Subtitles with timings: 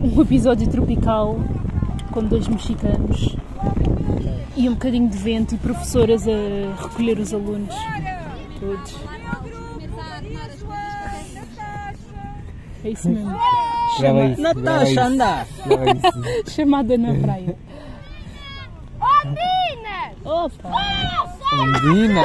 [0.00, 1.38] um episódio tropical
[2.10, 3.36] com dois mexicanos
[4.56, 7.74] e um bocadinho de vento e professoras a recolher os alunos
[8.58, 8.96] todos.
[12.84, 13.30] É isso mesmo.
[13.98, 14.40] Grava isso.
[14.40, 15.46] grava Natasha, isso, anda!
[16.46, 16.50] isso.
[16.54, 17.56] Chamada na praia.
[19.24, 20.16] Meninas!
[20.24, 20.70] Opa!
[21.52, 22.22] Ondina!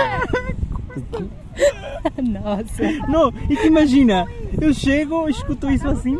[2.21, 2.83] Nossa!
[3.07, 4.25] Não, e que imagina,
[4.59, 6.17] eu chego, escuto isso assim,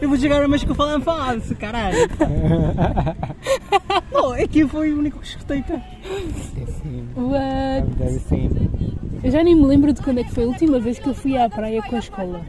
[0.00, 1.96] eu vou chegar mas que eu falo falso, caralho.
[4.12, 5.74] Não, é que foi o único que escutei, tá?
[5.74, 7.86] Assim, What?
[9.22, 11.14] Eu já nem me lembro de quando é que foi a última vez que eu
[11.14, 12.40] fui à praia com a escola.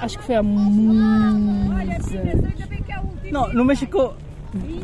[0.00, 2.54] Acho que foi há muitos anos.
[3.30, 4.14] Não, no México,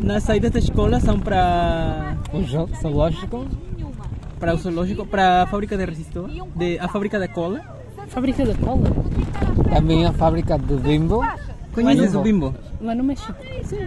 [0.02, 3.46] nas saídas da escola são para O zo- zoológico?
[4.41, 7.61] Para o zoológico, para a fábrica de resistor, de, a fábrica da cola.
[8.09, 8.91] Fábrica da cola?
[9.73, 11.23] Também a fábrica do Bimbo.
[11.75, 12.55] Conheces o Bimbo?
[12.80, 13.33] Lá no México.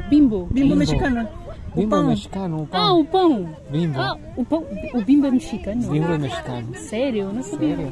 [0.09, 0.47] Bimbo.
[0.51, 1.27] Bimbo mexicano.
[1.75, 2.99] Bimbo mexicano, o Ah, pão.
[3.01, 3.49] o pão!
[3.71, 3.99] Bimbo.
[3.99, 4.63] Ah, o pão.
[4.93, 5.81] O bimbo é mexicano?
[5.89, 6.67] Bimbo mexicano.
[6.75, 7.33] Sério?
[7.33, 7.75] Não sabia.
[7.75, 7.91] Sério?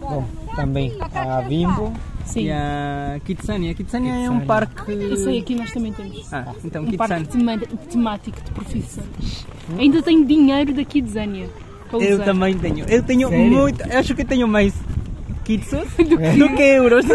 [0.00, 0.24] Bom,
[0.56, 1.92] também a Bimbo.
[2.24, 2.44] Sim.
[2.44, 3.74] E a Kitsania.
[3.74, 4.46] Kitsania é um Kitsania.
[4.46, 4.92] parque.
[4.92, 6.32] Isso aí aqui nós também temos.
[6.32, 7.58] Ah, então um parque Kitsania.
[7.58, 9.46] tema- temático de profissões.
[9.78, 11.48] Ainda tenho dinheiro da Kidzania.
[11.90, 12.24] Para Eu usar.
[12.24, 12.86] também tenho.
[12.88, 13.44] Eu tenho Sério?
[13.50, 13.82] muito.
[13.92, 14.72] Acho que tenho mais
[15.44, 15.88] kitsos
[16.38, 17.04] do que euros.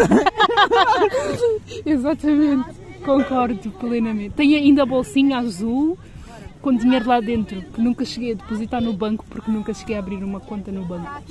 [1.84, 2.64] Exatamente.
[3.04, 4.34] Concordo plenamente.
[4.34, 5.96] Tenho ainda a bolsinha azul
[6.60, 10.00] com dinheiro lá dentro, que nunca cheguei a depositar no banco porque nunca cheguei a
[10.00, 11.06] abrir uma conta no banco.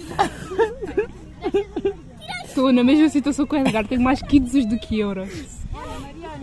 [2.45, 5.29] Estou na mesma situação com o Edgar, tenho mais kitsos do que euros.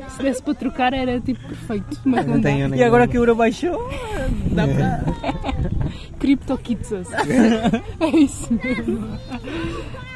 [0.08, 3.20] Se desse para trocar era tipo perfeito, mas não, Não tenho E agora que o
[3.20, 3.90] euro baixou,
[4.52, 5.04] dá para.
[6.18, 7.08] Criptokitsos.
[8.00, 9.18] É isso mesmo.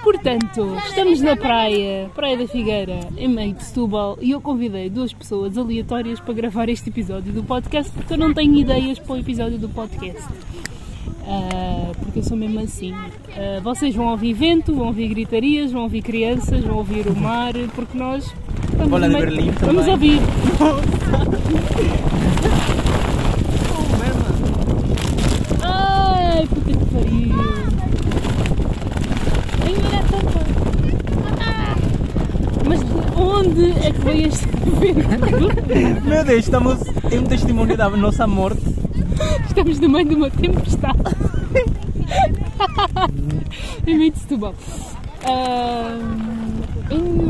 [0.02, 5.12] Portanto, estamos na praia, Praia da Figueira, em meio de Setúbal, e eu convidei duas
[5.12, 9.19] pessoas aleatórias para gravar este episódio do podcast, porque eu não tenho ideias para o
[9.19, 10.22] episódio do podcast.
[11.28, 12.94] Ah, porque eu sou mesmo assim.
[13.37, 17.53] Ah, vocês vão ouvir vento, vão ouvir gritarias, vão ouvir crianças, vão ouvir o mar,
[17.75, 18.32] porque nós
[18.64, 19.91] estamos Bola de meio- Berlim Vamos também.
[19.92, 20.20] ouvir.
[25.62, 27.34] Ai, puta que pariu.
[29.62, 30.41] Ai, olha a tampa.
[32.69, 34.47] Mas de onde é que veio este
[34.81, 36.04] vento?
[36.04, 36.78] Meu Deus, estamos
[37.10, 38.62] em um testemunho da nossa morte.
[39.47, 40.99] Estamos no meio de uma tempestade.
[43.87, 44.54] em meio de Setúbal.
[45.25, 46.27] Ai,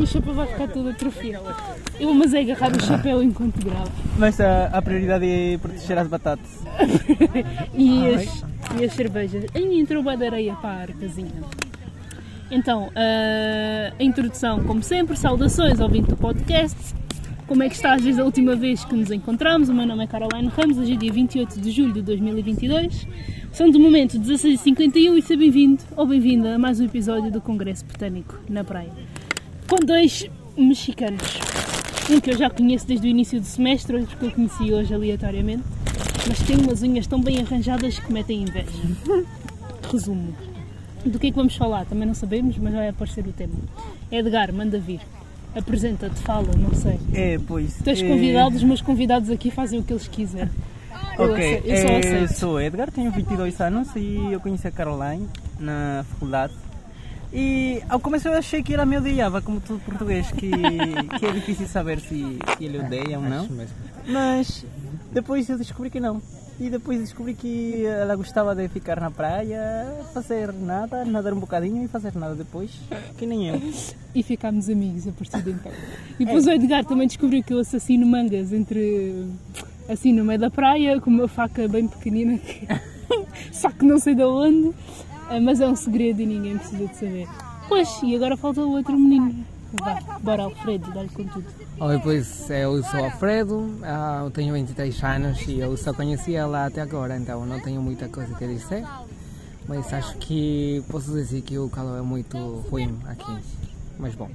[0.02, 1.54] o chapéu vai ficar todo atrofiado.
[1.98, 3.90] Eu mas é agarrar o chapéu enquanto gravo.
[4.18, 6.62] Mas a, a prioridade é proteger as batatas.
[7.74, 8.44] e, as,
[8.78, 9.46] e as cervejas.
[9.54, 11.42] Aí entrou bué de areia para a arcazinha.
[12.50, 16.76] Então, ah, a introdução, como sempre, saudações ao ouvinte do podcast.
[17.46, 19.68] Como é que estás desde a última vez que nos encontramos?
[19.68, 23.06] O meu nome é Caroline Ramos, hoje é dia 28 de julho de 2022.
[23.52, 27.84] São de momento 16h51 e seja bem-vindo ou bem-vinda a mais um episódio do Congresso
[27.84, 28.92] Botânico na Praia.
[29.68, 31.38] Com dois mexicanos.
[32.10, 34.92] Um que eu já conheço desde o início do semestre, outro que eu conheci hoje
[34.92, 35.62] aleatoriamente
[36.26, 38.66] mas tem umas unhas tão bem arranjadas que metem inveja.
[39.90, 40.34] Resumo.
[41.04, 41.86] Do que é que vamos falar?
[41.86, 43.54] Também não sabemos, mas vai aparecer o tema.
[44.10, 45.00] Edgar, manda vir.
[45.56, 46.98] Apresenta-te, fala, não sei.
[47.14, 47.74] É, pois.
[47.82, 50.50] Tu és é- convidado, os meus convidados aqui fazem o que eles quiserem.
[51.18, 52.32] Eu, Ok, eu só eh, aceito.
[52.34, 55.26] sou Edgar, tenho 22 anos e eu conheci a Caroline
[55.58, 56.52] na faculdade.
[57.32, 61.32] E ao começo eu achei que ela me odiava, como todo português, que, que é
[61.32, 63.48] difícil saber se, se ele odeia ou não.
[64.06, 64.64] Mas
[65.12, 66.20] depois eu descobri que não.
[66.58, 71.84] E depois descobri que ela gostava de ficar na praia, fazer nada, nadar um bocadinho
[71.84, 72.70] e fazer nada depois,
[73.18, 73.60] que nem eu.
[74.14, 75.72] E ficámos amigos a partir de então.
[76.18, 79.26] E depois o Edgar também descobriu que eu assassino mangas entre.
[79.86, 82.66] assim no meio da praia, com uma faca bem pequenina, que...
[83.52, 84.74] só que não sei de onde,
[85.28, 87.28] Ah, mas é um segredo e ninguém precisa de saber.
[87.68, 89.44] Pois, e agora falta o outro menino.
[89.72, 91.46] Vá, bora Alfredo, dá-lhe com tudo.
[91.80, 96.66] Oi, pois eu sou Alfredo, ah, eu tenho 23 anos e eu só conheci ela
[96.66, 98.84] até agora, então não tenho muita coisa a dizer.
[99.68, 102.36] Mas acho que posso dizer que o calor é muito
[102.70, 103.36] ruim aqui.
[103.98, 104.30] Mas bom,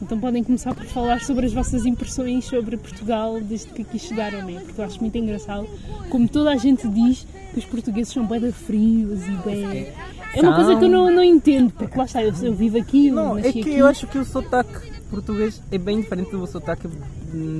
[0.00, 4.44] Então podem começar por falar sobre as vossas impressões sobre Portugal desde que aqui chegaram,
[4.46, 4.60] né?
[4.64, 5.66] Porque eu acho muito engraçado
[6.08, 9.92] como toda a gente diz que os portugueses são bem frios e bem...
[10.34, 13.08] É uma coisa que eu não, não entendo, porque lá está, eu, eu vivo aqui,
[13.08, 13.74] eu Não, é que aqui.
[13.74, 16.86] eu acho que o sotaque português é bem diferente do sotaque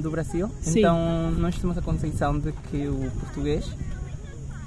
[0.02, 0.50] do Brasil.
[0.60, 0.80] Sim.
[0.80, 3.64] Então nós temos a concepção de que o português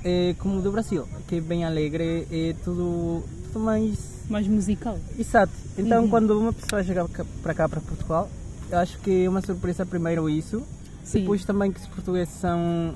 [0.03, 3.97] é como o do Brasil, que é bem alegre, é tudo, tudo mais
[4.29, 4.97] Mais musical.
[5.17, 5.53] Exato.
[5.77, 7.05] Então, quando uma pessoa chega
[7.43, 8.29] para cá, para Portugal,
[8.71, 10.63] eu acho que é uma surpresa primeiro isso.
[11.03, 11.21] Sim.
[11.21, 12.93] Depois também que os portugueses são.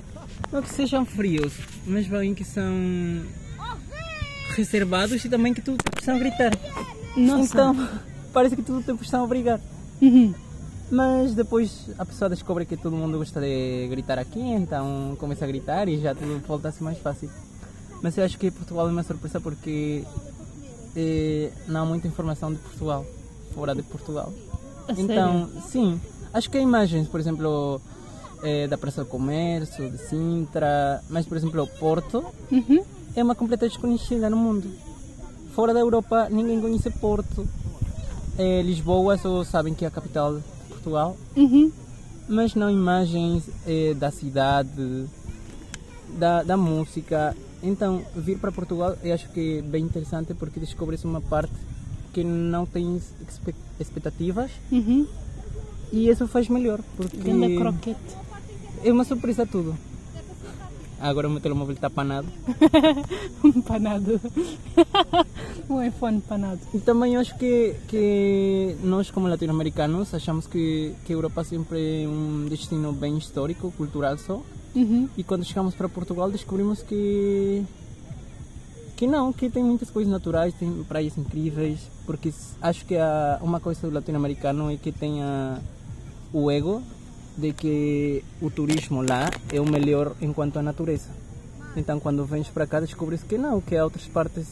[0.51, 1.53] Não que sejam frios,
[1.85, 2.71] mas bem que são
[4.49, 6.51] reservados e também que tudo precisam gritar.
[7.15, 7.43] Nossa.
[7.43, 7.89] Então,
[8.33, 9.59] parece que todo o tempo estão a brigar.
[10.01, 10.33] Uhum.
[10.91, 15.47] Mas depois a pessoa descobre que todo mundo gosta de gritar aqui, então começa a
[15.47, 17.29] gritar e já tudo volta a ser mais fácil.
[18.03, 20.03] Mas eu acho que Portugal é uma surpresa porque
[20.95, 23.03] eh, não há muita informação de Portugal,
[23.55, 24.31] fora de Portugal.
[24.87, 25.99] A então, sim,
[26.31, 27.81] acho que há imagens, por exemplo,
[28.43, 32.85] eh, da Praça do Comércio, de Sintra, mas por exemplo, Porto Uhum.
[33.15, 34.69] É uma completa desconhecida no mundo.
[35.53, 37.47] Fora da Europa, ninguém conhece Porto.
[38.37, 41.71] Eh, Lisboa só sabem que é a capital de Portugal, Uhum.
[42.27, 45.05] mas não imagens eh, da cidade,
[46.17, 47.35] da, da música.
[47.63, 51.53] Então, vir para Portugal eu acho que é bem interessante porque descobre-se uma parte
[52.13, 52.97] que não tem
[53.27, 55.07] expe- expectativas Uhum.
[55.93, 57.99] e isso faz melhor, porque Ganda croquete.
[58.83, 59.73] é uma surpresa tudo.
[60.99, 62.27] Agora o meu telemóvel está panado.
[63.43, 64.19] Um panado.
[65.69, 66.61] um iPhone panado.
[66.73, 72.07] E também acho que, que nós, como latino-americanos, achamos que, que a Europa sempre é
[72.07, 74.41] um destino bem histórico, cultural só.
[74.75, 75.07] Uhum.
[75.15, 77.63] E quando chegamos para Portugal descobrimos que
[78.95, 83.59] que não, que tem muitas coisas naturais, tem praias incríveis, porque acho que a, uma
[83.59, 85.59] coisa do latino-americano é que tem a,
[86.31, 86.81] o ego
[87.37, 91.09] de que o turismo lá é o melhor enquanto à natureza.
[91.75, 94.47] Então quando vens para cá descobres que não, que há outras partes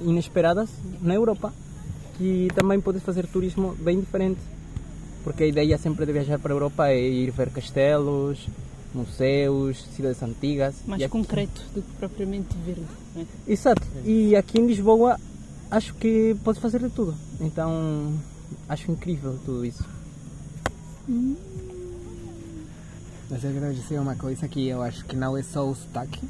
[0.00, 0.68] inesperadas
[1.00, 1.52] na Europa
[2.18, 4.40] que também podes fazer turismo bem diferente.
[5.24, 8.46] Porque a ideia sempre de viajar para a Europa é ir ver castelos,
[8.94, 10.74] museus, cidades antigas.
[10.86, 12.82] Mais E aqui- concreto do que propriamente verde.
[13.14, 13.26] não é?
[13.46, 13.82] Exato.
[14.04, 15.18] E aqui em Lisboa
[15.70, 17.14] acho que pode fazer de tudo.
[17.40, 18.12] Então
[18.68, 19.84] acho incrível tudo isso.
[23.30, 26.26] Mas eu quero dizer uma coisa que eu acho que não é só o sotaque.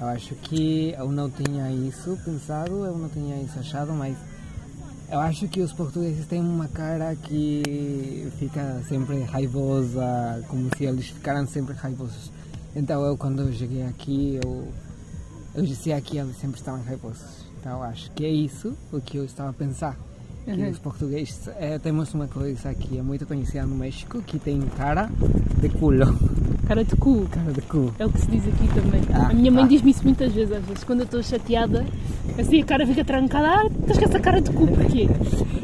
[0.00, 4.16] Eu acho que eu não tinha isso pensado, eu não tinha isso achado, mas
[5.10, 11.06] eu acho que os portugueses têm uma cara que fica sempre raivosa, como se eles
[11.10, 12.32] ficaram sempre raivosos.
[12.74, 14.68] Então eu quando eu cheguei aqui, eu,
[15.54, 17.44] eu dizia que eles sempre estavam raivosos.
[17.60, 19.96] Então acho que é isso o que eu estava a pensar.
[20.52, 20.70] Que Uhum.
[20.70, 25.08] os portugueses eh, temos uma coisa que é muito conhecida no México, que tem cara
[25.60, 26.06] de culo.
[26.66, 27.26] Cara de cu.
[27.30, 27.92] Cara de cu.
[27.98, 29.00] É o que se diz aqui também.
[29.12, 29.66] Ah, a minha mãe ah.
[29.68, 31.86] diz-me isso muitas vezes, às vezes, quando eu estou chateada,
[32.38, 35.08] assim a cara fica trancada, ah, estás com essa cara de cu, porquê?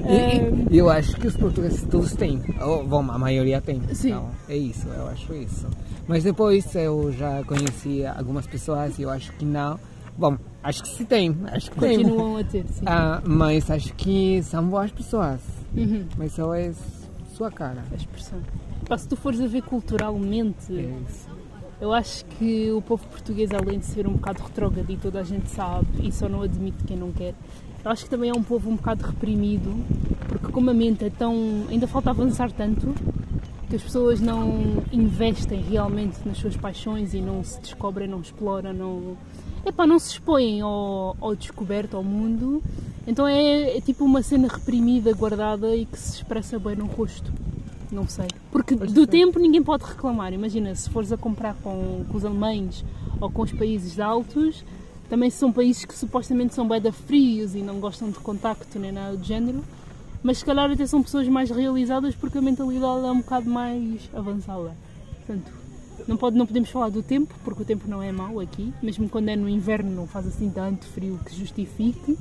[0.09, 3.83] E- e eu acho que os portugueses todos têm, ou bom, a maioria tem.
[3.93, 4.09] Sim.
[4.11, 5.67] Então, é isso, eu acho isso.
[6.06, 9.79] Mas depois eu já conheci algumas pessoas e eu acho que não.
[10.19, 11.99] Bom, acho que se tem, acho que tem.
[11.99, 12.85] continuam a ter, sim.
[12.87, 15.41] Ah, mas acho que são boas pessoas.
[15.77, 16.07] Uhum.
[16.17, 16.73] Mas só é
[17.35, 17.85] sua cara.
[17.93, 18.39] A expressão.
[18.89, 23.79] Pá, se tu fores a ver culturalmente, É eu acho que o povo português, além
[23.79, 26.97] de ser um bocado retrógrado e toda a gente sabe, e só não admite quem
[26.97, 27.35] não quer,
[27.85, 29.85] eu acho que também é um povo um bocado reprimido,
[30.29, 31.65] porque como a mente é tão.
[31.69, 32.95] ainda falta avançar tanto,
[33.69, 38.73] que as pessoas não investem realmente nas suas paixões e não se descobrem, não exploram,
[38.73, 39.17] não.
[39.67, 42.63] Epá, não se expõem ao, ao descoberto, ao mundo.
[43.05, 47.33] Então é, é tipo uma cena reprimida, guardada e que se expressa bem no rosto.
[47.91, 48.29] Não sei.
[48.53, 50.33] Porque do tempo ninguém pode reclamar.
[50.33, 52.85] Imagina, se fores a comprar com, com os alemães
[53.21, 54.64] ou com os países altos,
[55.09, 59.17] também são países que supostamente são bem frios e não gostam de contacto nem nada
[59.17, 59.64] do género.
[60.23, 64.09] Mas se calhar até são pessoas mais realizadas porque a mentalidade é um bocado mais
[64.14, 64.76] avançada.
[65.26, 65.65] Portanto,
[66.07, 68.73] não, pode, não podemos falar do tempo, porque o tempo não é mau aqui.
[68.83, 72.17] Mesmo quando é no inverno não faz assim tanto frio que justifique.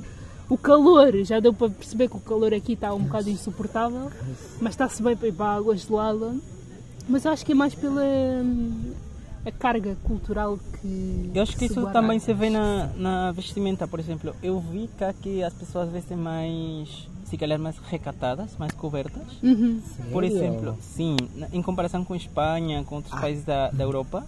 [0.48, 4.10] O calor, já deu para perceber que o calor aqui está um bocado insuportável,
[4.60, 6.36] mas está-se bem para ir para a água gelada.
[7.08, 8.92] Mas eu acho que é mais pela hum,
[9.44, 11.30] a carga cultural que.
[11.32, 14.34] Eu acho que isso também se vê na, na vestimenta, por exemplo.
[14.42, 19.22] Eu vi que aqui as pessoas vestem mais, se calhar mais recatadas, mais cobertas.
[19.42, 19.80] Uhum.
[20.12, 21.16] Por exemplo, sim,
[21.52, 24.24] em comparação com Espanha, com outros países da, da Europa,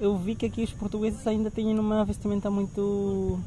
[0.00, 3.38] eu vi que aqui os portugueses ainda têm uma vestimenta muito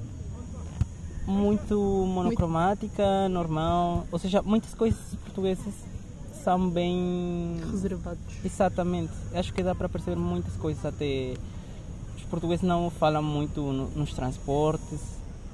[1.28, 1.76] muito
[2.08, 5.74] monocromática, normal, ou seja, muitas coisas portuguesas
[6.44, 8.20] são bem Reservados.
[8.44, 9.12] exatamente.
[9.34, 11.36] Acho que dá para perceber muitas coisas até
[12.18, 15.00] os portugueses não falam muito no- nos transportes,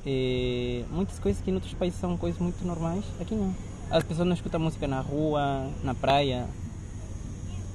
[0.05, 3.53] eh, muitas coisas que em outros países são coisas muito normais, aqui não.
[3.89, 6.47] As pessoas não escutam música na rua, na praia.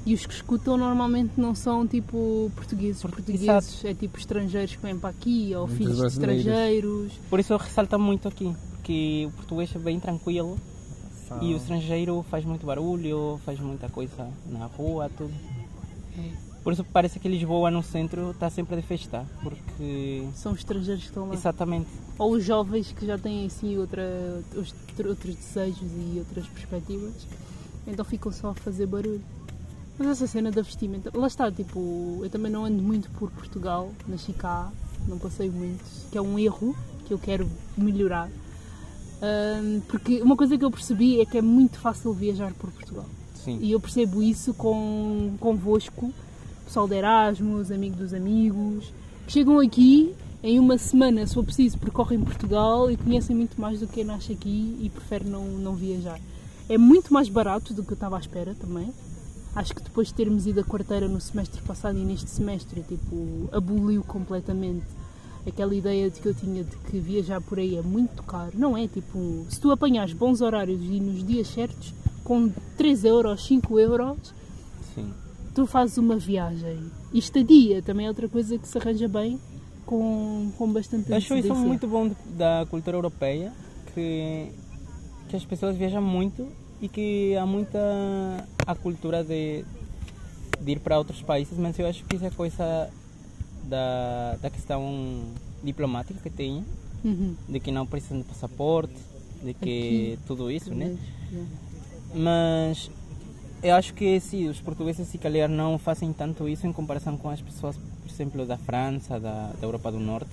[0.07, 3.03] E os que escutam normalmente não são tipo portugueses.
[3.03, 7.13] Por- Portugueses é tipo estrangeiros que vêm para aqui, ou Muitos filhos de estrangeiros.
[7.29, 10.57] Por isso eu ressalto muito aqui, que o português é bem tranquilo.
[11.43, 15.33] E o estrangeiro faz muito barulho, faz muita coisa na rua, tudo.
[16.63, 21.03] Por isso parece que Lisboa no centro está sempre a festar, porque São os estrangeiros
[21.05, 21.35] que estão lá.
[21.35, 21.89] exatamente
[22.19, 24.03] Ou os jovens que já têm assim outra,
[24.55, 24.75] os-
[25.07, 27.15] outros desejos e outras perspectivas.
[27.87, 29.23] Então ficam só a fazer barulho.
[29.99, 33.91] Mas essa cena da vestimenta, lá está, tipo, eu também não ando muito por Portugal,
[34.07, 34.71] nasci cá,
[35.09, 36.77] não passei muito, que é um erro
[37.07, 38.29] que eu quero melhorar.
[39.23, 43.07] Ahm, porque uma coisa que eu percebi é que é muito fácil viajar por Portugal.
[43.35, 43.59] sim.
[43.61, 46.13] E eu percebo isso com, convosco,
[46.71, 48.95] pessoal de Erasmus, amigo dos amigos,
[49.27, 53.81] que chegam aqui em uma semana, se for preciso, percorrem Portugal e conhecem muito mais
[53.81, 56.21] do que nasce aqui e prefere não, não viajar.
[56.69, 58.95] É muito mais barato do que eu estava à espera também.
[59.53, 63.49] Acho que depois de termos ido a quarteira no semestre passado e neste semestre, tipo,
[63.51, 64.87] aboliu completamente
[65.45, 68.53] aquela ideia de que eu tinha de que viajar por aí é muito caro.
[68.55, 73.45] Não é, tipo, se tu apanhares bons horários e nos dias certos, com 3 euros,
[73.45, 74.33] 5 euros,
[74.95, 75.13] sim.
[75.55, 76.79] Tu fazes uma viagem.
[77.13, 79.39] E estadia também é outra coisa que se arranja bem
[79.87, 81.67] com, com bastante acho isso antecedência.
[81.67, 83.53] muito bom da cultura europeia,
[83.95, 84.49] que,
[85.29, 86.47] que as pessoas viajam muito
[86.81, 87.79] e que há muita
[88.67, 89.65] a cultura de,
[90.61, 92.89] de ir para outros países, mas eu acho que isso é coisa
[93.65, 95.23] da, da questão
[95.63, 96.65] diplomática que tem,
[97.03, 97.35] Uhum.
[97.49, 98.93] de que não precisam de passaporte,
[99.43, 100.99] de que tudo isso, né?
[101.33, 101.51] Yeah.
[102.15, 102.91] Mas
[103.63, 107.29] eu acho que sim, os portugueses se calhar não fazem tanto isso em comparação com
[107.29, 110.31] as pessoas, por exemplo, da França, da, da Europa do Norte,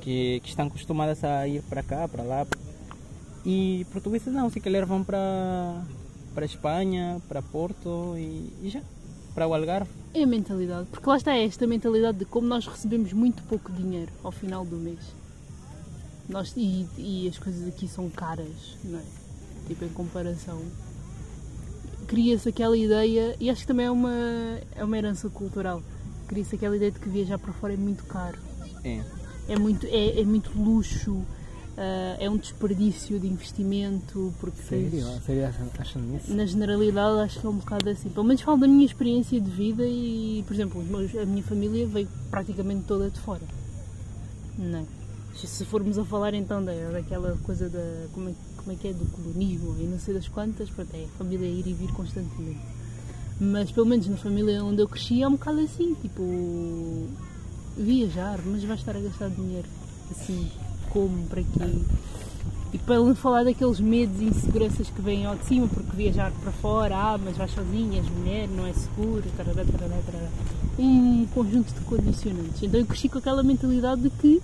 [0.00, 2.46] que, que estão acostumadas a ir para cá, para lá.
[3.44, 5.82] E portugueses não, se calhar vão para
[6.34, 8.82] para Espanha, para Porto e, e já,
[9.34, 9.90] para o Algarve.
[10.12, 14.12] É a mentalidade, porque lá está esta mentalidade de como nós recebemos muito pouco dinheiro
[14.22, 14.98] ao final do mês.
[16.28, 19.02] Nós, e, e as coisas aqui são caras, não é?
[19.68, 20.60] Tipo, em comparação.
[22.06, 24.12] Cria-se aquela ideia, e acho que também é uma,
[24.76, 25.82] é uma herança cultural.
[26.28, 28.38] Cria-se aquela ideia de que viajar para fora é muito caro.
[28.84, 29.00] É.
[29.48, 31.22] É muito, é, é muito luxo,
[31.76, 35.04] ah, é um desperdício de investimento, porque Sério?
[35.26, 35.46] Sério
[35.78, 36.32] acham isso?
[36.34, 38.08] na generalidade acho que é um bocado assim.
[38.08, 40.80] Pelo menos falo da minha experiência de vida e, por exemplo,
[41.20, 43.42] a minha família veio praticamente toda de fora.
[44.58, 44.84] Não é?
[45.34, 48.06] Se- formos a falar então da, daquela coisa da.
[48.12, 48.32] Como é,
[48.64, 48.92] como é que é?
[48.92, 52.60] Do colonismo e não sei das quantas, pronto, é a família ir e vir constantemente.
[53.38, 57.08] Mas pelo menos na família onde eu cresci é um bocado assim, tipo.
[57.76, 59.68] viajar, mas vais estar a gastar dinheiro.
[60.10, 60.50] Assim,
[60.90, 61.82] como, para quê?
[62.72, 66.32] E para não falar daqueles medos e inseguranças que vêm ao de cima, porque viajar
[66.42, 70.28] para fora, ah, mas vais sozinha, és mulher, não é seguro, tarará, tarará, tarará.
[70.78, 72.62] um conjunto de condicionantes.
[72.62, 74.42] Então eu cresci com aquela mentalidade de que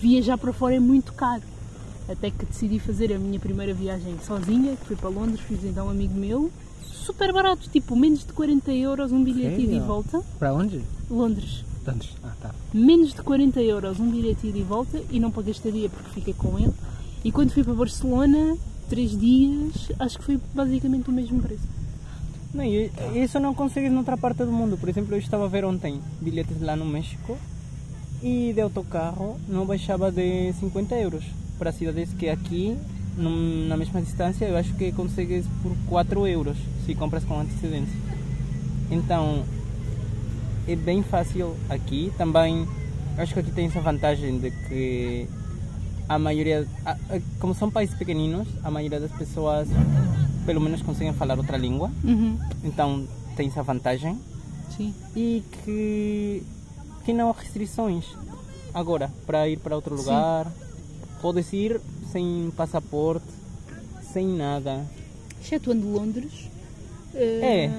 [0.00, 1.42] viajar para fora é muito caro.
[2.08, 5.88] Até que decidi fazer a minha primeira viagem sozinha, que fui para Londres, fiz então
[5.88, 6.50] um amigo meu,
[6.82, 10.22] super barato, tipo menos de 40 euros um bilhete ida e volta.
[10.38, 10.82] Para onde?
[11.10, 12.16] Londres, Tantos.
[12.22, 12.54] Ah, tá.
[12.72, 16.34] menos de 40 euros um bilhete ida e volta e não paguei estadia porque fiquei
[16.34, 16.72] com ele.
[17.24, 18.56] E quando fui para Barcelona,
[18.88, 21.66] três dias, acho que foi basicamente o mesmo preço.
[22.54, 24.78] Não, e isso não consegues noutra parte do mundo.
[24.78, 27.36] Por exemplo, eu estava a ver ontem bilhetes lá no México
[28.22, 31.24] e de autocarro não baixava de 50 euros
[31.58, 32.76] para cidades que aqui,
[33.16, 37.96] num- na mesma distância, eu acho que consegues por 4 euros se compras com antecedência.
[38.90, 39.44] Então,
[40.66, 42.12] é bem fácil aqui.
[42.16, 42.66] Também,
[43.16, 45.26] acho que aqui tem essa vantagem de que
[46.08, 49.68] a maioria, a- a- como são países pequeninos, a maioria das pessoas
[50.46, 51.90] pelo menos conseguem falar outra língua.
[52.02, 52.38] Uhum.
[52.64, 54.18] Então tem essa vantagem
[54.74, 54.94] Sim.
[55.14, 56.42] e que,
[57.04, 58.06] que não há restrições.
[58.72, 60.04] Agora, para ir para outro Sim.
[61.20, 61.80] Podes ir
[62.12, 63.26] sem passaporte,
[64.12, 64.84] sem nada.
[65.40, 66.48] Excetuando Londres.
[67.14, 67.64] É.
[67.66, 67.70] eh,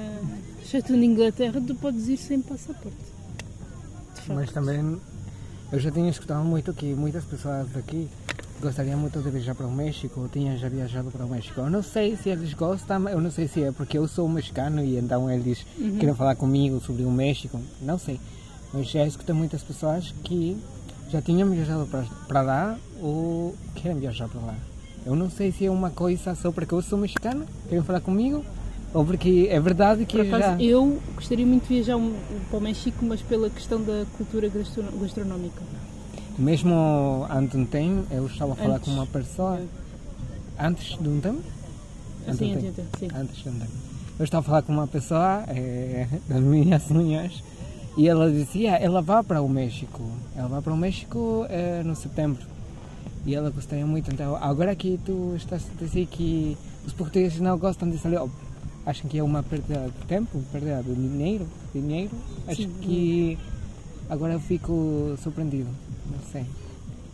[0.63, 2.97] Excetuando Inglaterra, tu podes ir sem passaporte.
[4.27, 4.99] Mas também
[5.71, 8.07] eu já tinha escutado muito que muitas pessoas daqui
[8.61, 11.61] gostariam muito de viajar para o México, ou tinham já viajado para o México.
[11.61, 14.83] Eu não sei se eles gostam, eu não sei se é porque eu sou mexicano
[14.83, 15.65] e então eles
[15.99, 18.19] querem falar comigo sobre o México, não sei.
[18.73, 20.57] Mas já escutei muitas pessoas que
[21.09, 21.87] já tinham viajado
[22.27, 24.55] para, lá ou querem viajar para lá.
[25.05, 28.43] Eu não sei se é uma coisa só porque eu sou mexicano, querem falar comigo,
[28.93, 30.61] ou porque é verdade que acaso, já...
[30.61, 31.97] eu gostaria muito de viajar
[32.49, 35.61] para o México, mas pela questão da cultura gastro- gastronómica.
[36.37, 38.85] Mesmo antes de um tempo, eu estava a falar Antes.
[38.87, 39.59] com uma pessoa.
[40.57, 41.41] Antes de um tempo?
[42.27, 43.15] Antes Sim, de um tempo.
[43.15, 43.71] Antes de um tempo.
[44.17, 47.43] Eu estava a falar com uma pessoa eh, das minhas unhas
[47.99, 50.01] e ela dizia: ela vai para o México.
[50.33, 52.47] Ela vai para o México eh, no setembro.
[53.25, 54.09] E ela gostaria muito.
[54.09, 58.15] Então, agora que tu estás a dizer que os portugueses não gostam de sair.
[58.15, 58.29] Ó,
[58.85, 61.45] Acham que é uma perda de tempo, perda de dinheiro.
[61.75, 62.11] dinheiro.
[62.47, 62.73] Acho Sim.
[62.81, 63.37] que
[64.09, 65.67] agora eu fico surpreendido.
[66.09, 66.45] Não sei.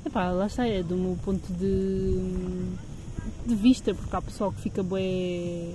[0.05, 2.19] Epá, lá está, é do meu ponto de,
[3.47, 5.71] de vista, porque há pessoal que fica bué.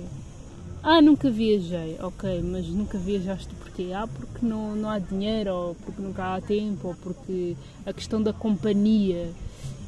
[0.83, 3.91] Ah, nunca viajei, ok, mas nunca viajaste porquê?
[3.93, 8.21] Ah, porque não, não há dinheiro, ou porque nunca há tempo, ou porque a questão
[8.21, 9.29] da companhia.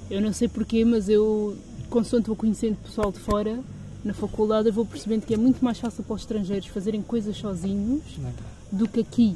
[0.09, 1.57] Eu não sei porquê, mas eu,
[1.89, 3.59] consoante vou conhecendo pessoal de fora,
[4.03, 7.37] na faculdade, eu vou percebendo que é muito mais fácil para os estrangeiros fazerem coisas
[7.37, 8.31] sozinhos é?
[8.71, 9.35] do que aqui.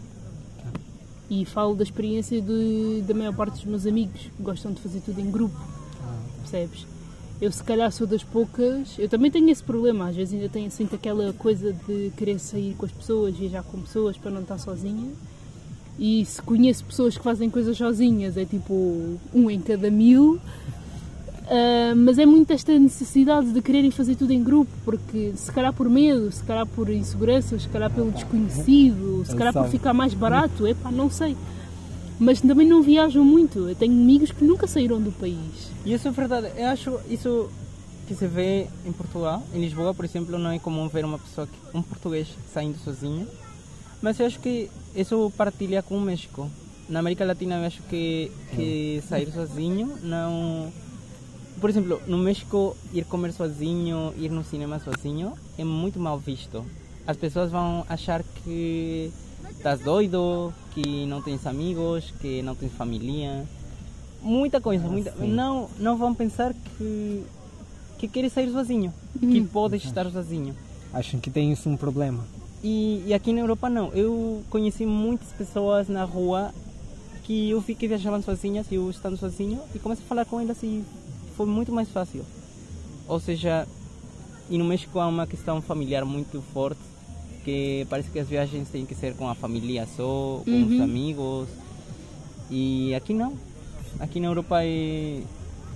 [1.30, 5.02] E falo da experiência de, da maior parte dos meus amigos que gostam de fazer
[5.02, 5.58] tudo em grupo,
[6.04, 6.86] Ah, percebes?
[7.40, 10.72] Eu se calhar sou das poucas, eu também tenho esse problema, às vezes ainda tenho,
[10.72, 14.58] sinto aquela coisa de querer sair com as pessoas, viajar com pessoas para não estar
[14.58, 15.12] sozinha.
[16.00, 20.40] E se conheço pessoas que fazem coisas sozinhas, é tipo um em cada mil.
[21.50, 25.74] Ah, mas é muito esta necessidade de quererem fazer tudo em grupo, porque se calhar
[25.74, 30.14] por medo, se calhar por insegurança, se calhar pelo desconhecido, se calhar por ficar mais
[30.14, 31.36] barato, epá, não sei.
[32.20, 33.70] Mas também não viajam muito.
[33.70, 35.72] Eu tenho amigos que nunca saíram do país.
[35.86, 36.52] E isso é verdade.
[36.56, 37.50] Eu acho isso
[38.08, 39.44] que se vê em Portugal.
[39.54, 43.28] Em Lisboa, por exemplo, não é comum ver uma pessoa, um português saindo sozinho.
[44.02, 46.50] Mas eu acho que isso partilha com o México.
[46.90, 50.72] Na América Latina, eu acho que, que sair sozinho não.
[51.60, 56.64] Por exemplo, no México, ir comer sozinho, ir no cinema sozinho é muito mal visto.
[57.06, 59.12] As pessoas vão achar que
[59.58, 63.46] estás doido, que não tens amigos, que não tens família.
[64.22, 65.12] Muita coisa, muita...
[65.12, 65.28] sim.
[65.28, 67.24] Não, não vão pensar que,
[67.98, 70.56] que queres sair sozinho, que podes estar sozinho.
[70.94, 72.24] Acham que tem isso um problema.
[72.64, 73.92] E, e aqui na Europa não.
[73.94, 76.54] Eu conheci muitas pessoas na rua
[77.24, 80.40] que eu vi que viajavam sozinhas e eu estando sozinho e comecei a falar com
[80.40, 80.84] elas e
[81.36, 82.26] foi muito mais fácil.
[83.08, 83.68] Ou seja,
[84.50, 86.80] e no México há uma questão familiar muito forte
[87.48, 90.84] que parece que as viagens têm que ser com a família só, com os Uhum.
[90.84, 91.48] amigos.
[92.52, 93.38] E aqui não.
[94.02, 95.22] Aqui na Europa é,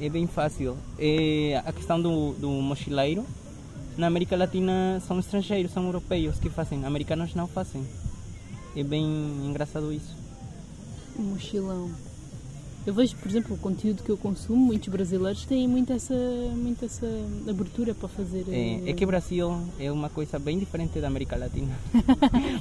[0.01, 0.75] é bem fácil.
[0.99, 3.25] É a questão do, do mochileiro.
[3.97, 7.85] Na América Latina são estrangeiros, são europeus que fazem, americanos não fazem.
[8.75, 9.05] É bem
[9.45, 10.13] engraçado isso.
[11.17, 11.89] Mochilão.
[12.85, 16.15] Eu vejo, por exemplo, o conteúdo que eu consumo, muitos brasileiros têm muito essa,
[16.55, 17.05] muito essa
[17.47, 18.43] abertura para fazer.
[18.49, 21.71] É, é que o Brasil é uma coisa bem diferente da América Latina.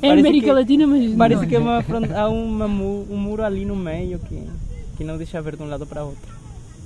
[0.03, 1.49] É parece América que- Latina, mas Parece não.
[1.49, 1.79] que é uma,
[2.17, 4.47] há uma um muro ali no meio que,
[4.99, 6.35] que não deixa ver de um lado para outro.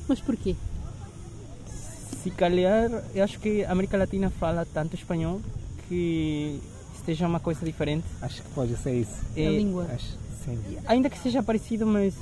[0.09, 0.55] Mas porquê?
[2.23, 5.41] Se calhar, eu acho que a América Latina fala tanto espanhol
[5.89, 6.59] que
[6.97, 8.05] esteja uma coisa diferente.
[8.23, 9.21] Acho que pode ser isso.
[9.37, 9.87] A É, língua.
[9.93, 10.59] Acho, sim.
[10.87, 12.15] ainda que seja parecido, mas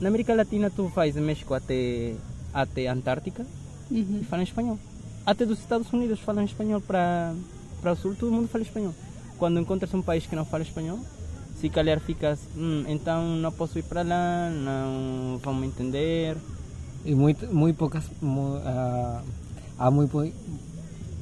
[0.00, 2.14] na América Latina tu vais do México até,
[2.52, 3.44] até a Antártica
[3.90, 4.18] Uhum.
[4.20, 4.78] e falam espanhol.
[5.24, 7.34] Até dos Estados Unidos falam espanhol para,
[7.80, 8.94] para o sul, todo mundo fala espanhol.
[9.38, 10.98] Quando encontras um país que não fala espanhol,
[11.60, 16.36] se calhar ficas, "Hum, então não posso ir para lá, não vão me entender.
[17.04, 18.04] E muito, muito poucas.
[18.64, 19.22] ah,
[19.78, 20.32] há muito,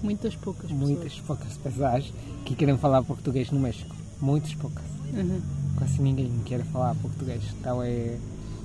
[0.02, 2.12] Muitas poucas muitas poucas pessoas
[2.44, 3.94] que querem falar português no México.
[4.20, 4.84] Muitas poucas.
[4.84, 5.26] pessoas.
[5.30, 5.40] Uhum.
[5.78, 7.42] Quase ninguém quer falar português.
[7.58, 8.16] Então é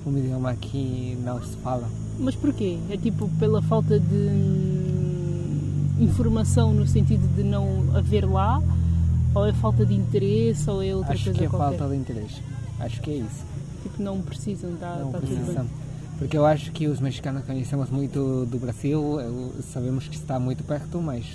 [0.05, 1.87] um idioma que não se fala.
[2.19, 2.77] Mas porquê?
[2.89, 4.29] É tipo pela falta de
[5.99, 8.61] informação no sentido de não haver lá?
[9.33, 10.69] Ou é falta de interesse?
[10.69, 11.77] Ou é outra Acho coisa que é qualquer?
[11.77, 12.41] falta de interesse.
[12.79, 13.45] Acho que é isso.
[13.83, 15.63] Tipo, não precisam, está não tá tudo precisam.
[15.63, 15.71] bem.
[16.19, 19.03] Porque eu acho que os mexicanos conhecemos muito do Brasil,
[19.73, 21.25] sabemos que está muito perto, mas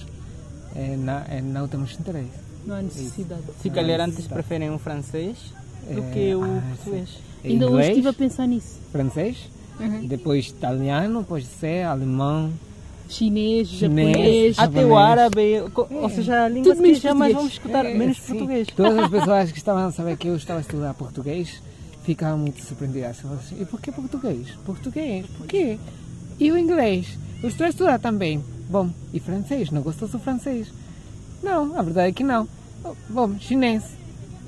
[0.77, 2.31] é, na- é, não temos interesse.
[2.65, 3.43] Não há necessidade.
[3.61, 5.37] Se Não, calhar antes preferem o francês
[5.93, 7.09] do É, que o ah, português.
[7.47, 8.79] Ainda hoje estive a pensar nisso.
[8.93, 9.37] francês,
[9.79, 10.07] Uhum.
[10.07, 12.51] depois italiano, pode ser alemão.
[13.09, 14.57] Chinês, japonês.
[14.57, 14.59] japonês.
[14.59, 17.35] Até o árabe, ou seja, línguas que jamais português.
[17.35, 18.33] vamos escutar, É, menos sim.
[18.33, 18.69] português.
[18.75, 21.63] Todas as pessoas que estavam a saber que eu estava a estudar português
[22.05, 23.19] ficavam muito surpreendidas.
[23.25, 24.49] Assim, e por que português?
[24.65, 25.27] Português?
[25.39, 25.79] Por quê?
[26.41, 27.17] E o inglês?
[27.43, 28.43] Eu estou a estudar também.
[28.69, 29.71] Bom, e francês?
[29.71, 30.67] Não gostou do francês?
[31.43, 32.49] Não, a verdade é que não.
[33.09, 33.85] Bom, chinês?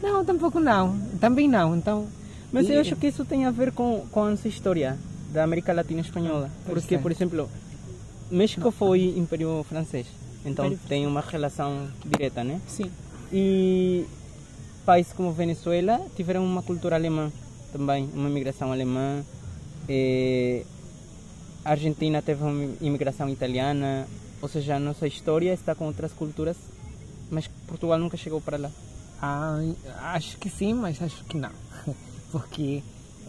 [0.02, 0.96] Não, tampouco não.
[1.20, 2.06] Também não, então...
[2.52, 4.98] Mas e- eu acho que isso tem a ver com, com a nossa história
[5.32, 6.50] da América Latina Espanhola.
[6.64, 7.48] Pois Porque, por exemplo,
[8.30, 10.06] México foi Império Francês.
[10.44, 12.60] Então Império tem uma relação direta, né?
[12.66, 12.90] Sim.
[13.32, 14.06] E
[14.86, 17.30] países como Venezuela tiveram uma cultura alemã
[17.72, 19.22] também, uma imigração alemã.
[19.88, 20.64] Eh,
[21.64, 24.06] a Argentina teve uma imigração italiana.
[24.40, 26.56] Ou seja, a nossa história está com outras culturas,
[27.30, 28.70] mas Portugal nunca chegou para lá.
[29.20, 29.58] Ah,
[30.14, 31.50] acho que sim, mas acho que não.
[32.30, 32.82] Porque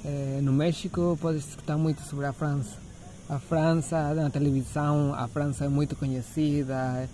[0.04, 2.78] eh, no México pode escutar muito sobre a França.
[3.30, 7.08] A França, na televisão, a França é muito conhecida.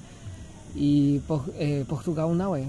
[0.75, 2.65] E Por- eh, Portugal não é.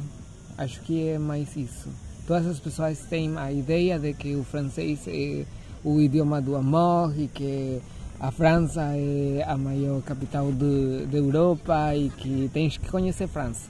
[0.58, 1.88] Acho que é mais isso.
[2.26, 5.44] Todas as pessoas têm a ideia de que o francês é
[5.84, 7.80] o idioma do amor e que
[8.18, 13.28] a França é a maior capital de, da Europa e que tens que conhecer a
[13.28, 13.68] França.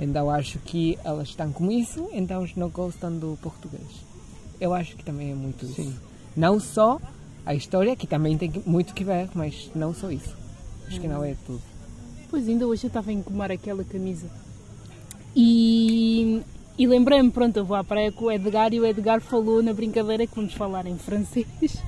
[0.00, 4.11] Então acho que elas estão com isso, então não gostam do português.
[4.60, 5.74] Eu acho que também é muito isso.
[5.74, 5.94] Sim.
[6.36, 7.00] Não só
[7.44, 10.36] a história, que também tem muito que ver, mas não só isso.
[10.86, 11.62] Acho que não é tudo.
[12.30, 14.26] Pois ainda hoje eu estava a encomar aquela camisa.
[15.34, 16.42] E,
[16.78, 19.72] e lembrei-me, pronto, eu vou à praia com o Edgar e o Edgar falou na
[19.72, 21.46] brincadeira que vamos falar em francês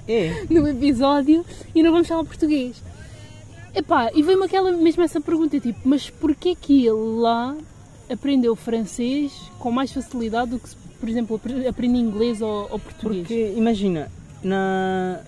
[0.09, 2.83] É, no episódio e não vamos falar português.
[3.75, 7.57] Epá, e veio-me aquela mesmo essa pergunta, tipo, mas porquê que ele lá
[8.09, 12.79] aprendeu francês com mais facilidade do que, se, por exemplo, apre- aprende inglês ou, ou
[12.79, 13.21] português?
[13.29, 14.11] porque imagina,
[14.43, 15.21] na,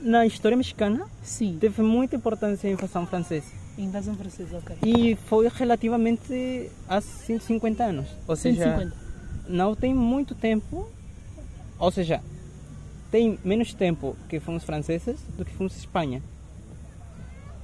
[0.00, 3.46] na história mexicana Sim, teve muita importância a invasão francesa.
[3.76, 4.76] invasão francesa, ok.
[4.84, 8.06] E foi relativamente há 150 anos.
[8.28, 8.96] Ou seja, 150.
[9.48, 10.88] não tem muito tempo,
[11.76, 12.20] ou seja,
[13.10, 16.22] tem menos tempo que fomos franceses do que fomos Espanha.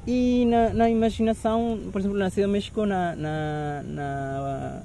[0.05, 4.83] E na, na imaginação, por exemplo, na Cidade do México, na, na, na,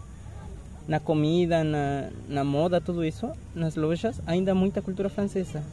[0.87, 5.63] na comida, na, na moda, tudo isso, nas lojas, ainda há muita cultura francesa.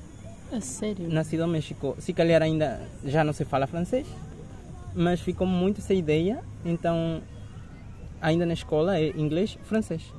[0.53, 1.09] A sério?
[1.09, 4.07] Na Cidade do México, se calhar ainda já não se fala francês,
[4.95, 7.23] mas ficou muito essa ideia, então
[8.21, 10.13] ainda na escola é inglês francês.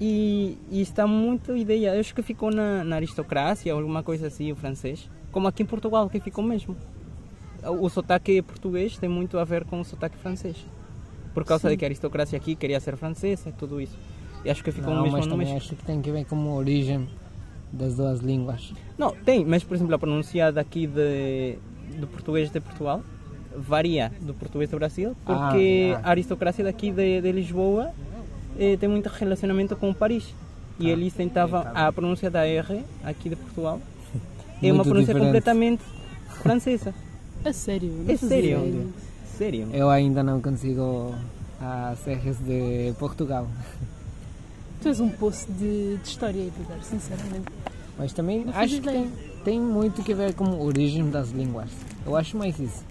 [0.00, 4.26] E, e está muito a ideia, eu acho que ficou na, na aristocracia, alguma coisa
[4.26, 6.76] assim, o francês, como aqui em Portugal, que ficou mesmo.
[7.62, 10.56] O, o sotaque português tem muito a ver com o sotaque francês,
[11.34, 11.74] por causa Sim.
[11.74, 13.96] de que a aristocracia aqui queria ser francesa e tudo isso.
[14.44, 16.36] E acho que ficou Não, mesmo mas no também acho que tem que ver com
[16.36, 17.08] a origem
[17.72, 18.72] das duas línguas.
[18.96, 21.58] Não, tem, mas por exemplo a pronúncia daqui de,
[21.98, 23.02] do português de Portugal
[23.56, 26.08] varia do português do Brasil, porque Ah, ah.
[26.08, 27.90] a aristocracia daqui de, de Lisboa
[28.58, 30.34] eh, tem muito relacionamento com Paris.
[30.78, 33.80] E Ah, eles tentavam, então tá a pronúncia da R aqui de Portual
[34.62, 35.26] é uma pronúncia diferente.
[35.26, 35.82] completamente
[36.42, 36.92] francesa.
[37.44, 37.92] A sério?
[38.08, 38.92] É sério.
[39.36, 39.68] Sério.
[39.72, 41.14] Eu ainda não consigo
[41.60, 43.46] as R's de Portugal.
[44.82, 47.46] Tu és um poço de, de história, Edgar, sinceramente.
[47.96, 49.10] Mas também Não acho que tem,
[49.42, 51.70] tem muito que ver com a origem das línguas.
[52.04, 52.84] Eu acho mais isso.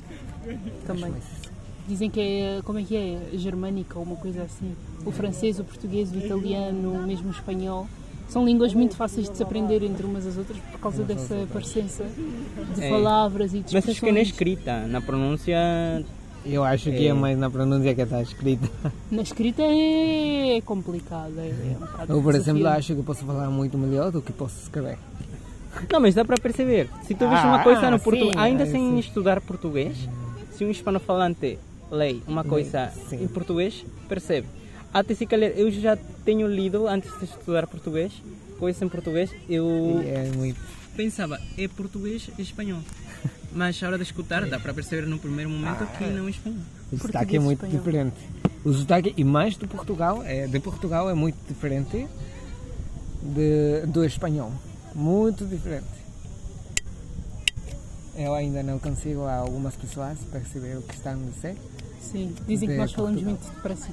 [0.87, 1.11] Também.
[1.11, 1.51] Mais isso.
[1.87, 4.73] Dizem que é, como é que é, germânica ou uma coisa assim.
[5.05, 7.87] O francês, o português, o italiano, mesmo o espanhol.
[8.27, 12.05] São línguas muito fáceis de se aprender entre umas às outras por causa dessa parecença
[12.73, 12.89] de É.
[12.89, 15.57] palavras e de Mas acho que na escrita, na pronúncia
[16.45, 17.13] Eu acho que é, É.
[17.13, 18.69] mais na pronúncia que está escrita.
[19.11, 21.33] Na escrita é complicado.
[21.39, 24.61] É, é um Eu, por exemplo, acho que posso falar muito melhor do que posso
[24.63, 24.97] escrever.
[25.91, 26.89] Não, mas dá para perceber.
[27.07, 28.99] Se tu vês Ah, uma coisa ah, no português, sim, ainda é, sem sim.
[28.99, 29.97] estudar português,
[30.55, 31.57] se um hispano-falante
[31.91, 33.23] lê uma coisa sim.
[33.23, 34.47] em português, percebe.
[34.93, 38.11] Até se calhar, eu já tenho lido, antes de estudar português,
[38.59, 40.59] coisas em português, eu é muito.
[40.95, 42.79] pensava, é português e espanhol.
[43.55, 46.59] Mas a hora de escutar, dá para perceber no primeiro momento que não é espanhol.
[46.91, 47.77] O Português sotaque é muito espanhol.
[47.77, 48.15] diferente.
[48.63, 52.07] O sotaque, e mais de Portugal, é, de Portugal é muito diferente
[53.21, 54.51] de, do espanhol.
[54.95, 56.03] Muito diferente.
[58.15, 61.57] Eu ainda não consigo, a algumas pessoas, perceber o que estão a dizer.
[61.99, 63.41] Sim, dizem que de nós falamos Portugal.
[63.41, 63.89] muito depressa.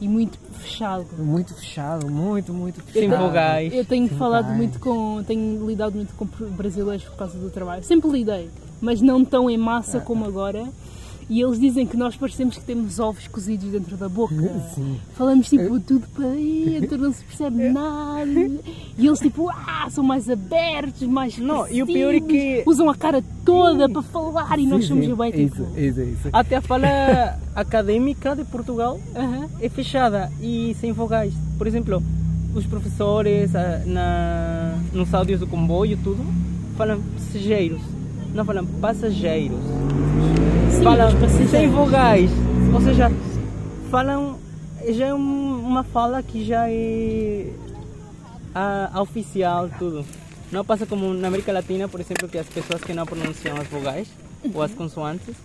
[0.00, 1.06] E muito fechado.
[1.18, 3.18] Muito fechado, muito, muito fechado.
[3.22, 3.72] vogais.
[3.74, 4.56] Eu tenho Sim, falado vai.
[4.56, 5.22] muito com.
[5.24, 7.82] tenho lidado muito com brasileiros por causa do trabalho.
[7.84, 8.48] Sempre lidei,
[8.80, 10.00] mas não tão em massa Ah.
[10.00, 10.66] como agora.
[11.32, 14.34] E eles dizem que nós parecemos que temos ovos cozidos dentro da boca.
[14.74, 14.98] Sim.
[15.14, 18.28] Falamos tipo tudo para dentro, não se percebe nada.
[18.98, 22.90] E eles tipo, ah, são mais abertos, mais Não, e o pior é que- Usam
[22.90, 25.14] a cara toda para falar e nós Sim, somos sim.
[25.14, 25.62] bem tipo.
[25.62, 26.28] Isso, isso, isso.
[26.32, 26.88] Até a fala
[27.54, 29.46] acadêmica de Portugal aham.
[29.60, 31.32] é fechada e sem vogais.
[31.56, 32.02] Por exemplo,
[32.56, 36.26] os professores ah, na, nos áudios do comboio tudo
[36.76, 37.80] falam passageiros,
[38.34, 39.60] não falam passageiros.
[40.70, 41.50] Sim, falam os passageiros.
[41.50, 42.30] sem vogais,
[42.72, 43.10] ou seja,
[43.90, 44.38] falam
[44.88, 47.50] já é um- uma fala que já é
[48.54, 50.04] a, a oficial tudo.
[50.50, 53.68] Não passa como na América Latina, por exemplo, que as pessoas que não pronunciam as
[53.68, 54.08] vogais
[54.54, 55.36] ou as consoantes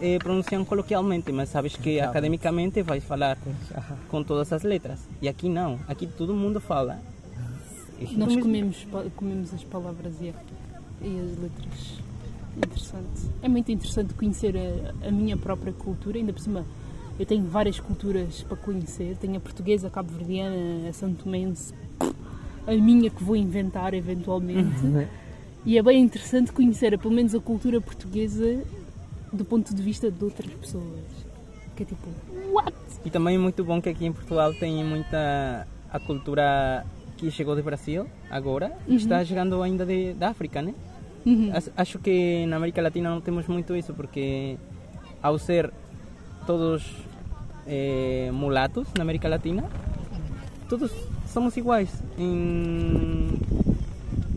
[0.00, 3.36] eh, pronunciam coloquialmente, mas sabes que academicamente vais falar
[4.08, 5.00] com todas as letras.
[5.20, 6.98] E aqui não, aqui todo mundo fala.
[7.98, 10.32] E Nós comemos, comemos as palavras e,
[11.02, 12.00] e as letras.
[12.56, 13.30] Interessante.
[13.42, 16.64] É muito interessante conhecer a, a minha própria cultura, ainda por cima.
[17.18, 19.16] Eu tenho várias culturas para conhecer.
[19.16, 21.74] Tenho a portuguesa, a cabo-verdiana, a santomense,
[22.66, 25.08] a minha que vou inventar eventualmente.
[25.64, 28.62] E é bem interessante conhecer, pelo menos, a cultura portuguesa
[29.32, 31.04] do ponto de vista de outras pessoas.
[31.76, 32.08] Que é tipo,
[32.52, 32.72] what?
[33.04, 36.86] E também é muito bom que aqui em Portugal tem muita a cultura
[37.16, 40.74] que chegou do Brasil agora e está chegando ainda de, da África, né?
[41.26, 41.50] Uhum.
[41.76, 44.56] Acho- que na América Latina não temos muito isso porque
[45.22, 45.70] ao ser
[46.46, 46.82] todos
[47.66, 49.64] eh, mulatos na América Latina,
[50.68, 50.90] todos
[51.28, 52.02] somos iguais.
[52.18, 53.28] Em...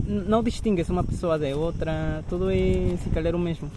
[0.06, 3.72] Não distingue-se uma pessoa de outra, tudo é se calhar o mesmo.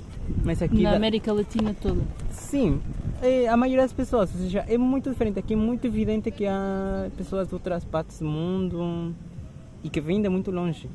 [0.44, 2.02] Mas aqui Na da- América Latina toda.
[2.32, 2.80] Sim,
[3.22, 5.38] é, a maioria das pessoas, ou seja, é muito diferente.
[5.38, 9.14] Aqui é muito evidente que há pessoas de outras partes do mundo
[9.84, 10.90] e que vêm de muito longe.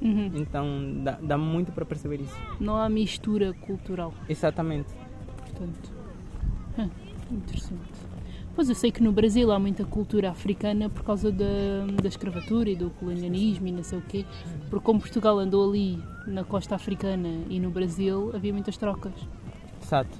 [0.00, 0.30] Uhum.
[0.34, 0.66] Então
[1.02, 2.36] dá, dá muito para perceber isso.
[2.60, 4.92] Não há mistura cultural, Exatamente.
[5.40, 5.92] portanto.
[6.78, 6.88] Ah,
[7.30, 7.80] interessante.
[8.54, 11.44] Pois eu sei que no Brasil há muita cultura africana por causa da,
[12.02, 14.24] da escravatura e do colonialismo e não sei o quê.
[14.70, 19.12] Porque como Portugal andou ali na costa africana e no Brasil, havia muitas trocas.
[19.82, 20.18] Exato.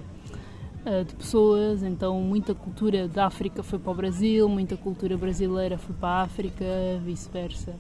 [0.85, 5.79] ah, de pessoas, então muita cultura da África foi para o Brasil, muita cultura brasileira
[5.79, 6.65] foi para a África,
[7.05, 7.75] vice-versa.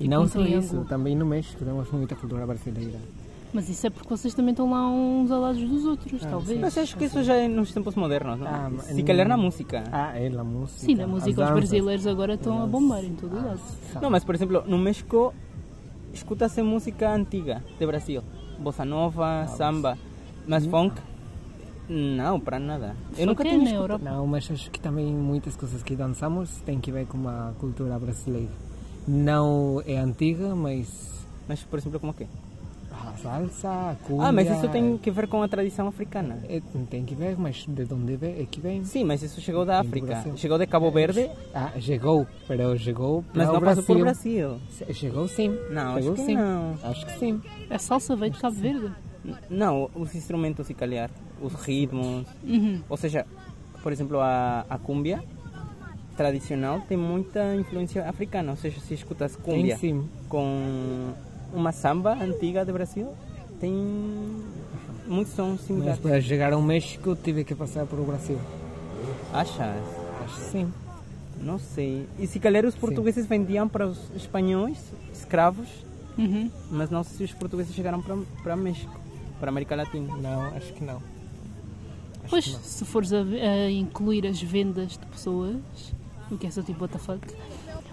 [0.00, 2.98] E não só isso, também no México temos muita cultura brasileira.
[3.52, 6.58] Mas isso é porque vocês também estão lá uns ao lado dos outros, talvez.
[6.58, 8.46] Mas acho que isso já é nos tempos modernos, não?
[8.46, 9.84] Ah, se calhar na música.
[9.92, 10.80] Ah, é a música.
[10.80, 11.54] Sim, na as música os danças.
[11.54, 13.60] brasileiros agora estão a bombar em todo o lado.
[14.00, 15.34] Não, mas por exemplo, no México
[16.14, 18.22] escuta-se música antiga de Brasil.
[18.58, 19.98] Bossa nova, samba.
[20.46, 20.96] Mas funk?
[21.88, 22.96] Não, para nada.
[23.18, 23.70] Eu nunca é tinha na.
[23.70, 24.02] Europa.
[24.02, 27.98] Não, mas acho que também muitas coisas que dançamos têm que ver com a cultura
[27.98, 28.71] brasileira.
[29.06, 32.26] Não é antiga, mas Mas por exemplo, como que?
[32.92, 34.26] a salsa, a cumbia...
[34.28, 36.38] Ah, mas isso tem que ver com a tradição africana.
[36.48, 38.84] é- tem que ver, mas de onde vem, é que vem.
[38.84, 40.24] Sim, mas isso chegou da África.
[40.36, 44.58] Chegou de Cabo Verde, Ah, chegou, pero chegou mas não o passou por Brasil.
[44.92, 45.48] Chegou sim.
[45.70, 46.36] Não, Chegou acho que sim.
[46.36, 46.78] não.
[46.84, 47.42] Acho que sim.
[47.70, 48.92] A salsa veio de Cabo Verde.
[49.50, 51.10] Não, os instrumentos, se calhar.
[51.40, 52.26] Os ritmos.
[52.44, 52.80] Uhum.
[52.88, 53.26] Ou seja,
[53.82, 55.24] por exemplo, a, a cúmbia
[56.16, 58.50] tradicional tem muita influência africana.
[58.52, 60.08] Ou seja, se escutas Tem cúmbia sim.
[60.28, 61.12] com
[61.52, 63.08] uma samba antiga do Brasil,
[63.60, 63.72] tem
[65.06, 65.98] muitos sons Mas similares.
[66.00, 68.38] para chegar ao México tive que passar por o Brasil.
[69.32, 69.76] Achas?
[70.24, 70.72] Acho que sim.
[71.40, 72.06] Não sei.
[72.18, 74.78] E se calhar os portugueses vendiam para os espanhóis,
[75.12, 75.68] escravos,
[76.16, 76.50] Uhum.
[76.70, 78.94] mas não sei se os portugueses chegaram para, para México,
[79.40, 80.14] para América Latina.
[80.18, 80.96] Não, acho que não.
[80.96, 82.60] Acho Pois, que não.
[82.60, 85.56] se fores a, a incluir as vendas de pessoas,
[86.30, 87.20] o que é só tipo what the fuck,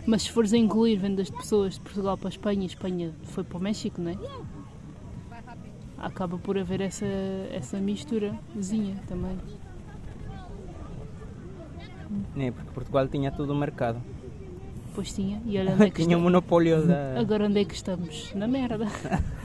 [0.05, 3.13] mas se fores a incluir vendas de pessoas de Portugal para a Espanha e Espanha
[3.23, 4.17] foi para o México, não é?
[5.97, 7.05] Acaba por haver essa,
[7.51, 9.37] essa misturazinha também.
[12.35, 12.51] Né?
[12.51, 14.01] Porque Portugal tinha todo o mercado.
[14.95, 16.23] Pois tinha, e olha onde é que tinha o estamos.
[16.23, 17.19] monopólio da.
[17.19, 18.33] Agora onde é que estamos?
[18.33, 18.87] Na merda.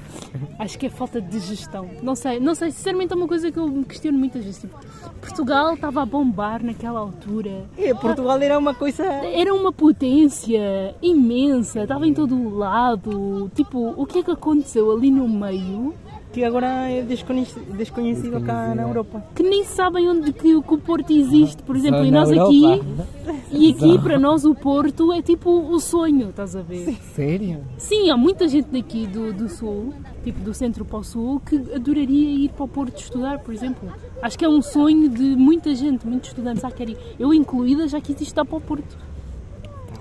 [0.59, 1.89] Acho que é falta de gestão.
[2.03, 4.61] Não sei, não sei, sinceramente é uma coisa que eu me questiono muitas vezes.
[4.61, 4.77] Tipo,
[5.21, 7.65] Portugal estava a bombar naquela altura.
[7.79, 9.05] É, Portugal era uma coisa.
[9.05, 13.51] Era uma potência imensa, estava em todo o lado.
[13.55, 15.95] Tipo, o que é que aconteceu ali no meio
[16.33, 19.23] que agora é desconhecido, desconhecido cá na Europa.
[19.37, 22.29] que nem sabem onde que, o- que o Porto existe, por exemplo, Só e nós
[22.29, 22.75] Europa.
[22.75, 23.34] aqui.
[23.57, 26.97] E aqui para nós o Porto é tipo o sonho, estás a ver?
[27.15, 27.65] Sério?
[27.79, 31.57] Sim, há muita gente daqui do, do sul, tipo do centro para o sul, que
[31.75, 33.93] adoraria ir para o Porto estudar, por exemplo.
[34.21, 36.65] Acho que é um sonho de muita gente, muitos estudantes.
[36.65, 36.99] Ah, quero ir.
[37.19, 38.99] Eu incluída já quis estar para o Porto.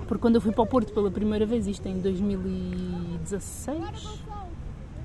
[0.06, 4.18] Porque quando eu fui para o Porto pela primeira vez, isto em 2016,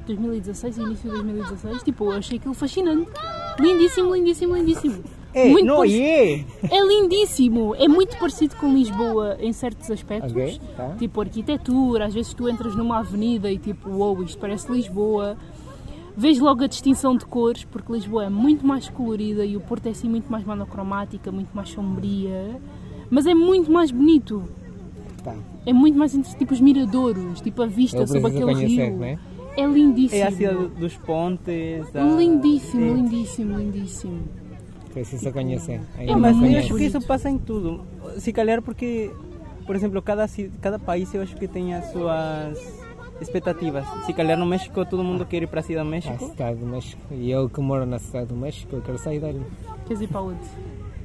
[0.08, 3.10] 2016, início de 2016, tipo, eu achei aquilo fascinante.
[3.60, 5.04] Lindíssimo, lindíssimo, lindíssimo.
[5.34, 6.46] É, Muito não parecido- é?
[6.78, 10.32] é lindíssimo, é muito parecido com Lisboa em certos aspectos.
[10.32, 10.96] Ok, tá.
[10.98, 15.38] Tipo arquitetura, às vezes tu entras numa avenida e tipo, uou, isto parece Lisboa.
[16.18, 19.86] Vês logo a distinção de cores, porque Lisboa é muito mais colorida e o Porto
[19.86, 22.60] é assim muito mais monocromática, muito mais sombria.
[23.10, 24.44] Mas é muito mais bonito.
[25.24, 25.36] Tá.
[25.66, 28.98] É muito mais entre tipo os miradouros, tipo a vista Eu sobre aquele conhecer, rio.
[28.98, 29.20] né?
[29.56, 30.22] É lindíssimo.
[30.22, 31.96] É a cidade dos pontes.
[31.96, 32.94] a- Lindíssimo, é.
[32.94, 34.20] lindíssimo, lindíssimo.
[35.98, 37.86] Ainda não mas eu acho que isso passa em tudo.
[38.18, 39.12] Se calhar porque,
[39.66, 40.26] por exemplo, cada,
[40.62, 42.58] cada país eu acho que tem as suas
[43.22, 43.86] expectativas.
[44.06, 46.28] Se calhar no México todo mundo quer ir para a cidade do A México.
[46.30, 47.02] cidade do México.
[47.12, 49.42] E eu que moro na cidade do México, eu quero sair dali.
[49.86, 50.40] Queres ir para onde?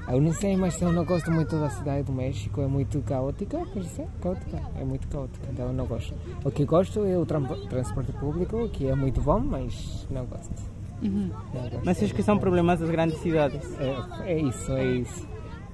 [0.06, 2.60] Eu não sei, mas eu não gosto muito da cidade do México.
[2.60, 4.60] É muito caótica, por ser caótica.
[4.78, 6.14] É muito caótica, então eu não gosto.
[6.44, 10.52] O que gosto é o tran- transporte público, que é muito bom, mas não gosto.
[11.02, 11.30] Uhum.
[11.84, 13.60] Mas acho que são problemas das grandes cidades.
[13.78, 15.28] É, é isso, é isso.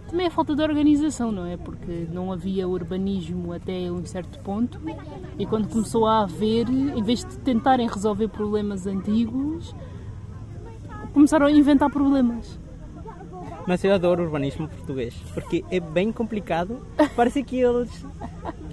[0.09, 1.57] Também é falta de organização, não é?
[1.57, 4.81] Porque não havia urbanismo até um certo ponto
[5.39, 9.73] e quando começou a haver, em vez de tentarem resolver problemas antigos,
[11.13, 12.59] começaram a inventar problemas.
[13.69, 16.85] Mas eu adoro o urbanismo português, porque é bem complicado.
[17.15, 18.05] Parece que eles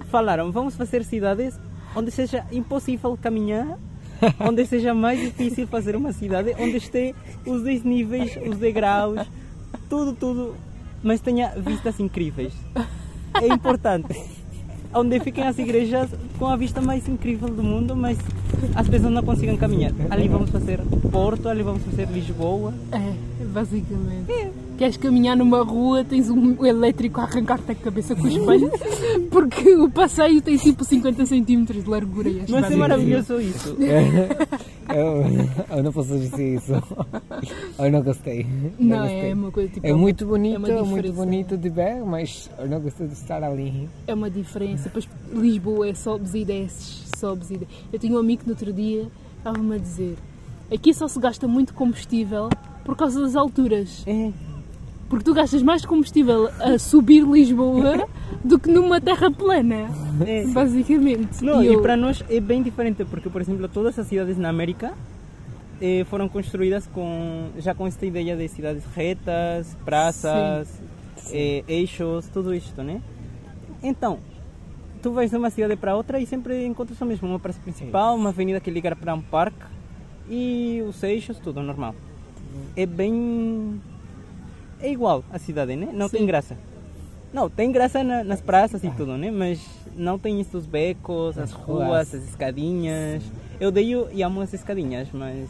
[0.06, 1.60] falaram, vamos fazer cidades
[1.94, 3.78] onde seja impossível caminhar,
[4.40, 7.14] onde seja mais difícil fazer uma cidade, onde esteja
[7.46, 9.26] os desníveis, os degraus,
[9.88, 10.54] tudo, tudo,
[11.02, 12.52] mas tenha vistas incríveis.
[13.34, 14.14] É importante.
[14.92, 18.18] Onde fiquem as igrejas com a vista mais incrível do mundo, mas
[18.74, 19.92] as pessoas não conseguem caminhar.
[20.10, 22.72] Ali vamos fazer Porto, ali vamos fazer Lisboa.
[22.92, 24.52] É, basicamente.
[24.76, 28.70] Queres caminhar numa rua, tens um elétrico a arrancar-te a cabeça com os espelho,
[29.30, 32.28] porque o passeio tem tipo 50 centímetros de largura.
[32.28, 33.76] E Mas é maravilhoso isso.
[34.88, 36.72] eu, eu não posso dizer isso.
[37.78, 38.46] Eu não gostei.
[38.78, 39.30] Não, gostei.
[39.30, 39.86] é uma coisa tipo.
[39.86, 43.42] É muito bonito, é uma muito bonito de ver, mas eu não gostei de estar
[43.42, 43.88] ali.
[44.06, 44.84] É uma diferença.
[44.84, 47.74] Depois Lisboa é sobes e desces, sobes e desces.
[47.92, 49.08] Eu tinha um amigo no outro dia
[49.38, 50.16] estava-me a dizer:
[50.72, 52.48] aqui só se gasta muito combustível
[52.88, 54.02] por causa das alturas.
[54.06, 54.32] É.
[55.10, 58.08] Porque tu gastas mais combustível a subir Lisboa
[58.42, 59.90] do que numa terra plana.
[60.26, 60.46] É.
[60.46, 61.44] Basicamente.
[61.44, 64.38] Não, E e eu- para nós é bem diferente, porque, por exemplo, todas as cidades
[64.38, 64.94] na América
[65.82, 70.80] eh, foram construídas com, já com esta ideia de cidades retas, praças,
[71.30, 73.02] eh, eixos, tudo isto, né?
[73.82, 74.18] Então,
[75.02, 78.16] tu vais de uma cidade para outra e sempre encontras o mesmo, uma praça principal,
[78.16, 79.66] uma avenida que liga para um parque
[80.28, 81.94] e os eixos, tudo normal.
[82.76, 83.80] É bem...
[84.80, 85.88] é igual a cidade, né?
[85.92, 86.26] Não tem Sim.
[86.26, 86.56] graça.
[87.32, 89.30] Não, tem graça na- nas praças e tudo, né?
[89.30, 89.60] Mas
[89.96, 93.22] não tem estes becos, as ruas, as escadinhas.
[93.60, 95.48] Eu odeio e amo as escadinhas, mas...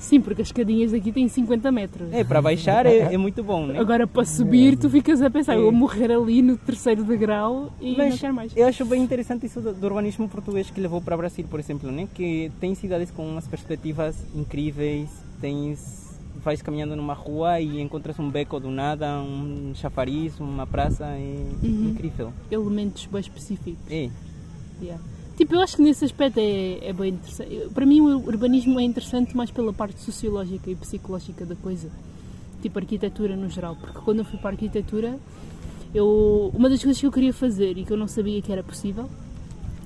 [0.00, 2.12] Sim, porque as escadinhas aqui têm 50 metros.
[2.12, 3.78] É, para baixar é, é muito bom, né?
[3.78, 5.58] Agora para subir, tu ficas a pensar, É.
[5.58, 8.56] eu vou morrer ali no terceiro degrau e não Mas quero mais.
[8.56, 11.60] eu acho bem interessante isso do, do urbanismo português que levou para o Brasil, por
[11.60, 12.08] exemplo, né?
[12.12, 15.08] Que tem cidades com umas perspectivas incríveis,
[15.40, 16.01] tens
[16.44, 21.44] vais caminhando numa rua e encontras um beco do nada, um chafariz, uma praça, é
[21.62, 21.90] Uhum.
[21.90, 22.32] incrível.
[22.50, 23.80] Elementos bem específicos.
[23.90, 24.08] É.
[24.80, 25.02] Yeah.
[25.36, 27.68] Tipo, eu acho que nesse aspecto é, é bem interessante.
[27.72, 31.88] Para mim, o urbanismo é interessante mais pela parte sociológica e psicológica da coisa.
[32.60, 33.74] Tipo, arquitetura no geral.
[33.76, 35.18] Porque quando eu fui para a arquitetura,
[35.94, 38.62] eu, uma das coisas que eu queria fazer e que eu não sabia que era
[38.62, 39.08] possível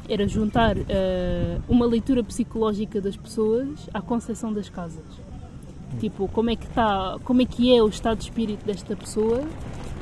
[0.08, 5.02] era juntar eh, uma leitura psicológica das pessoas à concepção das casas.
[6.00, 9.42] Tipo, como é que está, como é que é o estado de espírito desta pessoa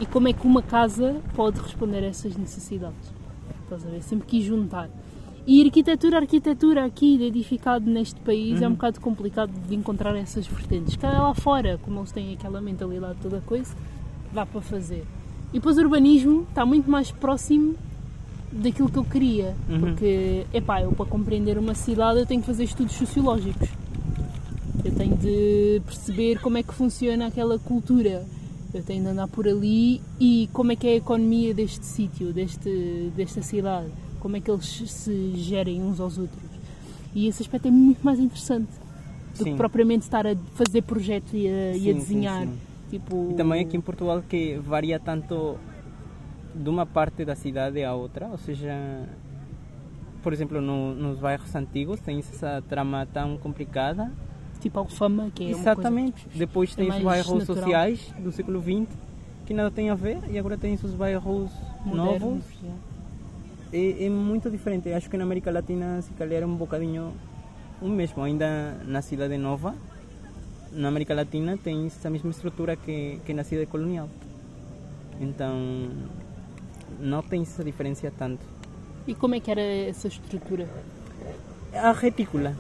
[0.00, 3.12] e como é que uma casa pode responder a essas necessidades.
[3.62, 4.02] Estás a ver?
[4.02, 4.90] Sempre quis juntar.
[5.46, 10.96] E arquitetura, arquitetura aqui, edificado neste país, é um bocado complicado de encontrar essas vertentes.
[10.96, 13.74] Cá lá fora, como eles têm aquela mentalidade toda coisa,
[14.32, 15.04] dá para fazer.
[15.50, 17.74] E depois o urbanismo está muito mais próximo
[18.50, 19.54] daquilo que eu queria.
[19.68, 19.80] Uhum.
[19.80, 23.68] Porque, epá, eu para compreender uma cidade eu tenho que fazer estudos sociológicos.
[24.82, 28.24] Eu tenho de perceber como é que funciona aquela cultura.
[28.72, 32.32] Eu tenho de andar por ali e como é que é a economia deste sítio,
[32.32, 33.88] deste, desta cidade.
[34.18, 36.42] Como é que eles se gerem uns aos outros.
[37.14, 38.70] E esse aspecto é muito mais interessante
[39.36, 39.56] do que Sim.
[39.56, 42.42] propriamente estar a fazer projeto e a, e a Sim, sim, desenhar.
[42.46, 42.58] sim.
[42.90, 45.56] Tipo, E também aqui em Portugal que varia tanto
[46.54, 48.72] de uma parte da cidade à outra, ou seja,
[50.22, 54.12] por exemplo, no, nos bairros antigos tem essa trama tão complicada.
[54.64, 56.26] Tipo Alfama, que é Exatamente.
[56.34, 57.56] Depois é tem os mais bairros natural.
[57.56, 58.88] sociais do século XX
[59.44, 61.50] que nada tem a ver e agora tem os bairros
[61.84, 62.42] coisa novos.
[62.62, 62.80] yeah.
[63.72, 64.90] É, é muito diferente.
[64.92, 67.12] Acho que na América Latina se calhar é um bocadinho
[67.82, 68.22] o mesmo.
[68.22, 69.74] Ainda na cidade nova,
[70.72, 74.08] na América Latina tem essa mesma estrutura que, que na cidade colonial.
[75.20, 75.90] Então
[76.98, 78.42] não tem essa diferença tanto.
[79.06, 80.66] E como é que era essa estrutura?
[81.74, 82.56] A retícula.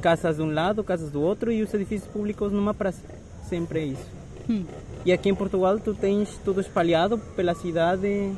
[0.00, 3.02] Casas de um lado, casas do outro e os edifícios públicos numa praça.
[3.48, 4.06] Sempre é isso.
[4.48, 4.64] Hum.
[5.04, 8.32] E aqui em Portugal tu tens tudo espalhado pela cidade.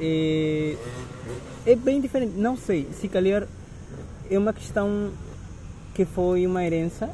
[0.00, 0.76] É,
[1.66, 2.34] é bem diferente.
[2.36, 3.46] Não sei, se calhar
[4.30, 5.10] é uma questão
[5.94, 7.10] que foi uma herança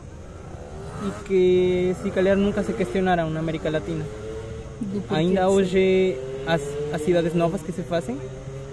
[1.07, 4.05] e que se calhar nunca se questionaram na América Latina.
[5.11, 6.17] Ainda hoje
[6.47, 8.19] as, as cidades novas que se fazem,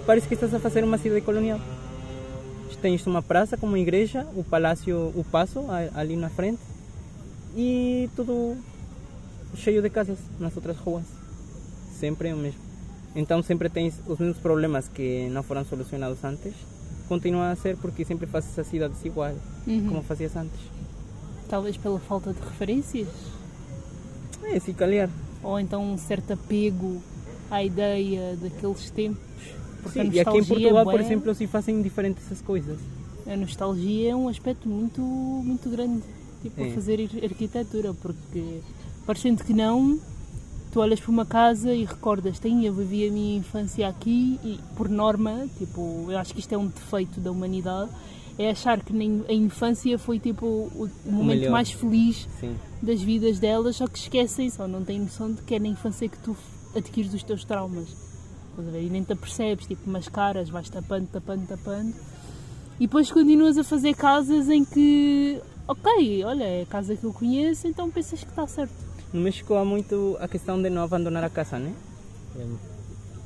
[0.05, 1.59] parece que estás a fazer uma cidade colonial.
[2.85, 6.61] Tens uma praça como igreja, o palácio, o passo a- ali na frente
[7.57, 8.55] e tudo
[9.55, 11.03] cheio de casas nas outras ruas.
[11.99, 12.59] Sempre o mesmo.
[13.15, 16.53] Então sempre tens os mesmos problemas que não foram solucionados antes.
[17.07, 19.33] Continua a ser porque sempre fazes as cidades igual,
[19.65, 19.87] Uhum.
[19.87, 20.59] como fazias antes.
[21.49, 23.07] Talvez pela falta de referências?
[24.43, 25.09] É, se calhar.
[25.41, 27.01] Ou então um certo apego
[27.49, 29.25] à ideia daqueles tempos?
[29.85, 32.79] Porque a Sim, e aqui em Portugal, por bué, exemplo, se fazem diferentes essas coisas.
[33.27, 36.01] A nostalgia é um aspecto muito, muito grande.
[36.41, 36.69] tipo, É.
[36.69, 38.59] a fazer ar- arquitetura, porque
[39.05, 39.99] parecendo que não,
[40.71, 44.59] tu olhas para uma casa e recordas, tem, eu vivi a minha infância aqui e
[44.75, 47.89] por norma, tipo, eu acho que isto é um defeito da humanidade,
[48.37, 51.51] é achar que nem a infância foi tipo o, o momento melhor.
[51.51, 52.55] mais feliz Sim.
[52.81, 56.07] das vidas delas, só que esquecem, só não têm noção de que é na infância
[56.09, 56.35] que tu
[56.75, 57.87] adquires os teus traumas.
[58.55, 58.83] Estás a ver?
[58.83, 61.93] E nem te apercebes, tipo, mascaras, vais tapando, tapando, tapando.
[62.79, 67.11] E depois continuas a fazer casas em que, ok, olha, é a casa que eu
[67.11, 68.73] conheço, então pensas que está certo.
[69.11, 71.73] No México há muito a questão de não abandonar a casa, né?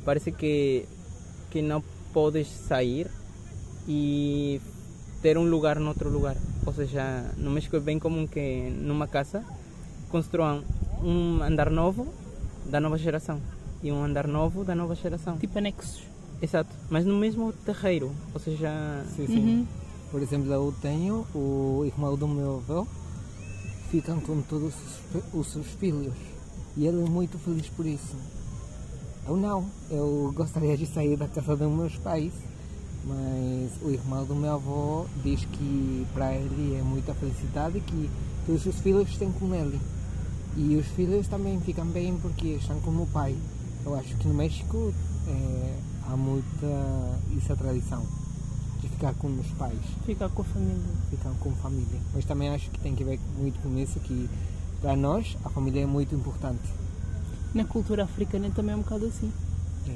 [0.04, 0.88] Parece que,
[1.52, 3.08] que não podes sair
[3.88, 4.60] e
[5.22, 6.38] ter um lugar noutro lugar.
[6.66, 9.44] Ou seja, no México é bem comum que numa casa
[10.10, 10.64] construam
[11.04, 12.08] um andar novo
[12.66, 13.40] da nova geração
[13.82, 15.38] e um andar novo da nova geração.
[15.38, 16.04] Tipo anexos.
[16.42, 19.40] Exato, mas no mesmo terreiro, ou seja, Sim, sim.
[19.40, 19.68] Uhum.
[20.10, 22.88] Por exemplo, eu tenho o irmão do meu avô,
[23.92, 24.74] ficam com todos
[25.14, 26.14] os, os seus filhos
[26.78, 28.16] e ele é muito feliz por isso.
[29.28, 32.34] Eu não, eu gostaria de sair da casa dos meus pais,
[33.06, 38.10] mas o irmão do meu avô diz que para ele é muita felicidade que
[38.46, 39.80] todos os filhos estão com ele.
[40.58, 43.36] E os filhos também ficam bem porque estão como o pai.
[43.86, 44.94] Eu acho que no México
[45.28, 46.68] eh, há muita
[47.38, 48.04] essa tradição
[48.82, 50.82] de ficar com os pais, Ficar com a família.
[51.10, 52.00] ficar com família.
[52.14, 54.30] Mas também acho que tem que ver muito com isso que
[54.82, 56.62] para nós a família é muito importante.
[57.54, 59.32] Na cultura africana também é um bocado assim.
[59.88, 59.96] É.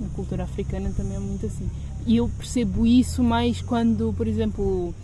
[0.00, 1.68] Na cultura africana também é muito assim.
[2.06, 4.94] E eu percebo isso mais quando, por exemplo,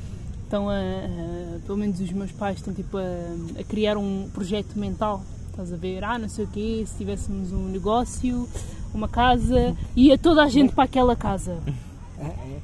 [0.45, 4.79] estão a, a- pelo menos os meus pais estão tipo a, a criar um projeto
[4.79, 6.03] mental estás a ver?
[6.03, 8.49] Ah, não sei o quê, se tivéssemos um negócio,
[8.93, 11.59] uma casa, ia toda a gente para aquela casa.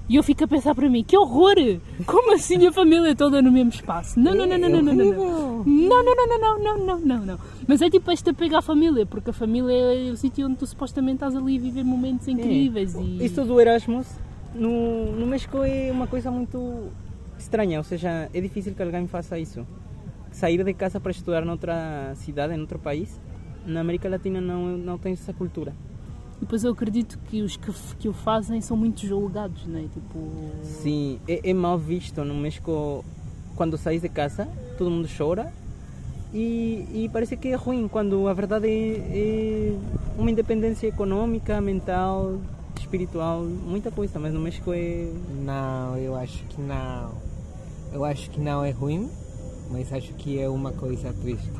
[0.09, 1.57] E eu fico a pensar para mim, que horror!
[2.07, 4.19] Como assim a família toda no mesmo espaço?
[4.19, 5.65] Não, não, não, não, não, não, não.
[5.65, 7.39] Não, não, não, não, não, não, não, não.
[7.67, 10.67] Mas é tipo este apego à família, porque a família é o sítio onde tu
[10.67, 12.95] supostamente estás ali a viver momentos incríveis.
[12.95, 13.01] É.
[13.01, 13.25] E...
[13.25, 14.07] Isso do Erasmus
[14.55, 16.89] no, no México é uma coisa muito
[17.39, 19.67] estranha, ou seja, é difícil que alguém faça isso.
[20.39, 23.21] Sair de casa para estudar noutra cidade, em outro país,
[23.67, 25.75] na América Latina não, não tem essa cultura.
[26.37, 29.83] E depois eu acredito que os que, que o fazem são muito julgados, não é?
[29.83, 30.53] Tipo...
[30.63, 33.05] Sim, é, é mal visto no México
[33.57, 35.53] quando sais de casa, todo mundo chora
[36.33, 39.77] e, e parece que é ruim, quando a verdade é, é
[40.19, 42.39] uma independência econômica, mental,
[42.79, 45.11] espiritual, muita coisa, mas no México é.
[45.43, 47.13] Não, eu acho que não.
[47.93, 49.09] Eu acho que não é ruim,
[49.71, 51.51] mas acho que é uma coisa triste.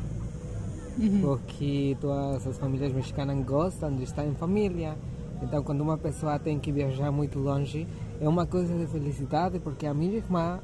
[1.21, 4.97] Porque todas as famílias mexicanas gostam de estar em família.
[5.41, 7.87] Então, quando uma pessoa tem que viajar muito longe,
[8.19, 10.59] é uma coisa de felicidade, porque a minha irmã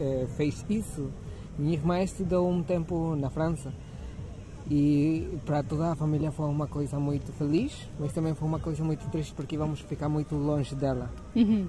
[0.00, 1.10] eh, fez isso.
[1.56, 3.72] Minha irmã estudou um tempo na França.
[4.68, 8.82] E para toda a família foi uma coisa muito feliz, mas também foi uma coisa
[8.82, 11.08] muito triste porque vamos ficar muito longe dela.
[11.36, 11.68] Uhum.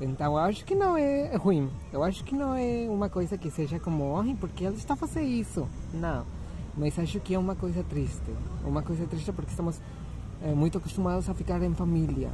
[0.00, 1.70] Então eu acho que não é ruim.
[1.92, 4.96] Eu acho que não é uma coisa que seja como, "Ai, porque ela está a
[4.96, 5.66] fazer isso.
[5.92, 6.24] Não.
[6.76, 8.30] Mas acho que é uma coisa triste.
[8.64, 9.80] Uma coisa triste porque estamos
[10.42, 12.30] eh, muito acostumados a ficar em família.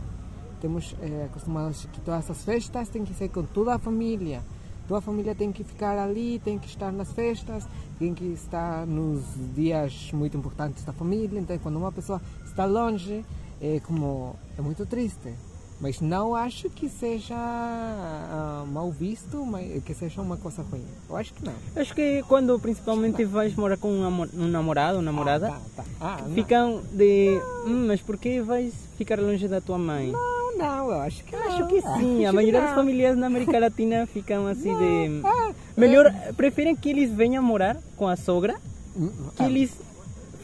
[0.54, 4.42] Estamos eh, acostumados que todas as festas têm que ser com toda a família.
[4.88, 8.86] Toda a família tem que ficar ali, tem que estar nas festas, tem que estar
[8.86, 9.22] nos
[9.54, 11.38] dias muito importantes da família.
[11.38, 13.24] Então, quando uma pessoa está longe,
[13.60, 15.32] é como é muito triste.
[15.80, 20.84] Mas não acho que seja ah, mal visto, mas que seja uma coisa ruim.
[21.08, 21.54] Eu acho que não.
[21.74, 25.88] Acho que quando principalmente vais morar com um, amor- namorado ou namorada, Ah, tá, tá.
[26.00, 27.40] Ah, ficam de.
[27.66, 30.10] "Hum, mas por que vais ficar longe da tua mãe?
[30.12, 31.46] Não, não, eu acho que não.
[31.46, 35.26] Acho que sim, a Acho maioria que das famílias na América Latina ficam assim de.
[35.26, 38.54] Ah, Melhor, preferem que eles venham morar com a sogra
[38.94, 39.72] hum, que ah, eles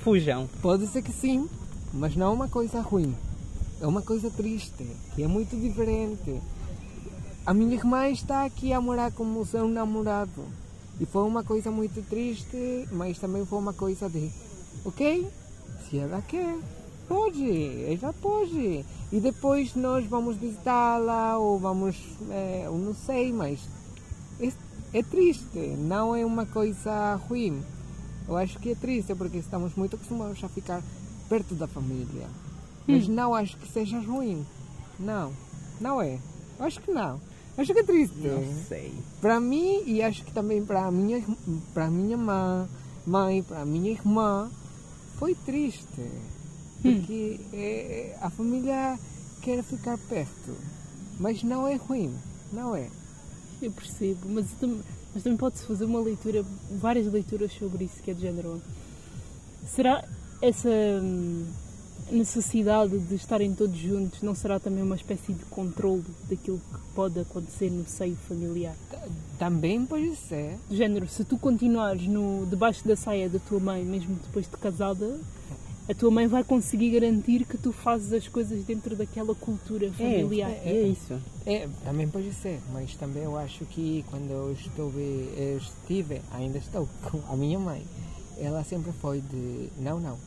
[0.02, 0.48] fujam.
[0.62, 1.46] Pode ser que sim,
[1.92, 3.14] mas não é uma coisa ruim.
[3.78, 6.40] É uma coisa triste, que é muito diferente.
[7.44, 10.44] A minha irmã está aqui a morar com o seu namorado.
[10.98, 14.30] E foi uma coisa muito triste, mas também foi uma coisa de,
[14.82, 15.28] ok,
[15.84, 16.56] se ela quer,
[17.06, 17.44] pode,
[17.84, 18.82] ela pode.
[19.12, 21.96] E depois nós vamos visitá-la ou vamos,
[22.30, 23.60] eh, eu não sei, mas
[24.40, 24.50] é,
[24.94, 27.62] é triste, não é uma coisa ruim.
[28.26, 30.82] Eu acho que é triste porque estamos muito acostumados a ficar
[31.28, 32.26] perto da família.
[32.86, 34.44] Mas não acho que seja ruim.
[34.98, 35.32] Não,
[35.80, 36.18] não é.
[36.58, 37.20] Acho que não.
[37.56, 38.18] Acho que é triste.
[38.18, 38.92] Não sei.
[39.20, 41.24] Para mim e acho que também para minha
[41.72, 42.68] para minha mãe,
[43.06, 44.50] mãe, para minha irmã
[45.18, 46.10] foi triste.
[46.82, 48.98] Porque eh, a família
[49.42, 50.54] quer ficar perto.
[51.18, 52.14] Mas não é ruim,
[52.52, 52.88] não é.
[53.60, 54.46] Eu percebo, mas
[55.14, 56.44] Mas também pode-se fazer uma leitura,
[56.78, 58.60] várias leituras sobre isso, que é de género.
[59.66, 60.04] Será
[60.42, 61.46] essa hum,
[62.10, 67.20] necessidade de estarem todos juntos não será também uma espécie de controle daquilo que pode
[67.20, 68.74] acontecer no seio familiar?
[69.38, 70.56] Também pode ser.
[70.68, 74.56] Do género, se tu continuares no, debaixo da saia da tua mãe, mesmo depois de
[74.56, 75.18] casada,
[75.88, 80.50] a tua mãe vai conseguir garantir que tu fazes as coisas dentro daquela cultura familiar.
[80.50, 81.20] É, é isso.
[81.44, 86.58] É, também pode ser, mas também eu acho que quando eu estive, eu estive, ainda
[86.58, 87.86] estou com a minha mãe,
[88.38, 90.18] ela sempre foi de não, não,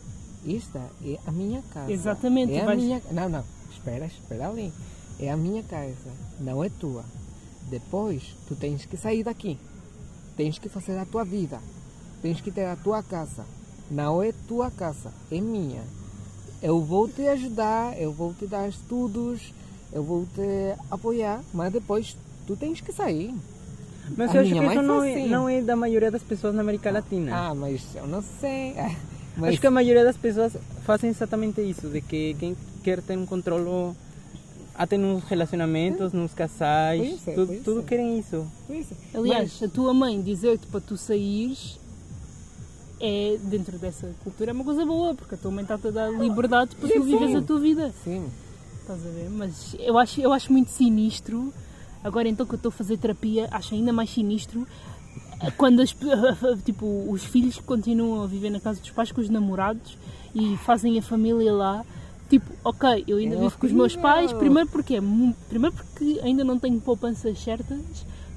[0.48, 1.92] esta é a minha casa.
[1.92, 4.72] Exatamente, É a vais- minha, não, não, espera, espera ali.
[5.20, 7.04] É a minha casa, não é tua.
[7.70, 9.58] Depois tu tens que sair daqui.
[10.38, 11.60] Tens que fazer a tua vida.
[12.22, 13.46] Tens que ter a tua casa.
[13.92, 15.82] Não é tua casa, é minha.
[16.62, 19.54] Eu vou te ajudar, eu vou te dar estudos,
[19.92, 22.16] eu vou te apoiar, mas depois
[22.48, 23.34] tu tens que sair.
[24.18, 25.30] Mas A eu acho que isso não é, assim.
[25.30, 27.32] não é da maioria das pessoas na América Latina.
[27.50, 28.74] Ah, mas eu não sei.
[29.40, 33.18] Mas Acho que a maioria das pessoas fazem exatamente isso, de que quem quer ter
[33.18, 33.96] um controle
[34.76, 37.84] até nos relacionamentos, nos casais, é, tudo, tudo é.
[37.84, 38.46] querem isso.
[38.66, 39.18] Pois é.
[39.18, 41.80] Aliás, a tua mãe dizer-te para tu saíres
[43.00, 46.10] é, dentro dessa cultura, é uma coisa boa, porque a tua mãe está-te a dar
[46.12, 47.38] liberdade para tu Sim, vives sim.
[47.38, 47.94] a tua vida.
[48.04, 48.30] Sim.
[48.82, 49.30] Estás a ver?
[49.30, 51.54] Mas eu acho, eu acho muito sinistro,
[52.04, 54.68] agora então que eu estou a fazer terapia, acho ainda mais sinistro
[55.58, 55.96] quando as,
[56.66, 59.98] tipo, os filhos continuam a viver na casa dos pais com os namorados
[60.36, 61.86] e fazem a família lá.
[62.30, 64.40] Tipo, ok, eu ainda É vivo com os meus pais, horrível.
[64.40, 65.02] primeiro porque, é
[65.50, 67.80] primeiro porque ainda não tenho poupanças certas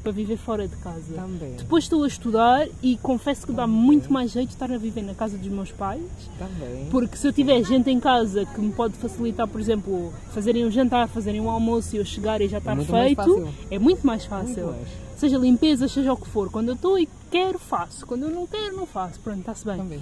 [0.02, 1.14] para viver fora de casa.
[1.14, 1.56] Também.
[1.56, 5.14] Depois estou a estudar e confesso que dá muito mais jeito estar a viver na
[5.14, 6.02] casa dos meus pais
[6.38, 6.86] Também.
[6.90, 10.70] porque se eu tiver gente em casa que me pode facilitar, por exemplo, fazerem um
[10.70, 13.48] jantar, fazerem um almoço e eu chegar e já estar muito mais feito, fácil.
[13.70, 14.64] é muito mais fácil.
[14.64, 15.11] Muito mais.
[15.22, 16.50] Seja limpeza, seja o que for.
[16.50, 18.04] Quando eu estou e quero, faço.
[18.04, 19.20] Quando eu não quero, não faço.
[19.20, 19.76] Pronto, está-se bem.
[19.76, 20.00] Também.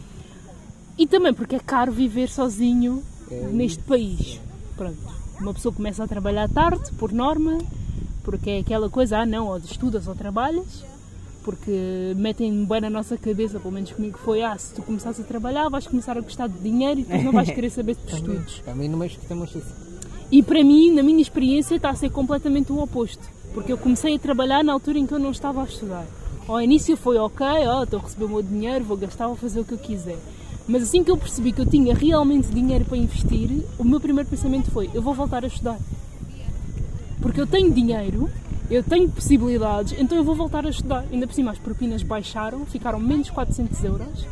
[0.96, 4.40] E também porque é caro viver sozinho É neste país.
[4.78, 4.96] Pronto.
[5.38, 7.58] Uma pessoa começa a trabalhar tarde, por norma,
[8.24, 10.86] porque é aquela coisa, ah não, ou estudas ou trabalhas,
[11.44, 15.22] porque metem bem na nossa cabeça, pelo menos comigo foi, ah, se tu começares a
[15.22, 18.36] trabalhar vais começar a gostar de dinheiro e depois não vais querer saber de Também,
[18.36, 18.62] estudos.
[18.64, 19.74] também no México temos isso.
[20.32, 23.38] E para mim, na minha experiência, está a ser completamente o oposto.
[23.52, 26.06] Porque eu comecei a trabalhar na altura em que eu não estava a estudar.
[26.46, 29.60] Ao início foi ok, ó, estou a receber o meu dinheiro, vou gastar, vou fazer
[29.60, 30.18] o que eu quiser.
[30.66, 34.28] Mas assim que eu percebi que eu tinha realmente dinheiro para investir, o meu primeiro
[34.28, 35.78] pensamento foi: eu vou voltar a estudar.
[37.20, 38.30] Porque eu tenho dinheiro,
[38.70, 41.04] eu tenho possibilidades, então eu vou voltar a estudar.
[41.10, 44.26] Ainda por cima, as propinas baixaram, ficaram menos 400 euros.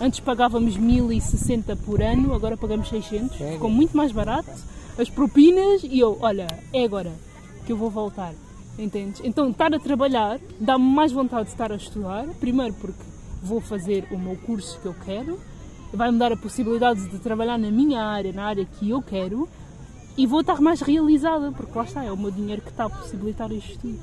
[0.00, 3.36] Antes pagávamos 1060 por ano, agora pagamos 600.
[3.36, 3.52] Sério?
[3.54, 4.50] Ficou muito mais barato.
[4.98, 7.12] As propinas e eu, olha, é agora
[7.64, 8.32] que eu vou voltar.
[8.78, 9.20] Entendes?
[9.24, 12.26] Então, estar a trabalhar dá-me mais vontade de estar a estudar.
[12.38, 13.02] Primeiro, porque
[13.42, 15.38] vou fazer o meu curso que eu quero,
[15.92, 19.48] vai-me dar a possibilidade de trabalhar na minha área, na área que eu quero,
[20.16, 22.90] e vou estar mais realizada, porque lá está, é o meu dinheiro que está a
[22.90, 23.98] possibilitar isto tudo.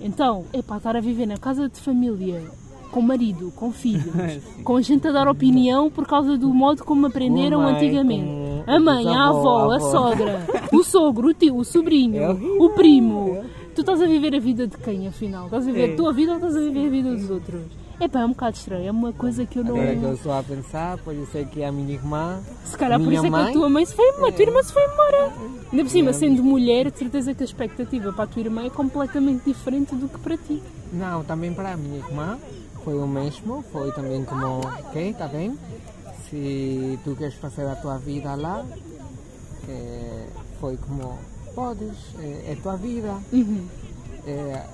[0.00, 2.42] Então, é para estar a viver na casa de família,
[2.90, 4.12] com marido, com filhos,
[4.64, 8.44] com gente a dar opinião por causa do modo como aprenderam a mãe, antigamente.
[8.66, 9.90] A mãe, a avó, avó, a a avó.
[9.90, 13.33] sogra, o sogro, o tio, o sobrinho, É o primo.
[13.74, 15.46] Tu estás a viver a vida de quem, afinal?
[15.46, 15.92] Estás a viver É.
[15.94, 17.62] a tua vida ou estás a viver a vida dos outros?
[18.00, 19.76] É pá, é um bocado estranho, é uma coisa que eu não.
[19.76, 22.40] Agora que eu estou a pensar, pode ser que a minha irmã.
[22.64, 24.62] Se calhar por isso é que a tua mãe se foi embora, a tua irmã
[24.62, 25.32] se foi embora.
[25.72, 28.70] Ainda por cima, sendo mulher, de certeza que a expectativa para a tua irmã é
[28.70, 30.62] completamente diferente do que para ti.
[30.92, 32.38] Não, também para a minha irmã
[32.84, 35.56] foi o mesmo, foi também como, ok, está bem?
[36.28, 38.64] Se tu queres fazer a tua vida lá,
[40.60, 41.16] foi como,
[41.54, 43.16] podes, é, é tua vida.
[43.32, 43.66] Uhum.
[44.26, 44.66] Eh,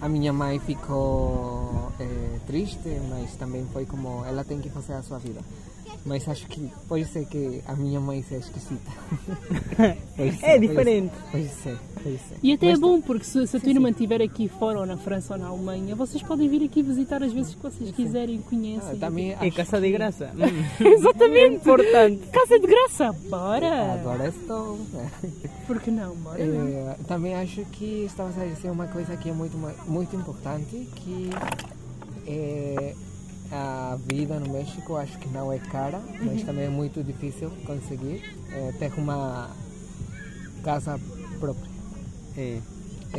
[0.00, 5.02] a minha mãe ficou eh, triste, mas também foi como, ela tem que fazer a
[5.02, 5.40] sua vida.
[6.06, 8.90] Mas acho que pode ser que a minha mãe seja esquisita.
[10.16, 11.12] Ser, É diferente.
[11.30, 12.36] Pode ser, pode ser.
[12.42, 14.86] E até é Mas- bom, porque se, se a tua irmã estiver aqui fora, ou
[14.86, 18.40] na França ou na Alemanha, vocês podem vir aqui visitar as vezes que vocês quiserem,
[18.44, 18.98] Ah, conhecem.
[18.98, 20.32] também É casa de graça.
[20.38, 20.64] Hum.
[20.86, 21.56] Exatamente!
[21.56, 22.26] Importante.
[22.32, 23.12] Casa de graça!
[23.28, 23.92] Bora!
[23.94, 24.78] Agora estou.
[25.66, 26.14] Por que não?
[26.16, 26.40] Bora!
[26.40, 31.30] Eh, também acho que estavas a dizer uma coisa que é muito, muito importante, que
[32.26, 32.94] é
[33.50, 38.22] a vida no México acho que não é cara, mas também é muito difícil conseguir
[38.52, 39.50] eh, ter uma
[40.62, 40.98] casa
[41.40, 41.70] própria.
[42.36, 42.58] É.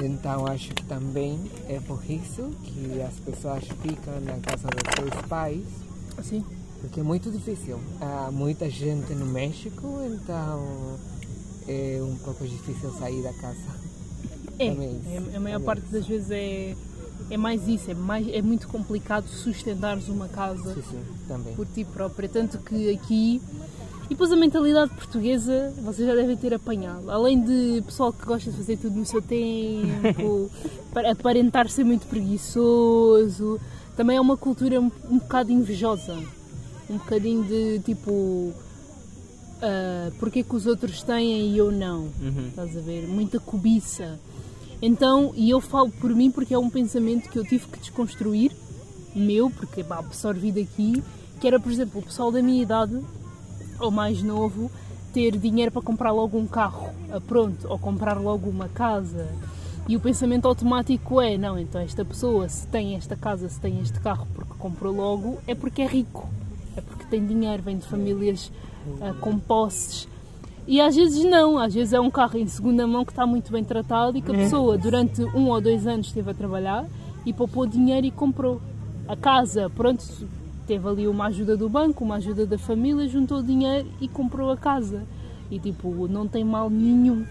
[0.03, 5.25] Então acho que também é por isso que as pessoas ficam na casa dos seus
[5.27, 5.65] pais,
[6.15, 6.45] Assim?
[6.79, 7.79] porque é muito difícil.
[7.99, 10.97] Há muita gente no México, então
[11.67, 13.79] é um pouco difícil sair da casa.
[14.59, 16.75] É, Também é, a maior também parte das vezes é
[17.29, 20.81] é mais isso, é, mais, é muito complicado sustentares uma casa Sim,
[21.27, 22.27] sim, por ti própria.
[22.27, 23.41] Tanto que aqui.
[24.05, 27.11] E depois a mentalidade portuguesa, vocês já devem ter apanhado.
[27.11, 30.49] Além de pessoal que gosta de fazer tudo no seu tempo,
[31.11, 33.59] aparentar ser muito preguiçoso,
[33.95, 36.17] também é uma cultura um, um bocado invejosa.
[36.89, 38.51] Um bocadinho de tipo.
[39.61, 42.09] ah, porque que os outros têm e eu não?
[42.19, 42.47] Uhum.
[42.47, 43.07] Estás a ver?
[43.07, 44.17] Muita cobiça.
[44.81, 48.51] Então, e eu falo por mim porque é um pensamento que eu tive que desconstruir,
[49.13, 51.03] meu, porque pá, absorvi daqui,
[51.39, 52.99] que era, por exemplo, o pessoal da minha idade,
[53.79, 54.71] ou mais novo,
[55.13, 56.89] ter dinheiro para comprar logo um carro,
[57.27, 59.27] pronto, ou comprar logo uma casa.
[59.87, 63.81] E o pensamento automático é, não, então esta pessoa, se tem esta casa, se tem
[63.81, 66.29] este carro porque comprou logo, é porque é rico,
[66.77, 68.51] é porque tem dinheiro, vem de famílias
[69.01, 70.07] ah, com posses.
[70.69, 73.51] E às vezes não, às vezes é um carro em segunda mão que está muito
[73.51, 76.85] bem tratado e que a pessoa durante um ou dois anos esteve a trabalhar
[77.25, 78.61] e poupou dinheiro e comprou.
[79.07, 80.05] A casa, pronto,
[80.67, 84.57] teve ali uma ajuda do banco, uma ajuda da família, juntou dinheiro e comprou a
[84.57, 85.01] casa.
[85.49, 87.25] E tipo, não tem mal nenhum.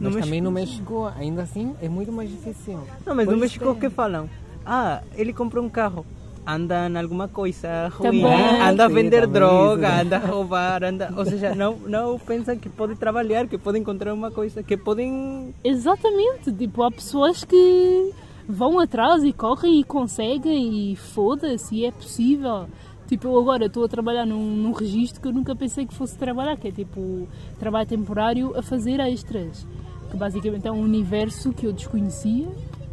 [0.00, 2.80] Mas No também no México, ainda assim, é muito mais difícil.
[3.06, 3.82] Não, mas no Pois México o tem.
[3.82, 4.28] que falam?
[4.66, 6.04] Ah, ele comprou um carro.
[6.46, 8.60] Anda em alguma coisa ruim, Também.
[8.62, 10.00] anda a Sim, vender também droga, isso.
[10.00, 11.12] anda a roubar, anda...
[11.16, 15.54] Ou seja, não, não pensam que pode trabalhar, que pode encontrar uma coisa, que podem...
[15.62, 18.10] Exatamente, tipo, há pessoas que
[18.48, 22.66] vão atrás e correm e conseguem e foda-se, é possível.
[23.06, 26.16] Tipo, eu agora estou a trabalhar num, num registro que eu nunca pensei que fosse
[26.16, 27.28] trabalhar, que é tipo
[27.58, 29.66] trabalho temporário a fazer extras.
[30.10, 32.48] Que basicamente é um universo que eu desconhecia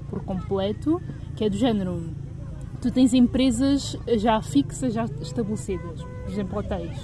[0.10, 1.02] por completo,
[1.36, 2.04] que é do género.
[2.82, 6.98] Tu tens empresas já fixas, já estabelecidas, por exemplo, hotéis,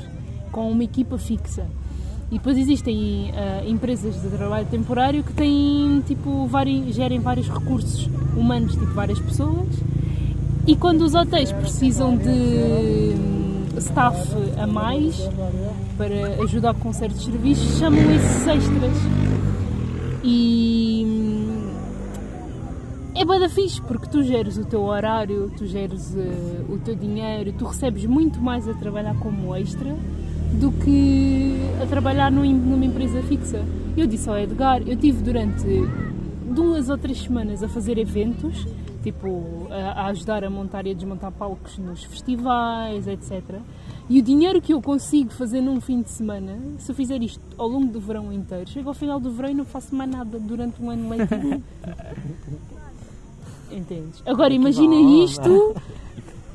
[0.52, 1.66] com uma equipa fixa.
[2.32, 8.10] E depois existem ah, empresas de trabalho temporário que têm, tipo, vari, gerem vários recursos
[8.36, 9.68] humanos, tipo, várias pessoas.
[10.66, 14.18] E quando os hotéis precisam de hum, staff
[14.58, 15.30] a mais
[15.98, 18.98] para ajudar com certos serviços, chamam esses extras.
[20.24, 21.13] E
[23.16, 26.96] é bem da fixe, porque tu geres o teu horário, tu geres eh, o teu
[26.96, 29.96] dinheiro, tu recebes muito mais a trabalhar como extra
[30.54, 33.64] do que a trabalhar num- numa empresa fixa.
[33.96, 35.64] Eu disse ao Edgar, eu tive durante
[36.54, 38.68] duas ou três semanas a fazer eventos,
[39.04, 43.42] tipo a, a ajudar a montar e a desmontar palcos nos festivais, etc.
[44.10, 47.40] E o dinheiro que eu consigo fazer num fim de semana, se eu fizer isto
[47.58, 50.38] ao longo do verão inteiro, chego ao final do verão e não faço mais nada
[50.40, 51.62] durante um ano letivo.
[53.74, 54.22] Entendes?
[54.26, 55.76] Agora imagina isto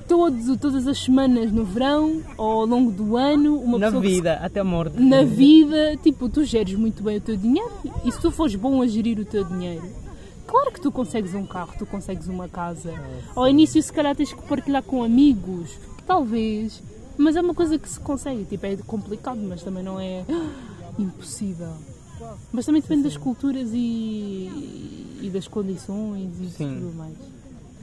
[0.07, 4.35] todos, todas as semanas no verão ou ao longo do ano, uma Na que vida,
[4.43, 4.99] até a morte.
[5.01, 7.71] na vida, tipo, tu geres muito bem o teu dinheiro
[8.05, 9.85] e se tu fores bom a gerir o teu dinheiro,
[10.47, 12.95] claro que tu consegues um carro, tu consegues uma casa.
[13.37, 15.71] Ao início, se calhar, tens que partilhar com amigos,
[16.07, 16.83] talvez,
[17.19, 18.45] mas é uma coisa que se consegue.
[18.45, 20.25] Tipo, é complicado, mas também não é
[20.99, 21.73] impossível.
[22.53, 24.51] Mas também depende das culturas e,
[25.23, 26.81] e das condições e Sim.
[26.81, 27.15] tudo mais.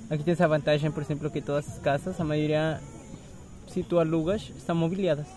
[0.09, 2.79] Aqui tens a vantagem, por exemplo, que todas as casas, a maioria,
[3.67, 5.27] se tu alugas, estão mobiliadas.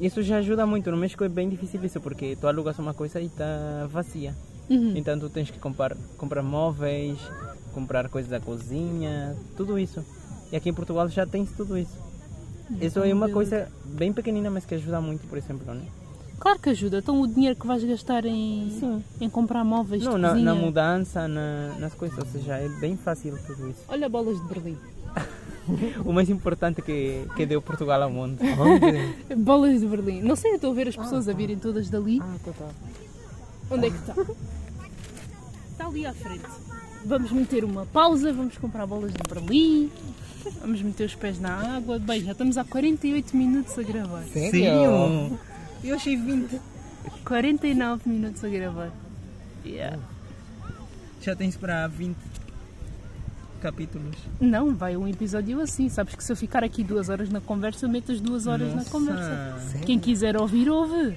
[0.00, 0.90] Isso já ajuda muito.
[0.90, 4.34] No México é bem difícil isso, porque tu alugas uma coisa e está vazia.
[4.68, 4.96] Uhum.
[4.96, 7.18] Então tu tens que comprar, comprar móveis,
[7.72, 10.04] comprar coisas da cozinha, tudo isso.
[10.50, 12.02] E aqui em Portugal já tens tudo isso.
[12.80, 15.84] Isso é uma coisa bem pequenina, mas que ajuda muito, por exemplo, né?
[16.38, 16.98] Claro que ajuda.
[16.98, 19.04] Então o dinheiro que vais gastar em, Sim.
[19.20, 20.44] em comprar móveis Não, de na, cozinha...
[20.44, 23.80] na mudança, na- nas coisas, ou seja, é bem fácil tudo isso.
[23.88, 24.76] Olha bolas de Berlim.
[26.04, 28.38] O mais importante que, que deu Portugal ao mundo.
[28.42, 29.34] Onde?
[29.42, 30.20] Bolas de Berlim.
[30.20, 32.20] Não sei, eu estou a ver as pessoas a virem todas dali.
[32.22, 32.68] Ah, tá, tá.
[33.70, 34.14] Onde é que está?
[35.72, 36.44] Está ali à frente.
[37.06, 39.90] Vamos meter uma pausa, vamos comprar bolas de Berlim.
[40.60, 41.98] Vamos meter os pés na água.
[41.98, 44.22] Bem, já estamos há 48 minutos a gravar.
[44.24, 45.38] Sério?
[45.84, 46.60] Eu achei 20.
[47.24, 48.90] 49 minutos a gravar.
[49.64, 49.98] Yeah.
[51.20, 52.16] Já tens para 20
[53.60, 54.14] capítulos.
[54.40, 55.88] Não, vai um episódio assim.
[55.88, 58.68] Sabes que se eu ficar aqui duas horas na conversa, eu meto as duas horas
[58.70, 58.90] na Nossa.
[58.90, 59.78] conversa.
[59.84, 61.16] Quem quiser ouvir, ouve.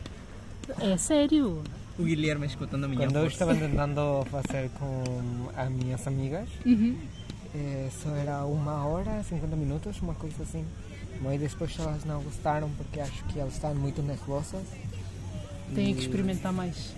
[0.80, 1.62] É sério.
[1.98, 3.34] O Guilherme escutando a minha Quando eu voz.
[3.34, 5.04] estava tentando fazer com
[5.56, 6.96] as minhas amigas, Uhum.
[7.56, 10.64] eh, só era uma hora, 50 minutos, uma coisa assim.
[11.22, 14.62] Mas depois elas não gostaram porque acho que elas estão muito nervosas.
[15.74, 16.94] Tem E que experimentar mais.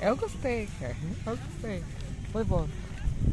[0.00, 0.96] Eu gostei, cara.
[1.26, 1.82] Eu gostei.
[2.32, 2.66] Foi bom.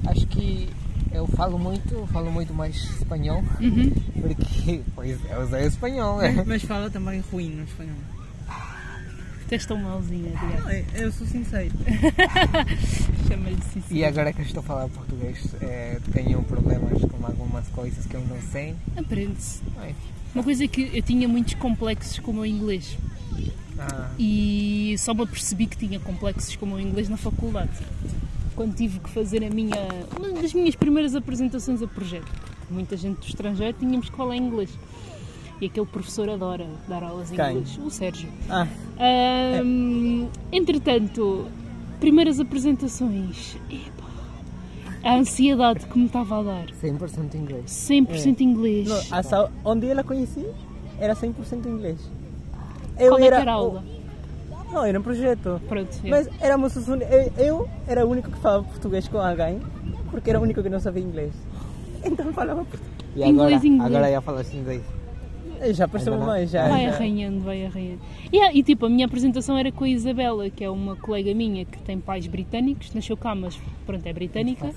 [0.08, 0.70] Acho que
[1.12, 3.92] eu falo muito, falo muito mais espanhol, Uhum.
[4.22, 6.44] porque pois eu sei espanhol, né?
[6.48, 7.96] Mas fala também ruim no espanhol.
[9.50, 10.74] Tens tão malzinha, Diana.
[10.96, 11.72] eu sou sincero.
[13.32, 14.02] chama-lhe Cecília.
[14.02, 18.16] E agora que eu estou a falar português, eh, tenho problemas com algumas coisas que
[18.16, 18.76] eu não sei.
[18.98, 19.62] Aprende-se.
[20.34, 22.98] Uma coisa é que eu tinha muitos complexos com o meu inglês.
[23.80, 27.72] ah, E só me apercebi que tinha complexos com o meu inglês na faculdade.
[28.56, 29.76] Quando tive que fazer a minha,
[30.18, 32.32] uma das minhas primeiras apresentações a projeto.
[32.70, 34.70] Muita gente do estrangeiro tínhamos que falar inglês.
[35.60, 37.50] E aquele professor adora dar aulas em Quem?
[37.52, 37.78] inglês.
[37.84, 38.30] O Sérgio.
[38.50, 38.68] Ah,
[39.00, 41.48] Ahm, Entretanto,
[42.02, 43.56] primeiras apresentações.
[43.70, 44.06] Epá,
[45.04, 46.66] a ansiedade que me estava a dar.
[46.84, 47.66] 100% inglês.
[47.68, 48.88] 100% inglês.
[48.90, 50.46] no, a Sa- onde ela conheci
[51.00, 51.98] era 100% inglês.
[52.98, 53.84] Qual é que era a aula?
[54.72, 55.62] Não, era um projeto.
[55.68, 56.10] Pronto, é.
[56.10, 57.14] Mas éramos os únicos.
[57.14, 59.60] Eu, eu era o único que falava português com alguém,
[60.12, 61.32] porque era o único que não sabia inglês.
[62.04, 62.92] Então falava português.
[63.16, 63.86] E agora, Inglês, inglês.
[63.96, 64.82] agora já falas inglês.
[65.62, 66.26] Eu Já Ainda não?
[66.26, 66.68] mais, já.
[66.68, 66.90] Vai já.
[66.96, 68.00] arranhando, vai arranhando.
[68.34, 71.66] Yeah, e tipo, a minha apresentação era com a Isabela, que é uma colega minha
[71.66, 74.74] que tem pais britânicos, nasceu cá, mas pronto, é britânica.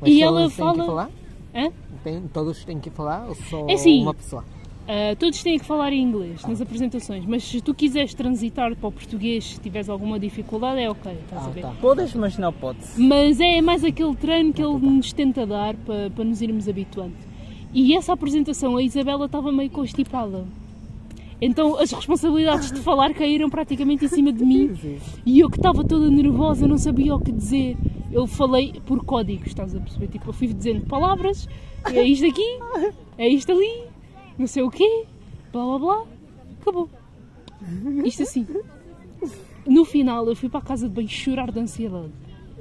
[0.00, 1.10] Mas E todos ela têm que fala- falar?
[1.54, 1.68] Hã?
[2.02, 4.02] Tem, todos têm que falar ou só É sim.
[4.02, 4.44] uma pessoa?
[4.88, 8.88] Ah, todos têm que falar em inglês nas apresentações, mas se tu quiseres transitar para
[8.88, 11.60] o português, se tiveres alguma dificuldade, é ok, estás a Ah, ver?
[11.60, 11.72] tá.
[11.80, 12.98] Podes, mas não podes.
[12.98, 17.14] Mas é mais aquele treino que ele nos tenta dar para, para nos irmos habituando.
[17.72, 20.44] E essa apresentação, a Isabela estava meio constipada.
[21.40, 24.78] Então as responsabilidades de falar caíram praticamente em cima de mim
[25.26, 27.76] e eu que estava toda nervosa não sabia o que dizer.
[28.12, 30.06] Eu falei por códigos, estás a perceber?
[30.06, 31.48] Tipo, eu fui dizendo palavras,
[31.92, 32.58] é isto aqui,
[33.18, 33.86] é isto ali,
[34.38, 35.06] não sei o quê,
[35.50, 36.04] blá blá blá,
[36.60, 36.88] acabou.
[38.04, 38.46] Isto assim.
[39.66, 42.12] No final eu fui para a casa de banho chorar de ansiedade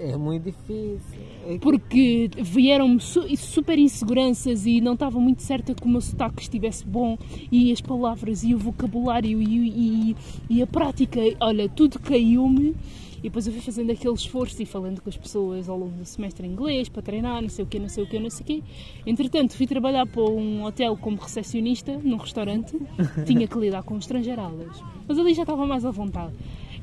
[0.03, 0.99] É muito difícil.
[1.47, 6.01] É que- porque vieram-me su- super inseguranças e não estava muito certa que o meu
[6.01, 7.17] sotaque estivesse bom
[7.51, 10.15] e as palavras e o vocabulário e, e-
[10.49, 12.75] e a prática, olha, tudo caiu-me
[13.19, 16.05] e depois eu fui fazendo aquele esforço e falando com as pessoas ao longo do
[16.05, 18.41] semestre em inglês para treinar, não sei o quê, não sei o quê, não sei
[18.43, 18.63] o quê.
[19.05, 22.75] Entretanto, fui trabalhar para um hotel como recepcionista, num restaurante,
[23.27, 26.33] tinha que lidar com estrangeiradas, mas ali já estava mais à vontade.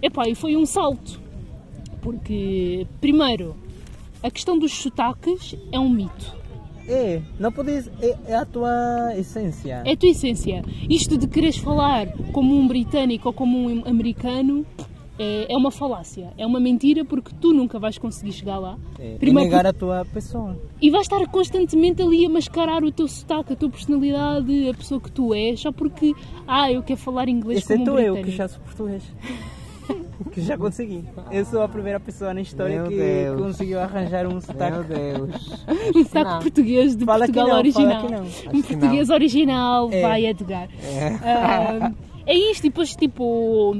[0.00, 1.20] Epá, e foi um salto,
[2.00, 3.56] porque, primeiro,
[4.22, 6.36] a questão dos sotaques é um mito.
[6.88, 7.90] É, não podes.
[8.00, 9.82] É, é a tua essência.
[9.84, 10.64] É a tua essência.
[10.88, 14.64] Isto de quereres falar como um britânico ou como um americano
[15.18, 16.32] é, é uma falácia.
[16.38, 18.78] É uma mentira porque tu nunca vais conseguir chegar lá.
[18.98, 20.56] É, e Primeiro negar a tua pessoa.
[20.80, 24.98] E vais estar constantemente ali a mascarar o teu sotaque, a tua personalidade, a pessoa
[25.00, 26.14] que tu és, só porque,
[26.46, 28.18] ah, eu quero falar inglês como um Exceto britânico.
[28.18, 29.02] eu, que já sou português.
[30.32, 31.04] que já consegui.
[31.30, 33.40] Eu sou a primeira pessoa na história Meu que Deus.
[33.40, 34.88] conseguiu arranjar um Meu sotaque.
[34.88, 35.58] Deus.
[35.96, 38.06] Um sotaque português de Fala que Portugal não, fala original.
[38.06, 38.12] que
[38.46, 38.54] não.
[38.58, 40.02] Um português original, É.
[40.02, 40.68] vai Edgar.
[41.22, 41.92] Ah,
[42.26, 43.76] é isto, e depois tipo,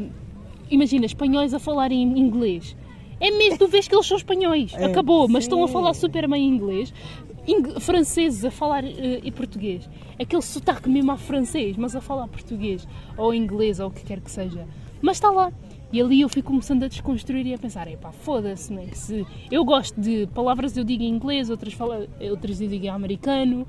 [0.71, 2.77] imagina, espanhóis a falar em inglês.
[3.21, 5.73] É mesmo, tu vês que eles são espanhóis, É, acabou, mas estão a sim.
[5.73, 6.95] falar super bem inglês.
[7.49, 9.89] Ing- franceses a falar eh, em português.
[10.21, 12.87] Aquele sotaque mesmo a francês, mas a falar português,
[13.17, 14.67] ou inglês, ou o que quer que seja.
[15.03, 15.51] Mas está lá.
[15.93, 18.89] E ali eu fui começando a desconstruir e a pensar, epá, foda-se, né?
[18.93, 22.91] Se eu gosto de palavras eu digo em inglês, outras, fala, outras eu digo em
[22.91, 23.67] americano.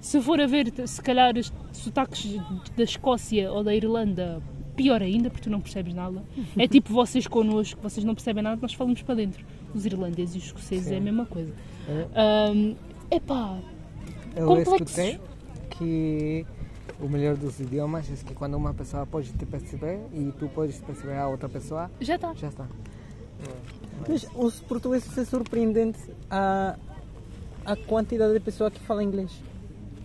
[0.00, 2.36] Se for a ver, se calhar, os sotaques
[2.76, 4.40] da Escócia ou da Irlanda,
[4.76, 6.22] pior ainda, porque tu não percebes nada.
[6.56, 9.44] É tipo vocês connosco, vocês não percebem nada, nós falamos para dentro.
[9.74, 11.52] Os irlandeses e os escoceses é a mesma coisa.
[12.14, 12.74] Ahm,
[13.10, 13.58] epá,
[14.34, 15.18] Eu Complexos.
[15.70, 16.46] que
[17.00, 20.78] o melhor dos idiomas é que quando uma pessoa pode te perceber e tu podes
[20.80, 22.34] perceber a outra pessoa, já está.
[22.34, 22.66] já está.
[24.08, 25.98] Mas os portugueses é surpreendente
[26.30, 26.76] a,
[27.64, 29.30] a quantidade de pessoas que falam inglês.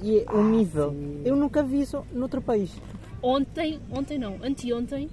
[0.01, 0.93] E é o nível.
[1.23, 2.71] Eu nunca vi isso noutro país.
[3.21, 5.09] Ontem, ontem não, anteontem,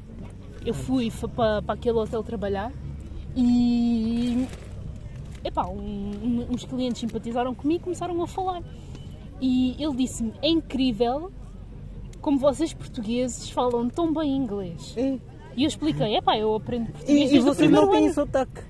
[0.66, 2.72] eu fui para, para aquele hotel trabalhar
[3.36, 4.46] e
[5.44, 8.62] epá, um- uns clientes simpatizaram comigo e começaram a falar.
[9.40, 11.30] E ele disse-me, é incrível
[12.20, 14.94] como vocês portugueses falam tão bem inglês.
[14.96, 15.18] É.
[15.56, 18.62] E eu expliquei, epá, eu aprendo português E, e vocês não têm sotaque.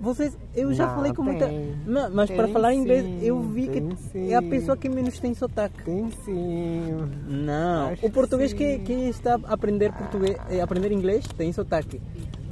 [0.00, 1.48] Vocês, eu já Não, falei com muita.
[1.86, 4.50] Não, mas para falar inglês, sim, eu vi que tem é a sim.
[4.50, 5.80] pessoa que menos tem sotaque.
[5.84, 7.08] Tem sim.
[7.28, 9.08] Não, Acho o português que que, sim.
[9.08, 12.02] está a aprender, português, eh, aprender inglês tem sotaque.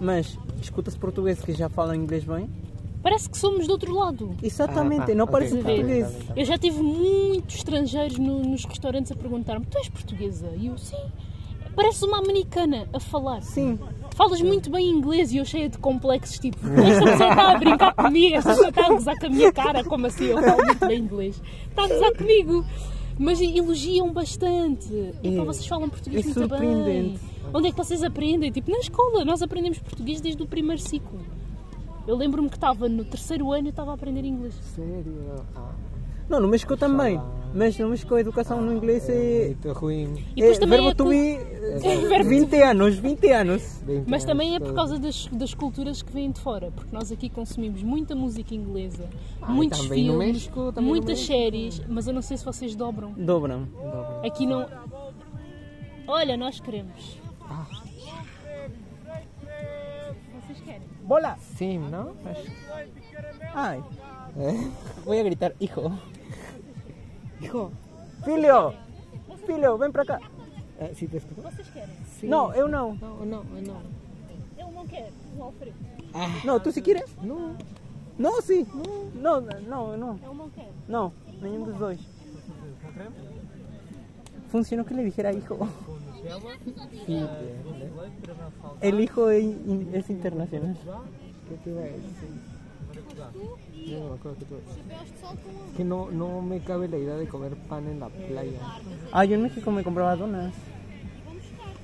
[0.00, 2.48] Mas escutas portugueses que já falam inglês bem?
[3.02, 4.34] Parece que somos do outro lado.
[4.42, 6.06] Exatamente, Ah, tá, não ok, parece tá, português.
[6.12, 6.32] tá, tá.
[6.40, 10.50] Eu já tive muitos estrangeiros no- nos restaurantes a perguntar-me: Tu és portuguesa?
[10.58, 10.96] E eu, sim.
[11.74, 13.40] Parece uma americana a falar.
[13.42, 13.78] Sim,
[14.16, 17.94] Falas muito bem inglês e eu cheia de complexos, tipo, esta pessoa está a brincar
[17.94, 20.86] comigo, esta pessoa está a gozar com a minha cara, como assim eu falo muito
[20.86, 21.40] bem inglês.
[21.70, 22.64] Está a gozar comigo.
[23.18, 24.92] Mas elogiam bastante.
[25.22, 25.44] E É.
[25.44, 27.18] vocês falam português É muito bem.
[27.54, 28.50] Onde é que vocês aprendem?
[28.50, 31.20] Tipo, na escola, nós aprendemos português desde o primeiro ciclo.
[32.06, 34.54] Eu lembro-me que estava no terceiro ano e estava a aprender inglês.
[34.74, 35.36] Sério?
[35.54, 35.72] Ah,
[36.28, 37.20] Não, no México também.
[37.52, 39.46] Mas no México a educação no inglês é é.
[39.48, 40.24] muito ruim.
[40.36, 43.82] E depois é também verbo é be, verbo 20 anos, 20 anos.
[43.84, 47.10] Bem Mas também é por causa das, das culturas que vêm de fora, porque nós
[47.10, 49.08] aqui consumimos muita música inglesa,
[49.42, 53.12] Ah, muitos também no filmes, México, muitas séries, mas eu não sei se vocês dobram.
[53.12, 53.64] Dobram.
[53.64, 54.26] Dobra.
[54.26, 54.66] Aqui não.
[56.06, 57.18] Olha, nós queremos.
[57.42, 57.66] Ah.
[61.10, 61.36] Bola!
[61.56, 62.14] Sim, não?
[62.24, 62.46] Acho
[63.52, 63.82] Ay,
[65.04, 65.90] voy a gritar, hijo.
[67.40, 67.72] Hijo.
[68.24, 68.74] Filho!
[69.44, 70.20] Filho, ven para cá.
[70.80, 71.18] Ah, sim, te?
[72.20, 72.28] Sim.
[72.28, 72.94] Não, eu não.
[72.94, 73.82] Não, não, eu não.
[74.56, 75.76] Eu não quero, o Alfredo.
[76.44, 77.10] Não, tu se quieres?
[77.20, 77.56] Não.
[78.16, 78.64] Não, sim.
[79.12, 80.20] Não, não, não.
[80.22, 80.72] Eu não quero.
[80.86, 81.98] Não, nenhum dos dois.
[84.50, 85.58] Funcionó que le dijera hijo.
[88.80, 89.44] El hijo es,
[89.92, 90.76] es internacional.
[91.48, 92.02] que te iba a decir?
[93.90, 95.76] No me acuerdo que te iba a decir.
[95.76, 98.58] Que no, no me cabe la idea de comer pan en la playa.
[99.12, 100.52] Ah, yo en México me compraba donas.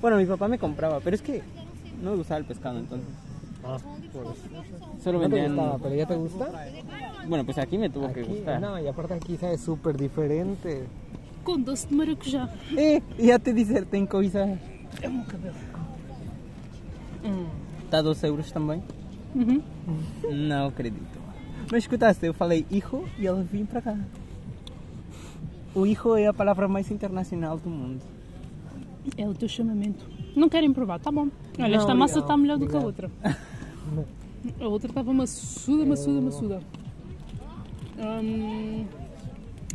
[0.01, 1.41] Bueno, mi papá me compraba, pero es que
[2.03, 3.07] no me gustaba el pescado entonces.
[3.63, 3.77] Ah,
[4.13, 4.27] pues.
[5.03, 5.55] Solo No vendían.
[5.55, 6.51] gustaba, pero ya te gusta.
[7.27, 8.61] Bueno, pues aquí me tuvo que gustar.
[8.61, 10.85] no, y aparte aquí sabe súper diferente.
[11.47, 12.49] Com doce de maracujá.
[12.75, 14.59] Eh, ya te diserté en coisa.
[15.01, 15.55] É o meu cabelo.
[17.85, 18.83] Está 2 euros também?
[19.33, 19.63] Uhum.
[20.29, 21.17] Não acredito.
[21.71, 23.97] Mas escutaste, eu falei hijo e ele vim para cá.
[25.73, 28.01] O hijo é a palavra mais internacional do mundo.
[29.17, 30.05] É o teu chamamento.
[30.35, 30.99] Não querem provar?
[30.99, 31.29] Tá bom.
[31.57, 33.09] Olha, Não, esta massa está melhor do que a outra.
[34.59, 36.59] A outra estava maçuda, maçuda, maçuda.
[37.99, 38.85] Hum,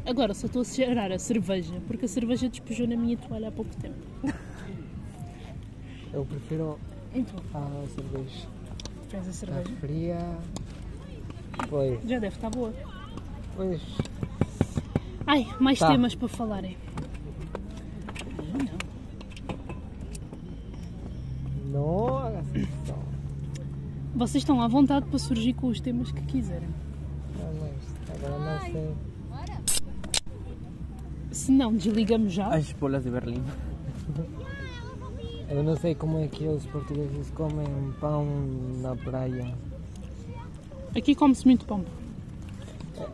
[0.07, 3.53] agora só estou a cheirar a cerveja, porque a cerveja despejou na minha toalha há
[3.53, 3.97] pouco tempo.
[6.13, 6.79] Eu prefiro
[7.15, 8.49] Então, a cerveja.
[9.09, 9.71] fez a cerveja.
[9.81, 10.19] fria.
[11.69, 12.73] Pois, Já deve estar boa.
[13.57, 13.81] pois.
[15.27, 15.89] Ai, mais Tá.
[15.91, 16.77] temas para falarem.
[21.67, 22.95] Não isso.
[24.15, 26.69] Vocês estão à vontade para surgir com os temas que quiserem.
[27.39, 28.95] Não, mas agora não sei.
[31.33, 32.49] Se não, desligamos já.
[32.49, 33.43] As bolas de Berlim.
[35.49, 37.67] Eu não sei como é que os portugueses comem
[38.01, 38.27] pão
[38.81, 39.53] na praia.
[40.97, 41.85] Aqui come-se muito pão.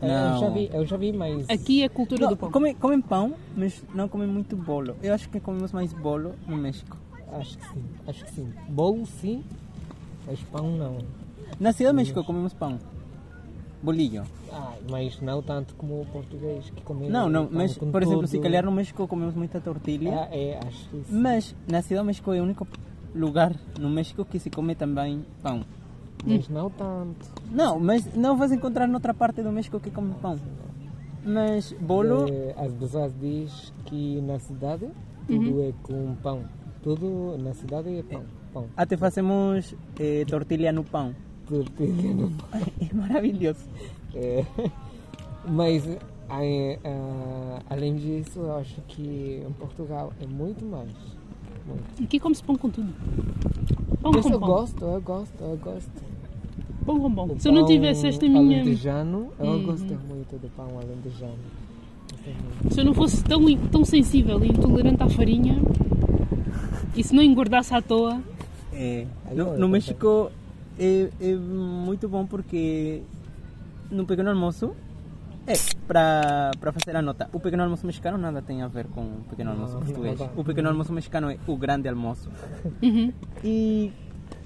[0.02, 0.40] Eu Não.
[0.40, 2.50] já vi, eu já vi, mas Aqui é a cultura Não, do pão.
[2.50, 4.96] comem, comem pão, mas não comem muito bolo.
[5.02, 6.96] Eu acho que comemos mais bolo no México.
[7.32, 8.52] acho que sim, acho que sim.
[8.68, 9.42] Bolo sim,
[10.26, 10.98] mas pão não.
[11.58, 12.78] Na cidade do México comemos pão.
[13.82, 14.24] Bolillo.
[14.52, 18.26] Ah, mas não tanto como o português que come Não, não, mas com por exemplo,
[18.26, 18.42] se tudo.
[18.42, 20.22] calhar no México comemos muita tortilha.
[20.22, 21.16] Ah, é, acho que sim.
[21.16, 22.66] Mas na cidade do México é o único
[23.14, 25.62] lugar no México que se come também pão.
[26.26, 27.26] Mas não tanto.
[27.52, 30.36] Não, mas não vais encontrar noutra parte do México que come pão.
[31.24, 34.88] Mas bolo, Eh, as pessoas dizem que na cidade
[35.26, 36.44] tudo é com pão.
[36.82, 38.22] Tudo na cidade é pão.
[38.52, 38.66] Pão.
[38.76, 41.14] até fazemos eh, tortilha no pão.
[42.90, 43.60] É maravilhoso.
[44.14, 44.44] É,
[45.48, 45.84] mas
[46.28, 50.90] ai, ah, além disso, eu acho que em Portugal é muito mais.
[51.66, 52.02] Muito.
[52.02, 52.92] Aqui come-se pão com tudo.
[54.00, 54.48] Pão Mas com eu pão.
[54.48, 55.90] gosto, eu gosto, eu gosto.
[56.86, 57.26] Pão com pão.
[57.26, 58.60] O Se eu não tivesse esta minha.
[58.62, 59.62] Alentejano, eu Uhum.
[59.64, 61.34] gosto muito do pão alentejano.
[62.70, 65.60] Se eu não fosse tão, tão sensível e intolerante à farinha
[66.96, 68.20] e se não engordasse à toa,
[68.72, 70.30] É, no, no México
[70.78, 73.02] é, é muito bom porque
[73.90, 74.74] no pequeno almoço
[75.46, 75.54] é
[75.86, 77.28] para para fazer a nota.
[77.32, 80.18] O pequeno almoço mexicano nada tem a ver com o pequeno almoço Não, português.
[80.18, 80.32] nada.
[80.36, 82.28] O pequeno almoço mexicano é o grande almoço.
[82.82, 83.12] uhum,
[83.42, 83.90] E,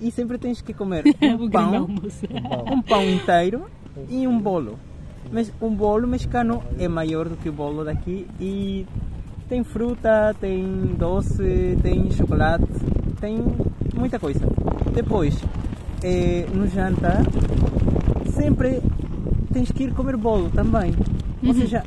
[0.00, 1.04] e sempre tens que comer
[1.38, 2.24] o um pão, almoço.
[2.72, 3.66] um pão inteiro
[4.08, 4.78] e um bolo.
[5.32, 8.86] Mas um bolo mexicano é maior do que o bolo daqui e
[9.48, 10.64] tem fruta, tem
[10.98, 12.64] doce, tem chocolate,
[13.20, 13.38] tem
[13.94, 14.40] muita coisa.
[14.94, 15.34] Depois,
[16.02, 17.22] eh, no jantar,
[18.34, 18.80] sempre
[19.52, 20.92] tens que ir comer bolo também.
[21.46, 21.82] Ou seja,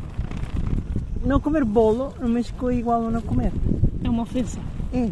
[1.26, 3.52] não comer bolo no México é igual a não comer.
[4.04, 4.60] É uma ofensa.
[4.94, 5.10] É.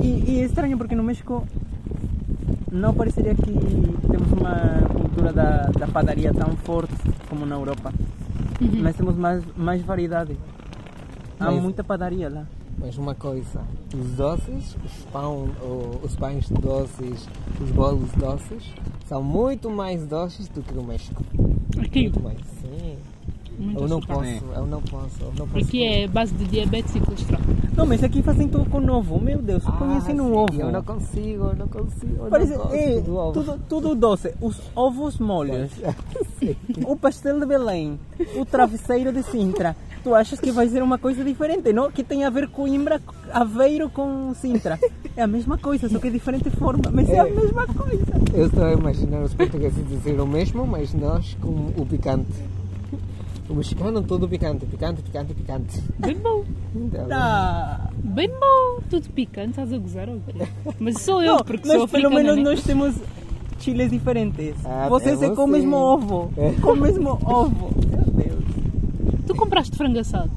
[0.00, 1.46] E, e é estranho porque no México
[2.70, 6.94] não pareceria que temos uma cultura da, da padaria tão forte
[7.28, 7.92] como na Europa.
[8.82, 10.36] Mas temos mais, mais variedade.
[11.38, 12.44] Há Mas- muita padaria lá.
[12.78, 13.62] Mas uma coisa,
[13.94, 17.26] os doces, os, pão, o- os pães doces,
[17.60, 18.62] os bolos doces,
[19.06, 21.22] são muito mais doces do que no México.
[21.78, 22.96] Aqui, Muito mais, sim.
[23.58, 25.64] muito Eu não posso, eu não posso, eu não posso.
[25.66, 27.40] Aqui é base de diabetes e colesterol.
[27.76, 29.18] Não, mas aqui fazem tudo com ovo.
[29.20, 30.58] Meu Deus, só conhecem no ovo.
[30.60, 32.24] Eu não consigo, eu não consigo.
[32.24, 33.32] Eu Parece, não é, do ovo.
[33.32, 34.34] tudo, tudo doce.
[34.40, 35.70] Os ovos molhos.
[36.86, 37.98] o pastel de Belém.
[38.36, 39.76] O travesseiro de Sintra.
[40.06, 41.90] Tu achas que vai ser uma coisa diferente, não?
[41.90, 43.02] Que tem a ver Coimbra,
[43.32, 44.78] Aveiro com Sintra.
[45.16, 46.84] É a mesma coisa, só que é diferente forma.
[46.92, 47.30] Mas é, a É.
[47.32, 48.04] mesma coisa.
[48.32, 52.30] Eu estou a imaginar os portugueses dizer o mesmo, mas nós com o picante.
[53.50, 55.82] O mexicano todo picante, picante, picante, picante.
[55.98, 56.44] Bem bom.
[56.76, 58.78] Então, Ah, Bem bom.
[58.88, 60.46] Tudo picante, estás a gozar ou quê?
[60.78, 62.42] Mas sou eu, não, porque mas sou pelo africana, menos né?
[62.50, 62.94] nós temos
[63.58, 64.54] chiles diferentes.
[64.64, 66.30] Ah, Vocês é é com o mesmo ovo.
[66.36, 66.52] É.
[66.60, 67.70] Com o mesmo ovo.
[67.90, 68.45] Meu Deus.
[69.26, 70.30] Tu compraste frango assado?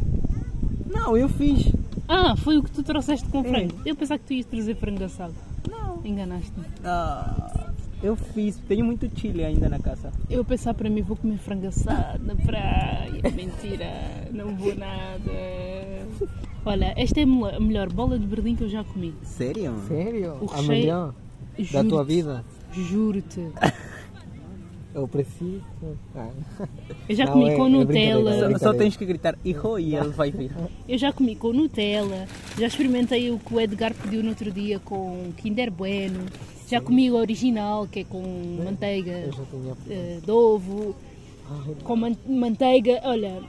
[0.85, 1.71] Não, eu fiz.
[2.07, 3.43] Ah, foi o que tu trouxeste com É.
[3.43, 3.75] frango.
[3.85, 5.33] Eu pensava que tu ias trazer frango assado.
[5.69, 6.01] Não.
[6.03, 6.65] Enganaste-me.
[6.83, 7.69] Ah,
[8.01, 8.57] eu fiz.
[8.67, 10.11] Tenho muito chile ainda na casa.
[10.29, 13.21] Eu a pensar para mim, vou comer frango assado na praia.
[13.35, 13.91] Mentira,
[14.31, 15.31] não vou nada.
[16.65, 19.13] Olha, esta é a mel- a melhor bola de Berlim que eu já comi.
[19.23, 19.75] Sério?
[19.87, 20.37] sério?
[20.41, 21.13] O A recheio- melhor
[21.71, 22.43] da tua vida?
[22.71, 23.47] Juro-te.
[24.99, 25.61] Eu preciso.
[26.15, 26.29] Ah.
[27.07, 27.85] Eu já Não, comi é- com é Nutella.
[27.85, 28.77] brincadeira, Só, é só brincadeira.
[28.83, 30.51] tens que gritar hijo e ele vai vir.
[30.87, 32.27] Eu já comi com Nutella,
[32.57, 36.25] já experimentei o que o Edgar pediu no outro dia com Kinder Bueno,
[36.67, 38.21] já comi o original, que é com
[38.63, 39.29] manteiga
[39.89, 40.95] eh, de ovo,
[41.49, 43.41] Ai, com man- manteiga, olha,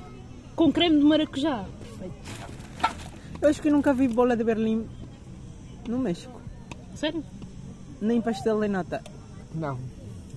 [0.57, 1.65] com creme de maracujá.
[1.99, 2.15] Perfeito.
[3.43, 4.85] Eu acho que nunca vi bola de Berlim
[5.89, 6.41] no México.
[6.95, 7.25] Sério?
[8.01, 9.03] Nem pastel de nata.
[9.55, 9.79] não,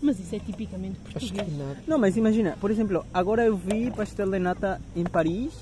[0.03, 1.57] Mas isso é tipicamente acho que português.
[1.57, 1.75] não.
[1.87, 5.53] Não, mas imagina, por exemplo, agora eu vi pastel de nata em Paris,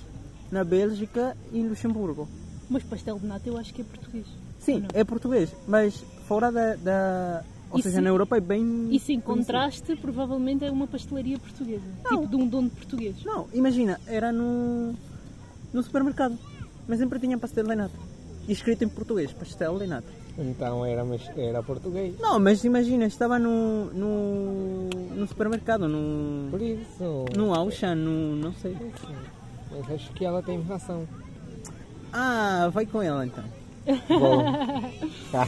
[0.52, 2.28] na Bélgica e em Luxemburgo.
[2.70, 4.26] Mas pastel de nata eu acho que é português.
[4.60, 6.76] Sim, é português, mas fora da.
[6.76, 8.90] da ou E seja, se- na Europa é bem.
[8.92, 9.24] Isso em conhecido.
[9.54, 11.84] contraste, provavelmente é uma pastelaria portuguesa.
[12.04, 12.22] Não.
[12.22, 13.16] Tipo de um dono português.
[13.24, 14.94] Não, imagina, era no,
[15.72, 16.38] no supermercado,
[16.88, 17.96] mas sempre tinha pastel de nata.
[18.48, 20.08] E escrito em português, pastel de nata.
[20.38, 21.04] Então era,
[21.36, 22.18] era português.
[22.20, 27.26] Não, mas imagina, estava no, no, no supermercado, no, Por isso.
[27.36, 28.36] no Auchan, no.
[28.36, 28.76] não sei.
[29.72, 31.08] Mas acho que ela tem razão.
[32.14, 33.44] Ah, vai com ela então.
[34.08, 34.44] Bom.
[35.32, 35.48] Tá.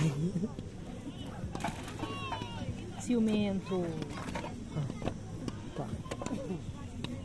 [2.99, 3.83] Ciumento.
[5.75, 5.85] Tá.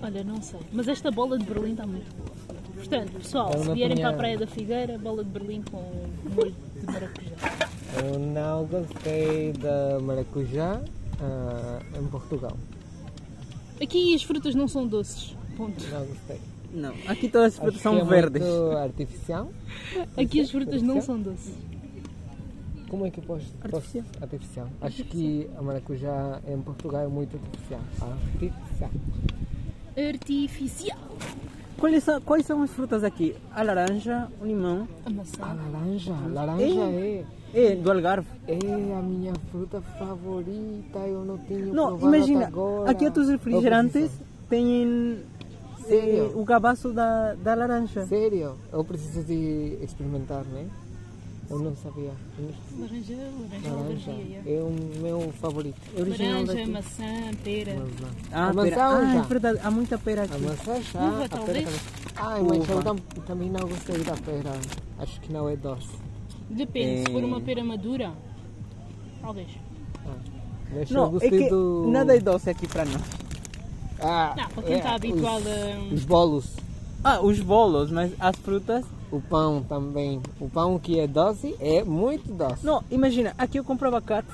[0.03, 0.61] Olha, não sei.
[0.73, 2.29] Mas esta bola de Berlim está muito boa.
[2.75, 5.83] Portanto, pessoal, Eu se vierem para a Praia da Figueira, bola de Berlim com
[6.35, 7.69] molho de maracujá.
[8.03, 10.81] Eu não gostei da maracujá
[11.21, 12.57] ah, em Portugal.
[13.81, 15.37] Aqui as frutas não são doces.
[15.57, 15.83] Ponto.
[15.89, 16.41] Não gostei.
[16.73, 18.43] Não, aqui todas as frutas Acho são que é verdes.
[18.43, 19.51] Muito artificial.
[20.17, 21.55] Aqui as frutas não são doces.
[22.89, 23.47] Como é que eu posso?
[23.63, 24.05] Artificial.
[24.05, 24.69] posso- artificial.
[24.81, 27.81] Acho que a maracujá em Portugal é muito artificial.
[28.01, 28.91] Artificial.
[29.97, 30.99] Artificial.
[31.79, 33.37] Quais são, quais são as frutas aqui?
[33.55, 34.89] A laranja, o limão.
[35.07, 35.39] A A maçã.
[35.73, 36.15] laranja.
[36.33, 37.25] Laranja é.
[37.55, 38.27] É, do Algarve.
[38.47, 38.59] É
[38.95, 40.99] a minha fruta favorita.
[40.99, 42.51] Eu não tenho Não, imagina,
[42.87, 44.11] aqui outros refrigerantes
[44.49, 45.19] têm
[45.87, 46.33] Sério?
[46.39, 48.05] o gabaço da, da laranja.
[48.07, 48.57] Sério?
[48.73, 50.67] Eu preciso de experimentar, né?
[51.51, 52.11] Eu não sabia.
[52.79, 54.11] Laranja, laranja, Laranja
[54.47, 55.77] é o meu favorito.
[55.99, 56.71] Original Laranja, daqui.
[56.71, 57.05] maçã,
[57.43, 57.75] pera.
[57.79, 58.09] Mas não.
[58.33, 58.87] Ah, a maçã pera.
[58.87, 59.19] ah, já.
[59.19, 60.41] é verdade, há muita pera A aqui.
[60.43, 61.01] maçã já.
[61.01, 61.81] Uva, a pera talvez?
[62.17, 62.97] Ai, mas eu tam,
[63.27, 64.53] também não gostei da pera.
[64.99, 65.89] Acho que não é doce.
[66.51, 67.27] Depende, se for É.
[67.27, 68.13] uma pera madura,
[69.23, 69.49] talvez.
[70.07, 70.15] Ah,
[70.75, 71.87] mas eu Não, é gostei que do...
[71.91, 73.03] nada é doce aqui para nós.
[74.01, 75.95] Ah, Não, para quem é, está habituado os, a.
[75.95, 76.47] os bolos.
[77.03, 78.85] Ah, os bolos, mas as frutas.
[79.11, 80.21] O pão também.
[80.41, 82.65] O pão que é doce é muito doce.
[82.65, 84.29] Não, imagina, aqui eu compro abacate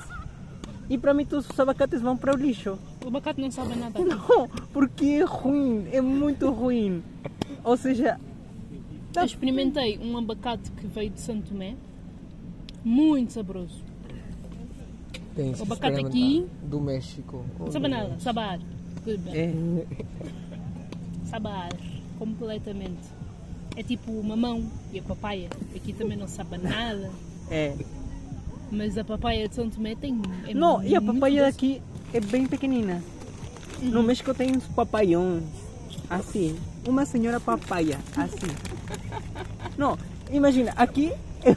[0.89, 2.77] e para mim todos os abacates vão para o lixo.
[3.03, 3.97] O abacate não sabe nada.
[4.03, 7.01] Não, porque é ruim, é muito ruim.
[7.63, 8.19] Ou seja,
[9.15, 11.75] Eu experimentei um abacate que veio de Santo Tomé,
[12.83, 13.81] muito saboroso.
[15.35, 17.45] Tem O abacate aqui- Do México.
[17.59, 18.59] Não sabe nada, sabar.
[19.33, 19.53] é,
[21.25, 21.69] Sabar,
[22.19, 23.14] completamente.
[23.75, 24.63] É tipo o mamão
[24.93, 25.49] e a papaya.
[25.75, 27.09] Aqui também não sabe nada.
[27.49, 27.73] é.
[28.71, 30.19] Mas a papaya de São Tomé tem.
[30.47, 31.51] É Não, e a papaya doce.
[31.51, 31.81] daqui
[32.13, 33.01] é bem pequenina.
[33.81, 35.43] No México tem uns papaiões,
[36.09, 36.57] assim.
[36.87, 38.47] Uma senhora papaya, assim.
[39.77, 39.97] Não,
[40.31, 41.11] imagina, aqui
[41.43, 41.55] eu,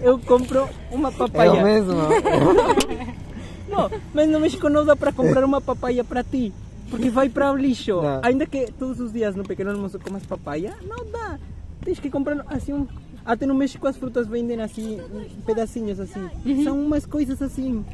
[0.12, 1.62] eu compro uma É o papaya.
[1.64, 1.94] mesmo.
[3.68, 6.52] Não, mas no México não dá para comprar uma papaya para ti.
[6.90, 8.02] Porque vai para o lixo.
[8.02, 8.20] Não.
[8.22, 11.38] Ainda que todos os dias no pequeno almoço comas papaya, não dá.
[11.84, 12.86] Tens que comprar assim um.
[13.24, 14.98] Até no México as frutas vendem assim,
[15.46, 16.28] pedacinhos assim.
[16.64, 17.84] São umas coisas assim.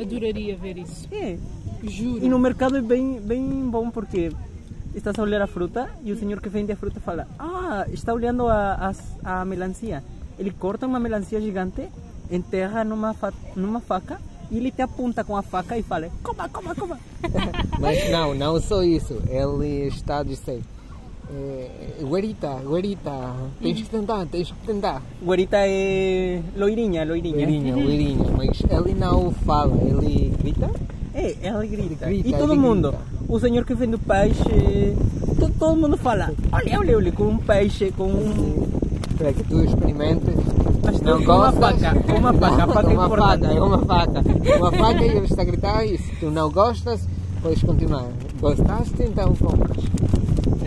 [0.00, 1.06] Adoraria ver isso.
[1.12, 1.36] É.
[1.82, 2.24] Juro.
[2.24, 4.32] E no mercado é bem, bem bom porque
[4.94, 8.14] estás a olhar a fruta e o senhor que vende a fruta fala: Ah, está
[8.14, 10.02] olhando a, a, a melancia.
[10.38, 11.88] Ele corta uma melancia gigante,
[12.30, 14.18] enterra numa, fa numa faca
[14.52, 16.98] e ele te aponta com a faca e fala: Coma, coma, coma.
[17.80, 19.20] Mas não, não só isso.
[19.28, 20.60] Ele está a dizer.
[21.34, 23.10] É, guarita, guarita,
[23.62, 25.00] tens que tentar, tens que tentar.
[25.24, 27.36] Guarita é loirinha, loirinha.
[27.36, 30.70] Loirinha, loirinha, mas ele não fala, ele grita.
[31.14, 32.04] É, ela grita.
[32.06, 33.04] Grita, e todo ele mundo, grita.
[33.28, 34.94] o senhor que vende peixe,
[35.38, 38.68] to- todo mundo fala: Olha, olha, olha, com um peixe, com um.
[39.16, 40.34] Para que tu experimentes.
[41.04, 41.80] Não com uma gostas?
[41.80, 43.40] faca, com uma faca, a Não, faca é uma importante.
[43.42, 44.22] faca, é uma faca.
[44.58, 46.04] Uma faca e ele está a gritar isso.
[46.20, 47.08] Tu não gostas,
[47.42, 48.06] podes continuar.
[48.40, 49.84] Gostaste, então compras.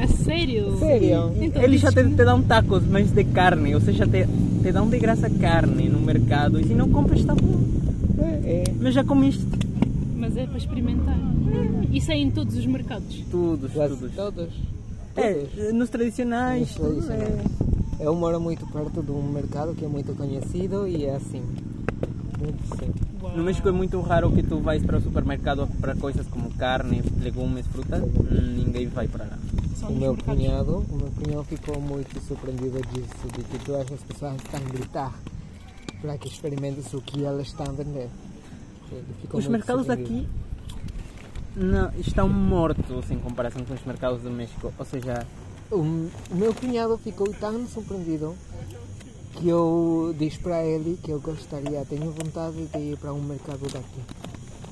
[0.01, 0.77] A sério?
[0.77, 1.31] Sério?
[1.41, 4.27] Então, Eles já te, te dão tacos, mas de carne, ou seja, te,
[4.61, 6.59] te dão de graça carne no mercado.
[6.59, 7.55] E se não compras, está bom.
[8.19, 8.73] É, é.
[8.81, 9.43] Mas já comiste
[10.15, 11.17] Mas é para experimentar.
[11.91, 13.23] Isso é em todos os mercados.
[13.31, 14.11] tudo, Quase tudo.
[14.15, 14.49] todos.
[15.15, 17.39] É, nos tradicionais, Nos tudo tradicionais.
[17.61, 17.64] é.
[17.99, 21.41] Eu moro muito perto de um mercado que é muito conhecido e é assim.
[22.37, 22.93] Muito sim.
[23.21, 23.37] Uau.
[23.37, 27.01] No México é muito raro que tu vais para o supermercado para coisas como carne,
[27.21, 28.03] legumes, frutas.
[28.31, 29.37] Ninguém vai para lá.
[29.89, 34.35] O meu cunhado, o meu cunhado ficou muito surpreendido disso, de que todas as pessoas
[34.35, 35.13] estão a gritar
[36.01, 38.09] para que experimentes o que elas estão a vender.
[39.31, 40.27] Os mercados daqui
[41.55, 44.73] não, estão mortos em comparação com os mercados do México.
[44.77, 45.25] Ou seja,
[45.75, 48.35] O, o meu cunhado ficou tão surpreendido
[49.33, 53.67] que eu disse para ele que eu gostaria, tenho vontade de ir para um mercado
[53.71, 53.99] daqui.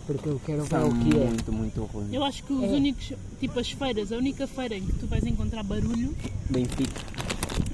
[0.07, 1.25] Porque eu quero ver o que é.
[1.25, 2.13] muito, muito ruins.
[2.13, 5.25] Eu acho que os únicos, tipo as feiras, a única feira em que tu vais
[5.25, 6.13] encontrar barulho
[6.49, 7.01] Benfica.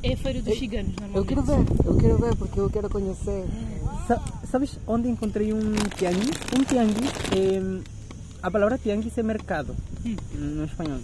[0.04, 3.46] é a feira dos ciganos, Eu quero ver, eu quero ver porque eu quero conhecer.
[4.08, 6.38] Sa- ¿Sabes onde encontrei um tianguis?
[6.60, 7.82] Um tianguis, é,
[8.42, 9.76] a palavra tianguis é mercado,
[10.34, 11.00] no espanhol.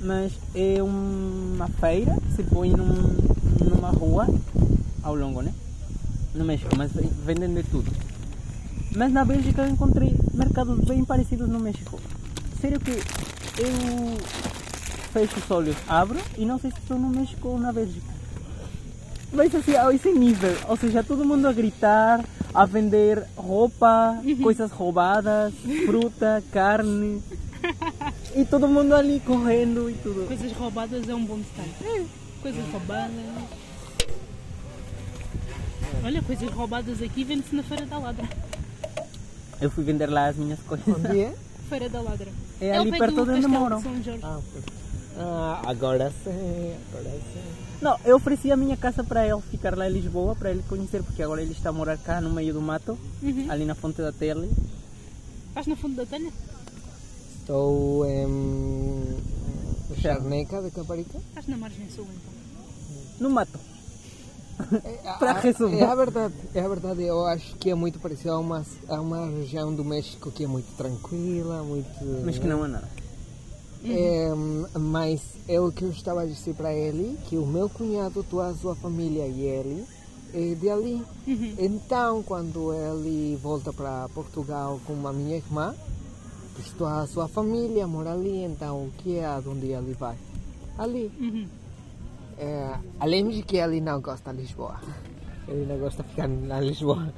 [0.00, 2.86] Mas é uma feira que se põe num,
[3.68, 4.26] numa rua
[5.02, 5.52] ao longo, né?
[6.34, 6.90] No México, mas
[7.24, 7.90] vendem de tudo.
[8.96, 12.00] Mas na Bélgica eu encontrei mercados bem parecidos no México.
[12.60, 14.16] Sério que eu
[15.12, 18.10] fecho os olhos, abro e não sei se estou no México ou na Bélgica.
[19.32, 24.72] Mas assim, a esse nível, ou seja, todo mundo a gritar, a vender roupa, coisas
[24.72, 25.54] roubadas,
[25.86, 27.22] fruta, carne.
[28.34, 30.26] E todo mundo ali correndo e tudo.
[30.26, 32.06] Coisas roubadas é um bom detalhe.
[32.40, 33.14] Coisas roubadas.
[36.04, 38.28] Olha, coisas roubadas aqui vende-se na Feira da Ladra.
[39.60, 40.86] Eu fui vender lá as minhas coisas.
[40.88, 41.34] Onde é?
[41.68, 42.28] Feira da Ladra.
[42.60, 44.20] É ao ali perto de onde Jorge.
[44.22, 44.38] Ah,
[45.18, 47.42] ah, agora sim, agora sim.
[47.82, 51.02] Não, eu ofereci a minha casa para ele ficar lá em Lisboa, para ele conhecer,
[51.02, 53.46] porque agora ele está a morar cá no meio do mato, Uhum.
[53.50, 54.50] ali na Fonte da Tele.
[55.48, 56.30] Estás na fundo da telha?
[57.40, 59.16] Estou em
[60.00, 61.18] Charneca de Caparica.
[61.18, 62.32] Estás na margem sul então.
[63.20, 63.58] No mato.
[64.84, 65.80] É, Para a- resumir.
[65.80, 67.02] É a verdade, é a verdade.
[67.02, 70.46] Eu acho que é muito parecido a uma, a uma região do México que é
[70.46, 71.88] muito tranquila, muito.
[72.24, 72.88] Mas que não é nada.
[73.82, 74.28] É,
[74.78, 78.48] mas é o que eu estava a dizer para ele, que o meu cunhado, toda
[78.48, 79.86] a sua família e ele
[80.34, 81.02] é de ali.
[81.58, 85.74] Então, quando ele volta para Portugal com a minha irmã,
[86.84, 90.16] a sua família mora ali, então o que é onde ele vai?
[90.78, 91.10] Ali.
[91.20, 91.46] Uhum.
[92.38, 94.80] É, além de que ele não gosta de Lisboa.
[95.48, 97.12] Ele não gosta de ficar na Lisboa.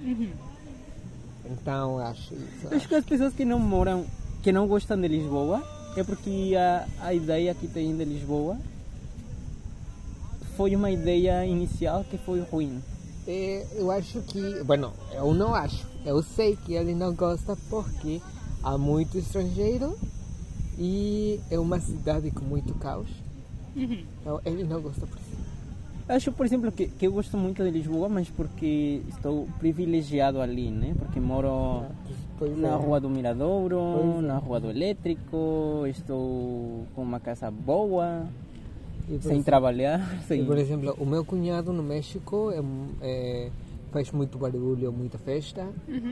[1.44, 2.74] Então, acho isso.
[2.74, 4.06] Acho que as pessoas que não moram,
[4.42, 5.62] que não gostam de Lisboa,
[5.96, 8.56] é porque a, a ideia que tem de Lisboa
[10.56, 12.82] foi uma ideia inicial que foi ruim.
[13.26, 18.20] É, eu acho que, bueno, eu não acho, eu sei que ele não gosta porque
[18.62, 19.96] há muito estrangeiro
[20.78, 23.08] e é uma cidade com muito caos.
[23.76, 24.04] Uhum.
[24.20, 25.32] Então ele não gosta por isso.
[26.08, 30.70] Acho, por exemplo, que, que eu gosto muito de Lisboa, mas porque estou privilegiado ali,
[30.70, 30.94] né?
[30.98, 31.84] Porque moro
[32.58, 32.74] na é.
[32.74, 33.78] Rua do Miradouro,
[34.18, 34.20] é.
[34.22, 38.26] na Rua do Elétrico, estou com uma casa boa,
[39.06, 42.60] sem exemplo- trabalhar, E, por exemplo, o meu cunhado no México é,
[43.00, 43.50] é,
[43.92, 45.66] faz muito barulho, muita festa,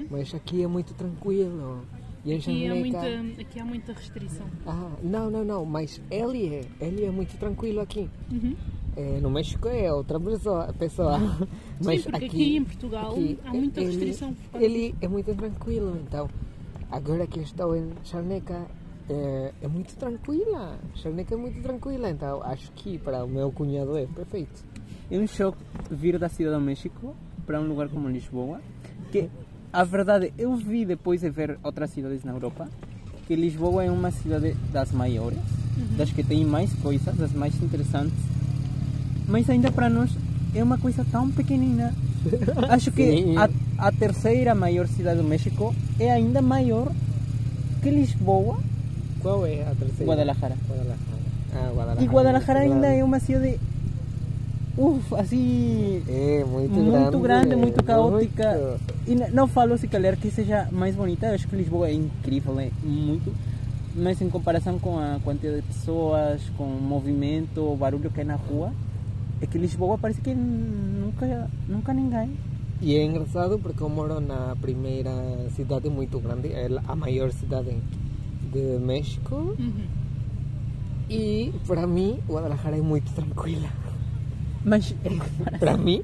[0.09, 1.83] mas aqui é muito tranquilo.
[2.25, 3.01] E Aqui, há muita,
[3.41, 4.47] aqui há muita restrição.
[4.67, 8.11] Ah, não, não, não, mas ele é, ele é muito tranquilo aqui.
[8.31, 8.55] Uhum.
[8.97, 10.19] É, no México é outra
[10.79, 11.19] pessoa,
[11.83, 13.15] mas porque aqui em Portugal
[13.45, 16.29] há muita ele- restrição por causa Ele é muito tranquilo, então
[16.91, 18.67] agora que estou em Charneca
[19.09, 20.79] é, é muito tranquila.
[20.97, 24.63] Charneca é muito tranquila, então acho que para o meu cunhado é perfeito.
[25.11, 25.59] É um choque
[25.91, 27.17] vir da Cidade do México
[27.47, 28.61] para um lugar como Lisboa,
[29.11, 29.31] que
[29.73, 32.69] a verdade eu vi depois de ver outras cidades na Europa
[33.27, 35.39] que Lisboa é uma cidade das maiores,
[35.97, 38.19] das que tem mais coisas, das mais interessantes.
[39.29, 40.11] Mas ainda para nós
[40.53, 41.95] é uma coisa tão pequenina.
[42.69, 46.91] Acho que a, a terceira maior cidade do México é ainda maior
[47.81, 48.59] que Lisboa
[49.23, 50.07] Qual é a terceira?
[50.07, 50.57] Guadalajara.
[50.69, 50.99] Guadalajara.
[51.55, 52.03] Ah, Guadalajara.
[52.03, 53.61] E Guadalajara ainda é uma cidade.
[54.77, 56.03] Uf, assim.
[56.09, 57.51] É, muito, muito grande.
[57.51, 58.79] grande, muito caótica.
[59.07, 59.31] muito.
[59.31, 62.59] E não falo se calhar que seja mais bonita, eu acho que Lisboa é incrível,
[62.59, 63.35] é muito.
[63.95, 68.25] Mas em comparação com a quantidade de pessoas, com o movimento, o barulho que é
[68.25, 68.73] na rua,
[69.41, 72.31] é que Lisboa parece que nunca, nunca ninguém.
[72.81, 75.13] E é engraçado porque eu moro na primeira
[75.55, 77.77] cidade muito grande, é a maior cidade
[78.53, 79.35] de México.
[79.35, 79.87] Uhum.
[81.11, 83.69] E para mim, Guadalajara é muito tranquila.
[84.65, 84.95] Mas
[85.59, 86.03] Para mim,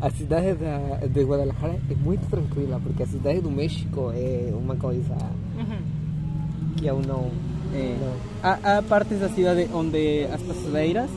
[0.00, 4.76] a cidade da, de Guadalajara é muito tranquila, porque a cidade do México é uma
[4.76, 5.14] coisa
[5.56, 6.74] Uhum.
[6.76, 7.30] que eu não.
[7.74, 8.14] é, não.
[8.42, 11.08] há, há partes da cidade onde as passadeiras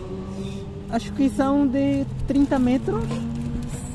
[0.91, 3.03] acho que são de 30 metros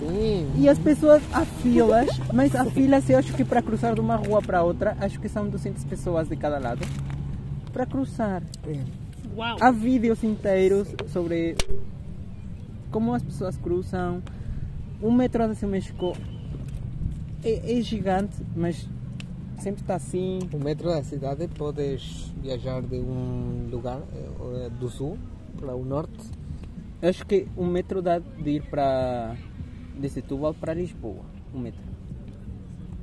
[0.01, 4.01] Sim, E as pessoas há filas, mas há filas eu acho que para cruzar de
[4.01, 6.81] uma rua para outra, acho que são 200 pessoas de cada lado
[7.73, 8.43] para cruzar.
[8.67, 8.79] é.
[9.37, 9.57] Uau!
[9.61, 11.55] Há vídeos inteiros sobre
[12.91, 14.23] como as pessoas cruzam.
[15.03, 16.12] Um metrô desse México
[17.43, 18.89] é, é gigante, mas
[19.59, 20.41] sempre está assim.
[20.53, 25.19] O metro da cidade podes viajar de um lugar eh, do sul
[25.59, 26.31] para o norte.
[27.03, 29.37] Acho que um metro dá de ir para
[29.99, 31.25] de Setúbal para Lisboa.
[31.55, 31.83] Um metro.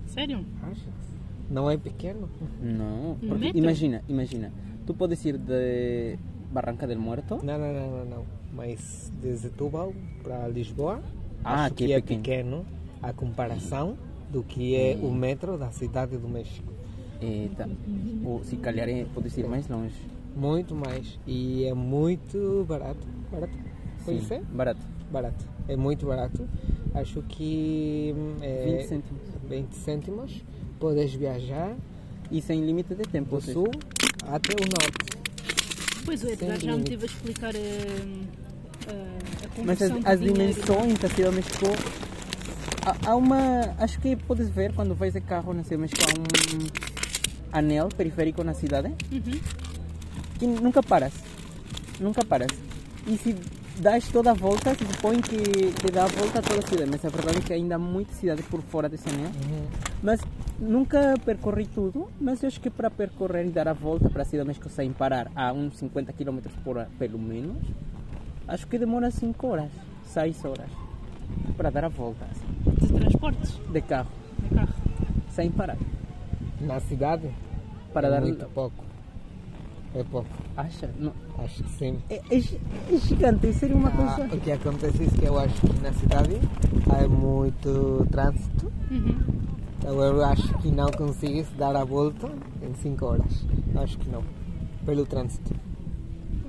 [0.06, 0.46] Sério?
[0.64, 1.18] Achas?
[1.50, 2.30] Não é pequeno?
[2.62, 4.52] Não, porque imagina, imagina,
[4.86, 6.18] tu podes ir de
[6.52, 8.26] Barranca del Muerto Não, não, não, não, não.
[8.54, 9.94] Mas de Setúbal
[10.24, 11.02] para Lisboa,
[11.44, 12.22] Ah, acho que é pequeno.
[12.22, 12.66] pequeno
[13.02, 13.98] a comparação
[14.32, 16.72] do que é o metro da cidade do México.
[17.22, 17.68] E tá.
[18.26, 19.96] Ou se calhar é, pode ir mais longe.
[20.36, 21.20] Muito mais.
[21.26, 23.00] E é muito barato.
[23.32, 23.54] Barato?
[24.06, 24.42] Pode Sim, ser?
[24.44, 24.82] barato.
[25.12, 25.46] Barato.
[25.68, 26.48] É muito barato.
[26.94, 29.22] Acho que hum, é 20 cêntimos.
[29.50, 30.44] 20 cêntimos.
[30.80, 31.76] Podes viajar
[32.32, 33.36] E sem limite de tempo.
[33.36, 33.68] do sul
[34.24, 35.17] até o norte.
[36.08, 38.22] Pois o Edgar Sem já me teve a explicar hum,
[38.88, 41.66] a, a Mas as, as dimensões da cidade de México.
[42.86, 43.76] Há, há uma.
[43.78, 46.02] Acho que podes ver quando vais de carro na cidade de México.
[46.02, 49.40] Há um anel periférico na cidade Uhum.
[50.40, 51.12] que nunca paras.
[52.00, 52.52] Nunca paras.
[53.06, 53.36] E se
[53.80, 55.38] das toda a volta, se supõe que,
[55.72, 56.90] que dá a volta a toda a cidade.
[56.92, 59.32] Mas a verdade é que ainda há muita cidade por fora desse anel.
[60.02, 60.22] Mas
[60.60, 64.26] nunca percorri tudo, mas eu acho que para percorrer e dar a volta para a
[64.26, 67.58] cidade de México sem parar a uns 50 km por hora, pelo menos,
[68.48, 69.72] acho que demora 5 horas,
[70.06, 70.70] 6 horas
[71.56, 74.10] para dar a volta assim, De transportes, de carro,
[74.40, 74.74] de carro.
[75.30, 75.78] sem parar.
[76.62, 77.30] Na cidade?
[77.94, 78.87] Para é dar muito pouco.
[79.98, 80.28] É pouco.
[80.56, 80.88] Acha?
[81.00, 81.12] Não.
[81.40, 81.98] Acho que sim.
[82.12, 84.36] É, é é gigante, seria uma Ah, coisa.
[84.36, 86.38] o que acontece é que eu acho que na cidade
[86.88, 88.72] há muito trânsito.
[88.92, 89.18] Uhum.
[89.80, 92.30] Então eu acho que não consegues dar a volta
[92.62, 93.46] em 5 horas.
[93.76, 94.24] Acho que não.
[94.86, 95.56] Pelo trânsito.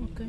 [0.02, 0.26] Ok.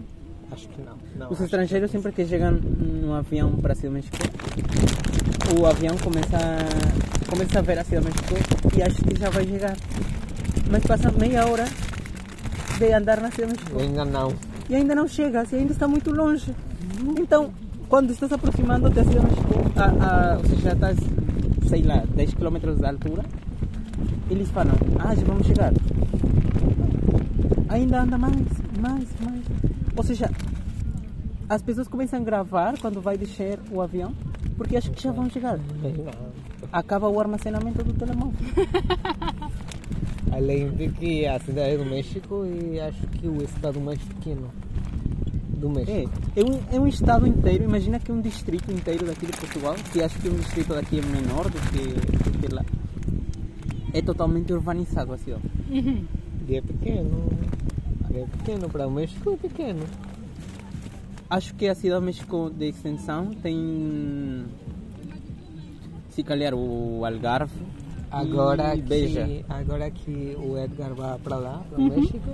[0.51, 0.95] Acho que não.
[1.17, 5.65] não Os estrangeiros que sempre que chegam no avião para a cidade de México, o
[5.65, 9.45] avião começa a, começa a ver a cidade de México e acha que já vai
[9.45, 9.75] chegar.
[10.71, 11.65] Mas passa meia hora
[12.79, 14.33] de andar na México Ainda não.
[14.69, 16.55] e ainda não chega, e ainda está muito longe.
[17.19, 17.51] Então,
[17.89, 20.97] quando estás aproximando da de México, a, a, ou seja, já estás,
[21.67, 23.23] sei lá, 10 km de altura,
[24.29, 25.73] eles falam, ah, já vamos chegar.
[27.67, 28.35] Ainda anda mais,
[28.79, 29.43] mais, mais.
[29.95, 30.31] Ou seja,
[31.49, 34.13] as pessoas começam a gravar quando vai descer o avião,
[34.55, 35.59] porque acham que já vão chegar.
[36.71, 38.39] Acaba o armazenamento do telemóvel.
[40.31, 44.49] Além de que a cidade do México e acho que o estado mais pequeno
[45.59, 46.11] do México.
[46.35, 49.75] É, é um, é um estado inteiro, imagina que um distrito inteiro daqui de Portugal,
[49.91, 52.63] que acho que um distrito daqui é menor do que, do que lá,
[53.93, 55.43] é totalmente urbanizado a cidade.
[55.69, 56.05] Uhum.
[56.47, 57.29] E é pequeno.
[58.11, 59.85] É pequeno para o México, é pequeno.
[61.29, 64.45] Acho que a cidade de México de extensão tem,
[66.09, 67.53] se calhar, o Algarve
[68.11, 69.25] Agora e Beja.
[69.25, 72.29] que, agora que o Edgar vai para lá, para o México,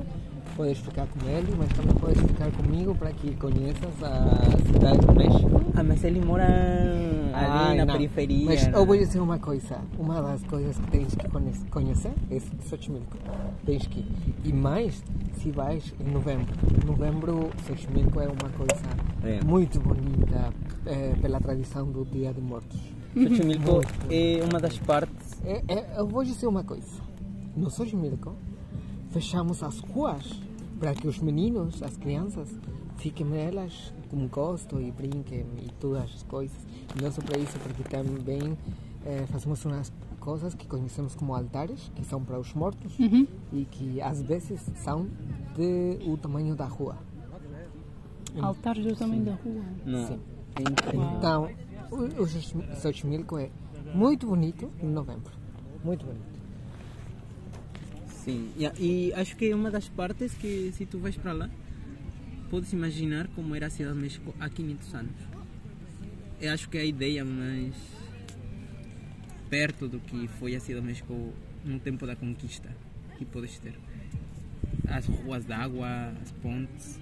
[0.55, 5.13] podes ficar com ele, mas também podes ficar comigo para que conheças a cidade do
[5.13, 5.61] México.
[5.75, 7.93] Ah, mas ele mora ali Ai, na não.
[7.95, 8.45] periferia.
[8.45, 8.71] Mas né?
[8.73, 12.39] eu vou dizer uma coisa: uma das coisas que tens que conhe- conhecer é
[12.69, 13.17] Xochimilco.
[13.65, 14.05] Tens que.
[14.45, 15.03] E mais
[15.41, 16.53] se vais em novembro.
[16.85, 18.81] Novembro, Xochimilco é uma coisa
[19.25, 19.43] É.
[19.43, 20.53] muito bonita
[20.85, 22.79] eh, pela tradição do Dia de Mortos.
[23.13, 25.24] Xochimilco é uma das partes.
[25.43, 26.87] É, é, eu vou dizer uma coisa:
[27.55, 28.35] no Xochimilco
[29.09, 30.41] fechamos as ruas
[30.79, 32.49] para que os meninos, as crianças,
[32.97, 36.57] fiquem nelas com gosto e brinquem e todas as coisas.
[36.97, 38.57] E não só para isso, porque também
[39.05, 43.27] eh, fazemos umas coisas que conhecemos como altares, que são para os mortos Uhum.
[43.53, 45.07] e que às vezes são
[45.55, 46.97] de o tamanho da rua.
[48.41, 49.63] Altares do tamanho da rua.
[49.85, 50.07] Não.
[50.07, 50.19] Sim.
[50.57, 51.17] É.
[51.17, 51.49] Então,
[51.91, 52.27] o, o
[52.81, 53.49] Xochimilco é
[53.95, 55.31] muito bonito em novembro.
[55.83, 56.35] Muito bonito.
[58.07, 58.65] Sim, e,
[59.09, 61.49] e acho que é uma das partes que se tu vais para lá,
[62.49, 65.15] podes imaginar como era a cidade de México há 500 anos.
[66.41, 67.73] Eu acho que é a ideia mais
[69.49, 72.69] perto do que foi a cidade de México no tempo da conquista
[73.17, 73.75] que podes ter.
[74.87, 75.87] As ruas d'água,
[76.21, 76.99] as pontes.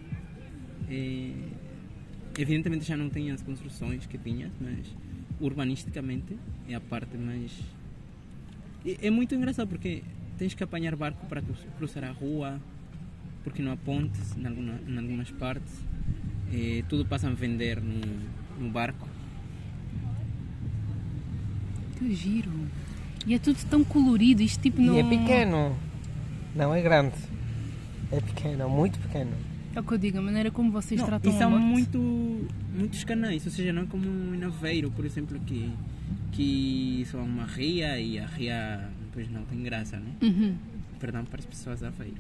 [0.90, 1.34] eh,
[2.38, 4.86] evidentemente já não tem as construções que tinha, mas
[5.40, 6.38] urbanisticamente
[6.70, 7.52] é a parte mais
[8.86, 10.04] e É muito engraçado porque
[10.38, 12.60] tens que apanhar barco para cruz- cruzar a rua,
[13.44, 15.74] porque não há pontes em, alguma, em algumas partes.
[16.52, 18.02] Eh, tudo passa a vender no,
[18.60, 19.08] no barco.
[21.98, 22.52] Que giro.
[23.26, 24.96] E é tudo tão colorido, isto tipo não...
[24.96, 25.78] E é pequeno.
[26.54, 27.16] Não é grande.
[28.12, 29.32] É pequeno, muito pequeno.
[29.76, 31.64] É o que eu digo, a maneira como vocês Não, tratam e a são morte.
[31.66, 34.06] muito, muitos canais, ou seja, não é como
[34.36, 35.72] em Aveiro, por exemplo, que,
[36.32, 40.12] que só há uma ria e a ria depois não tem graça, né?
[40.22, 40.56] Uhum.
[41.00, 42.18] Perdão para as pessoas de Aveiro.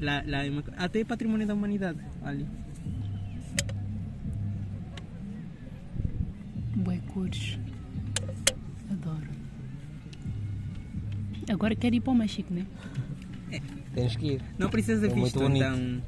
[0.00, 2.46] lá, lá é uma, até patrimônio da humanidade ali.
[6.76, 7.58] Bué cores.
[8.90, 9.28] Adoro.
[11.50, 12.64] Agora quero ir para o México, né?
[13.94, 14.40] Tens que ir.
[14.58, 16.00] Não precisa de É visto, então.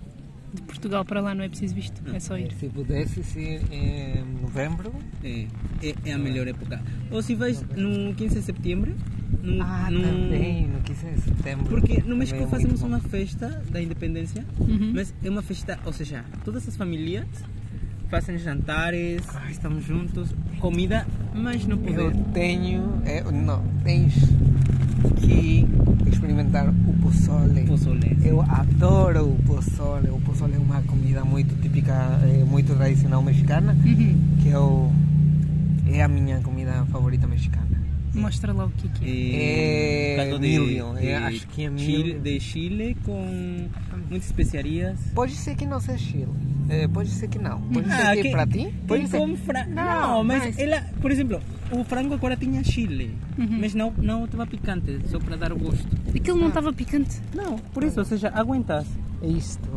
[0.55, 2.51] De Portugal para lá não é preciso visto, é só ir.
[2.53, 4.93] Se pudesses ir em novembro.
[5.23, 5.45] É,
[5.83, 6.81] é, é a melhor época.
[7.11, 8.95] Ou se vais no 15 de setembro,
[9.43, 11.67] no, Ah, no- também, no 15 de setembro.
[11.67, 14.93] Porque no México é fazemos uma festa da independência, Uhum.
[14.95, 17.27] mas é uma festa, ou seja, todas as famílias
[18.09, 21.99] fazem jantares, estamos juntos, comida, mas não poder.
[21.99, 23.03] Eu tenho.
[23.05, 24.15] é, não, tens
[25.21, 25.67] que
[27.79, 28.19] pozole.
[28.25, 30.09] Eu adoro o pozole.
[30.11, 31.93] O pozole é uma comida muito típica,
[32.23, 34.37] é, muito tradicional mexicana, Uhum.
[34.43, 34.93] que eu,
[35.87, 37.67] é a minha comida favorita mexicana.
[38.15, 40.13] Mostra lá o que é que é.
[40.15, 42.21] É caldo milho, é, acho que é Chile, milho.
[42.21, 43.69] de Chile com
[44.09, 44.99] muitas especiarias.
[45.15, 46.29] Pode ser que não seja Chile,
[46.71, 47.61] é, pode ser que não.
[47.61, 49.37] Pode ser que, que- para ti, pode ser.
[49.37, 51.39] fra- Não, Não, mas, mas- ela, por exemplo,
[51.73, 53.59] o frango agora tinha Chile, Uhum.
[53.61, 55.87] mas não não estava picante, só para dar o gosto.
[56.15, 57.21] Aquilo não estava picante.
[57.35, 58.87] Não, por isso, ou seja, aguentas.
[59.23, 59.69] É Isto,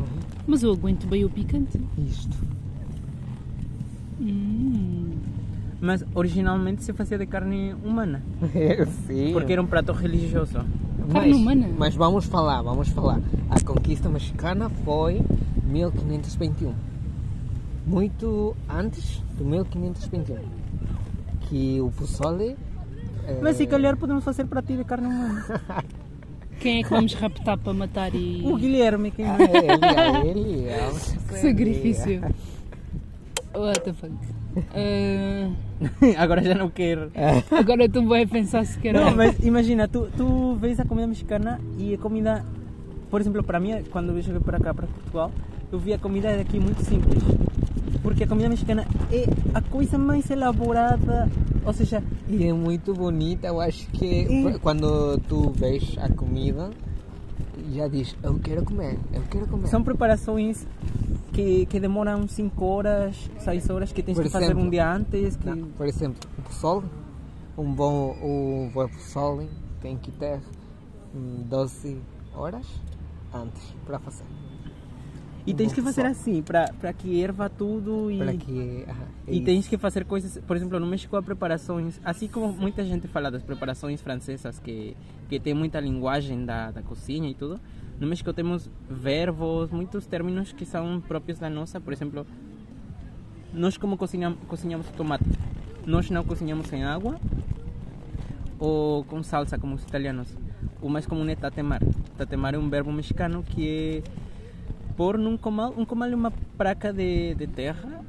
[0.45, 1.79] Mas eu aguento bem o picante.
[1.97, 2.37] isto.
[4.19, 5.11] Hum.
[5.81, 8.21] Mas originalmente se fazia de carne humana,
[9.07, 9.31] Sim.
[9.31, 10.53] porque era um prato religioso.
[11.11, 11.69] Carne mas, humana?
[11.77, 13.19] Mas vamos falar, vamos falar.
[13.49, 15.21] A conquista mexicana foi
[15.65, 16.73] 1521.
[17.87, 20.35] Muito antes do 1521.
[21.49, 22.55] Que o pozole...
[23.27, 25.45] eh, Mas se calhar podemos fazer para ti de carne humana.
[26.59, 28.41] Quem é que vamos raptar para matar e.
[28.45, 29.45] O Guilherme, quem Ah, não
[30.25, 30.89] ele, ele, é
[31.29, 32.21] Que sacrifício.
[33.55, 34.11] What the fuck?
[34.75, 35.49] Ah,
[36.21, 37.11] Agora já não quero.
[37.49, 38.93] agora tu vai pensar se quer.
[38.93, 42.45] Não, mas imagina, tu, tu vês a comida mexicana e a comida,
[43.09, 45.31] por exemplo, para mim, quando eu cheguei para cá, para Portugal,
[45.71, 47.23] eu vi a comida daqui muito simples.
[48.01, 51.29] Porque a comida mexicana é a coisa mais elaborada,
[51.65, 56.69] ou seja, E é muito bonita, eu acho que E- quando tu vês a comida,
[57.73, 59.67] já diz, eu quero comer, eu quero comer.
[59.67, 60.65] são preparações
[61.33, 64.91] que, que demoram 5 horas, 6 horas, que tens Por que fazer exemplo, um dia
[64.91, 65.35] antes.
[65.35, 65.49] Que...
[65.49, 66.85] Não, por exemplo, o pozole,
[67.57, 68.89] um bom, o bom
[69.81, 70.39] tem que ter
[71.15, 71.97] hum, 12
[72.35, 72.65] horas
[73.33, 74.25] antes para fazer.
[75.49, 78.17] E tens que fazer assim, para, que erva tudo e...
[78.19, 81.99] Para que, aha, é E tens que fazer coisas, por exemplo, no México há preparações,
[82.05, 84.95] assim como muita gente fala das preparações francesas que,
[85.27, 87.59] que tem muita linguagem da, da cozinha e tudo,
[87.99, 92.27] no México temos verbos, muitos términos que são próprios da nossa, por exemplo,
[93.51, 95.25] nós como cozinhamos, cozinhamos tomate,
[95.83, 97.19] nós não cozinhamos em água
[98.59, 100.27] ou com salsa como os italianos,
[100.79, 101.81] o mais comum é tatemar,
[102.17, 104.28] tatemar é um verbo mexicano que é
[104.99, 108.03] pôr num comal, um comal é uma praca de, de terra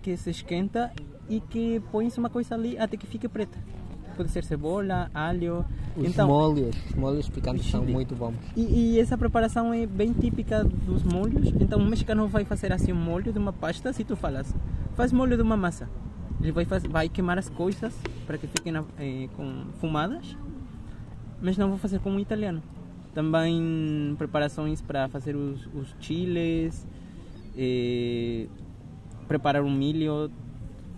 [0.00, 0.92] que se esquenta
[1.28, 3.58] e que põe uma coisa ali até que fique preta.
[4.16, 5.64] Pode ser cebola, alho.
[5.96, 8.36] Os então, molhos, os molhos picantes são muito bons.
[8.56, 11.48] e, e essa preparação é bem típica dos molhos.
[11.60, 13.92] Então, um mexicano vai fazer assim um molho de uma pasta.
[13.92, 14.54] Se tu falas,
[14.94, 15.88] faz molho de uma massa,
[16.40, 17.92] ele vai, faz, vai queimar as coisas
[18.28, 20.36] para que fiquem eh, com fumadas,
[21.40, 22.62] mas não vou fazer como um italiano.
[23.14, 26.86] Também preparações para fazer os, os chiles,
[27.56, 28.46] eh,
[29.28, 30.30] preparar um milho,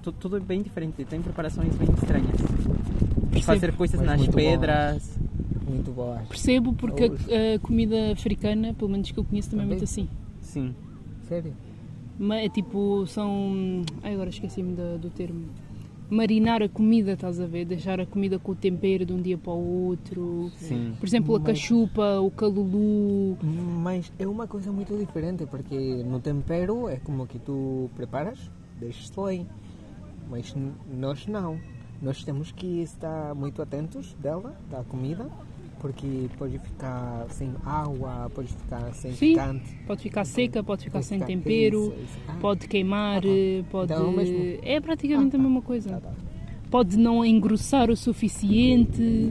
[0.02, 1.04] tu- tudo bem diferente.
[1.04, 2.36] Tem preparações bem estranhas.
[3.42, 5.18] Fazer coisas Mas nas muito pedras.
[5.68, 6.22] Muito boa.
[6.28, 10.08] Percebo porque a, a comida africana, pelo menos que eu conheço, também é muito assim.
[10.40, 10.74] Sim.
[11.28, 11.52] Sério?
[12.18, 13.82] Ma- É tipo, são.
[14.04, 15.46] Ai, agora esqueci-me do, do termo.
[16.10, 17.64] Marinar a comida, estás a ver?
[17.64, 20.50] Deixar a comida com o tempero de um dia para o outro.
[20.58, 20.94] Sim.
[21.00, 23.38] Por exemplo, a Mas- cachupa, o calulu.
[23.82, 25.74] Mas é uma coisa muito diferente, porque
[26.04, 28.38] no tempero é como que tu preparas,
[28.78, 29.46] deixas bem.
[30.30, 30.54] Mas
[30.92, 31.58] nós não.
[32.02, 35.26] Nós temos que estar muito atentos dela, da comida,
[35.84, 39.34] porque pode ficar sem água, pode ficar sem Sim.
[39.34, 39.76] picante.
[39.86, 42.18] Pode ficar seca, pode ficar pode sem ficar- tempero, Isso, isso.
[42.26, 43.92] Ah, pode queimar, Ah, pode.
[43.92, 44.76] Então é.
[44.76, 45.46] É praticamente Ah, a tá.
[45.46, 45.90] mesma coisa.
[45.90, 46.10] tá, tá.
[46.70, 49.30] Pode não engrossar o suficiente.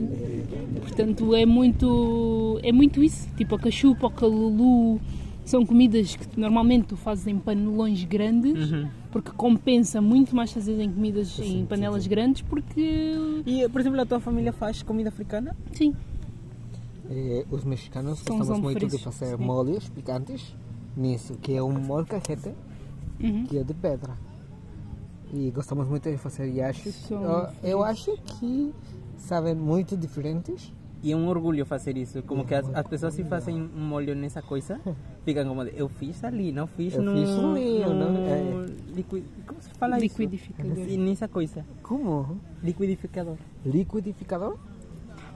[0.80, 3.28] Portanto, é muito, é muito isso.
[3.36, 5.00] Tipo a cachupa, o calulu.
[5.44, 8.88] São comidas que normalmente tu fazes em panelões grandes, Uhum.
[9.12, 12.08] porque compensa muito mais fazer em comidas Sim, em panelas sim, sim.
[12.08, 13.12] grandes, porque
[13.44, 15.54] E, por exemplo, a tua família faz comida africana?
[15.72, 15.92] sim,
[17.10, 19.44] Eh, os mexicanos São gostamos os muito de fazer sim.
[19.44, 20.54] molhos picantes
[20.96, 22.52] nisso, que é um molcajete,
[23.20, 23.44] Uhum.
[23.46, 24.14] que é de pedra.
[25.32, 26.94] E gostamos muito de fazer yashis.
[26.94, 28.72] São Eu, eu acho que
[29.16, 30.72] sabem muito diferentes.
[31.02, 32.22] E é um orgulho fazer isso.
[32.22, 34.80] Como que as, as pessoas se fazem um molho nessa coisa,
[35.22, 37.12] ficam como de, eu fiz ali, não fiz Eu no...
[37.12, 38.66] fiz ali, no é.
[38.96, 40.78] liqui- Como se fala Liquidificador.
[40.78, 40.88] isso?
[40.88, 41.62] E nessa coisa.
[41.82, 42.38] Como?
[42.62, 43.36] Liquidificador.
[43.66, 44.56] Liquidificador?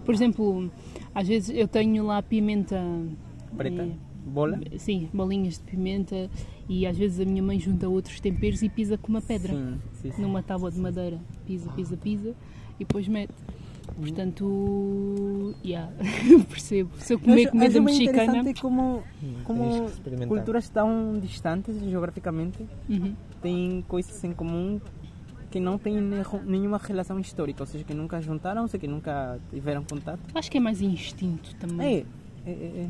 [0.09, 0.70] Por exemplo,
[1.14, 2.82] às vezes eu tenho lá pimenta
[3.55, 3.82] Preta.
[3.82, 3.93] eh,
[4.24, 4.59] Bola.
[4.78, 6.30] Sim, bolinhas de pimenta
[6.66, 9.78] e às vezes a minha mãe junta outros temperos e pisa com uma pedra Sim,
[10.01, 10.22] sim, sim.
[10.22, 11.20] numa tábua de madeira.
[11.47, 12.35] Pisa, pisa, pisa
[12.76, 13.35] e depois mete.
[14.01, 15.93] Portanto, yeah,
[16.48, 16.89] percebo.
[17.01, 19.02] Se eu comer comida mexicana, interessante como,
[19.44, 20.28] como que experimentar.
[20.28, 24.80] culturas tão distantes geograficamente uhum, têm coisas em comum
[25.51, 29.83] que não têm ne- nenhuma relação histórica, ou seja, que nunca juntaram-se, que nunca tiveram
[29.85, 30.20] contato.
[30.35, 32.07] acho que é mais instinto também.
[32.47, 32.89] É, é, é, é.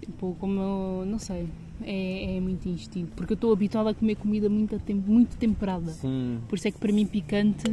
[0.00, 1.48] Tipo, como eu, não sei,
[1.82, 3.12] é, é muito instinto.
[3.16, 5.90] Porque eu estou habituada a comer comida muito, muito temperada.
[5.92, 6.38] Sim.
[6.48, 7.64] Por isso é que para mim picante,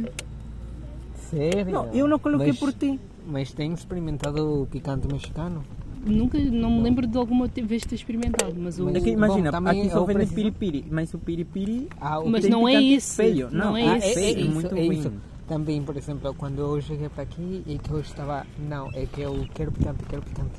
[1.14, 1.72] Sério?
[1.72, 2.98] Não, eu não coloquei Mas- por ti.
[3.26, 5.64] Mas tem experimentado o picante mexicano?
[6.04, 8.88] Nunca, não me lembro de alguma vez ter experimentado, mas o...
[8.88, 12.28] É que Bom, imagina, também aqui só vende preciso- piripiri, mas o piripiri Ah, o
[12.30, 13.48] Mas não é esse, feio.
[13.50, 14.18] não Não, é ah, esse.
[14.18, 14.98] é, isso, muito é ruim.
[14.98, 15.12] isso.
[15.48, 19.20] Também, por exemplo, quando eu cheguei para aqui e que eu estava, não, é que
[19.20, 20.52] eu quero picante, quero picante.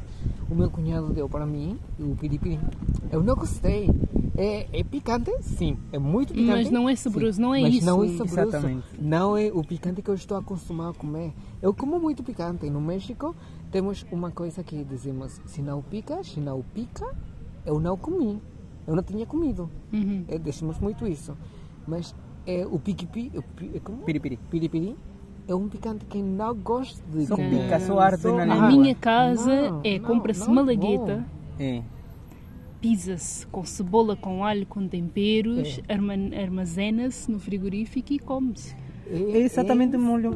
[0.50, 2.60] O meu cunhado deu para mim o piripiri.
[3.12, 3.90] Eu não gostei.
[4.36, 6.48] É, é picante, sim, é muito picante.
[6.64, 7.86] Mas não é saboroso, sim, não é mas isso.
[7.86, 8.40] não é saboroso.
[8.58, 8.84] Exatamente.
[9.00, 11.32] Não é o picante que eu estou acostumado a comer.
[11.62, 12.70] Eu como muito picante.
[12.70, 13.36] No México
[13.74, 17.06] temos uma coisa que dizemos: se não pica, se não pica,
[17.66, 18.40] eu não comi.
[18.88, 19.70] Eu não tinha comido.
[19.92, 20.24] Uhum.
[20.28, 21.36] É, decimos muito isso.
[21.88, 22.14] Mas
[22.46, 23.32] é, o piquipi,
[23.74, 24.04] é como?
[24.04, 24.38] Piripiri.
[24.50, 24.96] piripiri
[25.48, 28.70] é um picante que não gosto de Só pica, só arde Só- na Na língua.
[28.82, 31.26] minha casa Não, é compra-se não, malagueta.
[31.60, 31.82] É.
[32.80, 35.94] pisa-se com cebola, com alho, com temperos, É.
[35.94, 38.76] arma- armazena-se no frigorífico e come-se.
[39.08, 40.32] É exatamente o molho.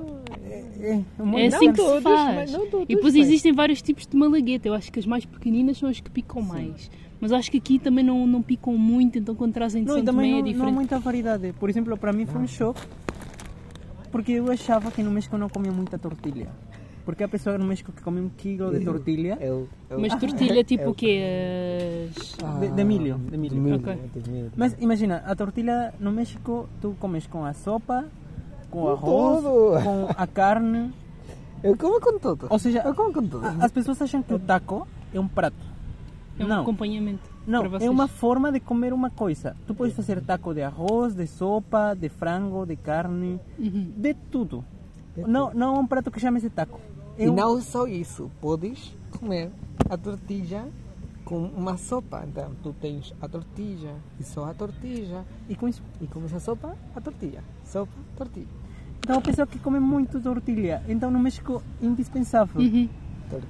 [0.49, 2.35] É, é, molho É assim que se todos, faz.
[2.35, 3.21] mas não todos E depois fazem.
[3.21, 4.67] existem vários tipos de malagueta.
[4.67, 6.89] Eu acho que as mais pequeninas são as que picam mais.
[7.19, 10.27] Mas acho que aqui também não, não picam muito, então quando trazem de Não, Tomé
[10.27, 10.73] é não, não há diferente.
[10.73, 11.53] muita variedade.
[11.59, 12.81] Por exemplo, para mim foi um choque,
[14.11, 16.47] porque eu achava que no México não comia muita tortilha.
[17.03, 20.61] Porque há pessoas no México que comem um quilo de tortilha Eu, eu, Mas tortilha
[20.61, 21.23] tipo eu- o quê?
[22.17, 22.35] As...
[22.43, 23.17] Ah, de, de milho.
[23.17, 23.53] De milho.
[23.55, 23.97] de milho, Ok.
[24.13, 24.51] de milho.
[24.57, 28.05] Mas imagina, a tortilha no México tu comes com a sopa,
[28.69, 29.83] com o Com arroz, tudo.
[29.83, 30.93] com a carne.
[31.63, 32.47] Eu como com tudo.
[32.49, 33.45] Ou seja, eu como com tudo.
[33.45, 35.55] a- as pessoas acham que o taco é um prato.
[36.39, 39.55] É um não, acompanhamento não, para é uma forma de comer uma coisa.
[39.65, 43.91] Tu podes fazer taco de arroz, de sopa, de frango, de carne, Uhum.
[43.97, 44.63] de tudo.
[45.15, 46.79] Não, não é um prato que chame-se taco.
[47.17, 49.49] É E um- não só isso, podes comer
[49.89, 50.65] a tortilha
[51.27, 52.23] com uma sopa.
[52.25, 55.25] Então, tu tens a tortilha e só a tortilha.
[55.49, 55.83] E com isso.
[55.99, 57.43] E comes a sopa, a tortilha.
[57.65, 58.47] Sopa, tortilha.
[58.99, 60.81] Então, a pessoa que come muito tortilha.
[60.87, 62.61] Então, no México, indispensável.
[62.61, 62.87] Uhum.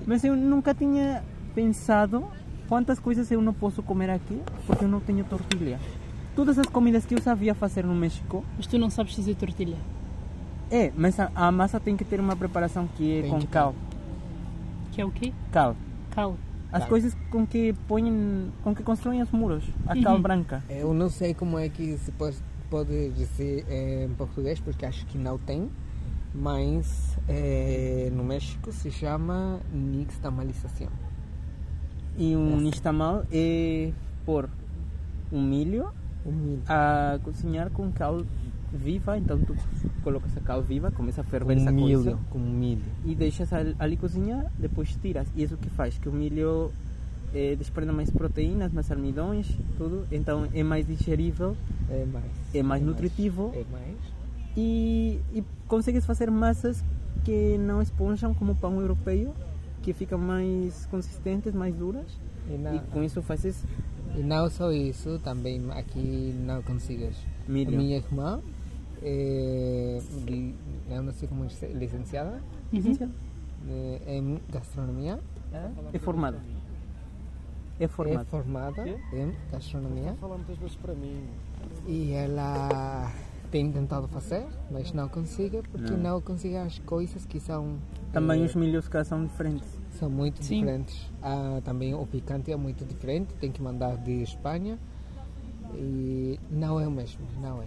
[0.07, 1.23] Mas eu nunca tinha
[1.53, 2.25] pensado
[2.67, 5.79] quantas coisas eu não posso comer aqui porque eu não tenho tortilha.
[6.35, 9.77] Todas as comidas que eu sabia fazer no México, Mas tu não sabes fazer tortilha.
[10.71, 13.75] é, mas a, a massa tem que ter uma preparação que é Tem com cal.
[14.91, 15.31] Que é o quê?
[15.51, 15.75] Cal.
[16.11, 16.35] Cal.
[16.71, 16.89] As Cal.
[16.89, 19.63] coisas com que põem, com que constroem os muros.
[19.87, 20.21] A cal Uhum.
[20.21, 20.63] branca.
[20.69, 22.37] Eu não sei como é que se pode,
[22.69, 25.69] pode dizer eh, em português, porque acho que não tem.
[26.35, 30.89] Mas eh, no México se chama nixtamalização.
[32.17, 33.91] E um nixtamal é
[34.25, 34.49] pôr
[35.31, 35.89] um milho
[36.25, 36.61] O milho.
[36.67, 38.21] a cozinhar com cal
[38.73, 39.55] viva, então tu
[40.03, 42.03] colocas a cal viva, começa a ferver Com essa milho.
[42.03, 42.81] coisa Com milho.
[43.05, 45.27] e deixas ali, cozinhar, depois tiras.
[45.35, 46.71] E isso que faz que o milho
[47.33, 51.55] eh, desprenda mais proteínas, mais almidões, tudo, então é mais digerível
[51.89, 52.25] É mais.
[52.53, 53.51] É mais nutritivo.
[53.55, 53.97] É mais.
[54.55, 56.83] e, e consegues fazer massas
[57.23, 59.33] que não esponjam como o pão europeu,
[59.81, 62.05] que ficam mais consistentes, mais duras.
[62.49, 63.63] E não, E com isso fazes
[64.15, 67.15] e não só isso, também aqui não consigas.
[67.47, 67.73] milho.
[67.75, 68.39] A minha irmã,
[69.01, 69.99] é,
[71.01, 72.41] não sei como licenciada
[72.73, 75.19] eh, em gastronomia.
[75.93, 76.37] É formado.
[77.79, 78.25] É É formado.
[78.25, 81.23] formada em gastronomia Fala muitas vezes para mim.
[81.87, 83.11] e ela
[83.51, 86.19] tem tentado fazer, mas não consegue porque Não.
[86.19, 86.21] não,
[86.65, 87.77] as coisas que são
[88.11, 89.69] Também eh, os milhos cá são diferentes.
[89.99, 90.59] são muito Sim.
[90.61, 91.09] diferentes.
[91.21, 94.77] Ah, também o picante é muito diferente, tem que mandar de Espanha
[95.75, 97.65] e não é o mesmo, não é.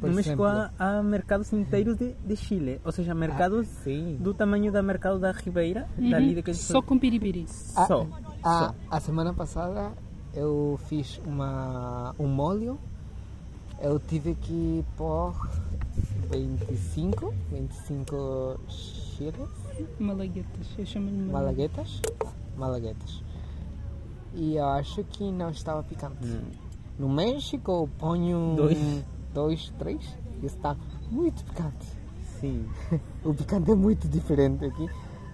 [0.00, 4.16] Por no México há, há mercados inteiros de, de Chile, ou seja, mercados ah, sim.
[4.20, 6.10] do tamanho da mercado da Ribeira, Uhum.
[6.10, 7.46] dali daquele Só com piripiri.
[7.74, 8.06] Ah, só.
[8.42, 8.74] A, só.
[8.90, 9.92] a semana passada
[10.34, 12.78] eu fiz uma, um molho,
[13.80, 15.34] eu tive que pôr
[16.30, 19.48] 25, 25 chiles,
[19.98, 20.66] Malaguetas.
[20.78, 22.00] Eu chamo-lhe malaguetas.
[22.00, 22.02] malaguetas,
[22.56, 23.22] malaguetas.
[24.34, 26.24] E eu acho que não estava picante.
[26.26, 26.40] Hum.
[26.98, 28.78] No México eu ponho Dois.
[29.32, 30.00] Dois, três
[30.42, 30.76] e está
[31.10, 31.86] muito picante.
[32.40, 32.64] Sim.
[33.24, 34.88] O picante é muito diferente aqui.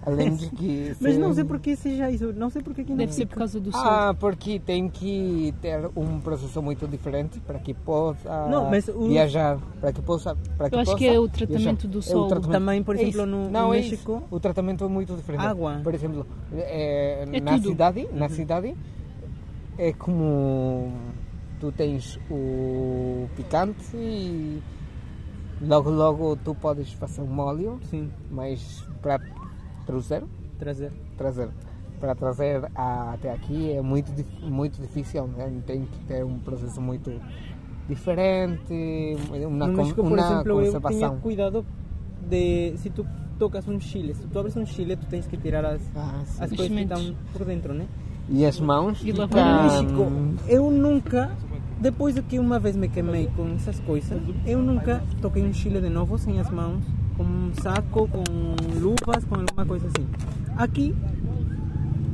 [0.05, 0.95] Além de que.
[1.01, 3.29] Mas não se- sei porque seja isso, não sei porque aqui não Deve ser fica.
[3.33, 3.81] por causa do sol.
[3.83, 9.07] Ah, porque tem que ter um processo muito diferente para que possa Não, mas o-
[9.07, 11.37] viajar, para que possa, para que Eu acho possa que é o viajar.
[11.47, 12.27] tratamento do É o solo.
[12.27, 12.51] tratamento.
[12.51, 13.25] Também, por É exemplo, isso.
[13.25, 14.35] no, Não, no é México, isso.
[14.35, 15.41] o tratamento é muito diferente.
[15.45, 15.79] Água.
[15.83, 17.69] Por exemplo, é, É na tudo.
[17.69, 18.75] cidade, na cidade
[19.77, 20.91] é como
[21.59, 24.61] tu tens o picante e
[25.61, 29.19] logo logo tu podes fazer um molho, sim, mas para
[29.85, 30.23] trazer
[30.59, 30.91] trazer.
[31.17, 31.49] trazer
[31.99, 34.11] para trazer a- até aqui é muito
[34.41, 35.51] muito difícil né?
[35.65, 37.09] tem que ter um processo muito
[37.87, 39.15] diferente
[39.47, 41.65] uma, no México, por exemplo, eu tinha conservação cuidado
[42.29, 43.05] de se tu
[43.37, 46.49] tocas um chile, se tu abres um chile, tu tens que tirar as, Ah, as
[46.51, 47.85] coisas que estão por dentro, né?
[48.29, 49.63] E as mãos E Ah.
[49.63, 50.11] México,
[50.47, 51.31] eu nunca,
[51.79, 55.79] depois de que uma vez me queimei com essas coisas, eu nunca toquei um chile
[55.81, 56.83] de novo sem as mãos,
[57.17, 58.23] com um saco, com
[58.79, 60.07] luvas, com alguma coisa assim.
[60.57, 60.95] Aqui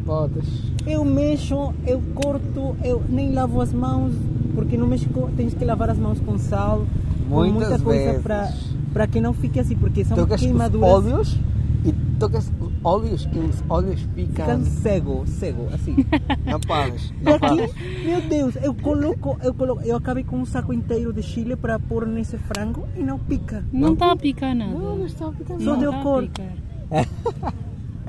[0.06, 4.14] podes eu mexo, eu corto, eu nem lavo as mãos,
[4.56, 6.86] porque no México tens que lavar as mãos com sal,
[7.30, 8.52] com Muitas muita coisa para
[8.94, 10.90] para que não fique assim, porque são tocas os queimaduras.
[10.90, 11.40] óleos
[11.86, 12.52] e tocas
[12.82, 15.96] os óleos e os óleos ficam Ficam cego, cego, assim.
[16.46, 20.46] não paras não aqui, paras meu Deus, eu coloco, eu coloco, eu acabei com um
[20.46, 23.64] saco inteiro de chile para pôr nesse frango e não pica.
[23.72, 24.72] Não está a picar nada.
[24.72, 26.24] não, não está a ficar Só Não deu tá a cor.
[26.24, 26.54] picar.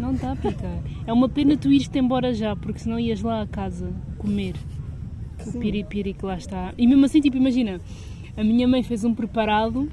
[0.01, 0.79] Não está a picar.
[1.07, 4.55] É uma pena tu ires-te embora já, porque senão ias lá a casa comer
[5.47, 6.73] o piripiri que lá está.
[6.79, 7.81] E mesmo assim, tipo, imagina,
[8.37, 9.89] a minha mãe fez um preparado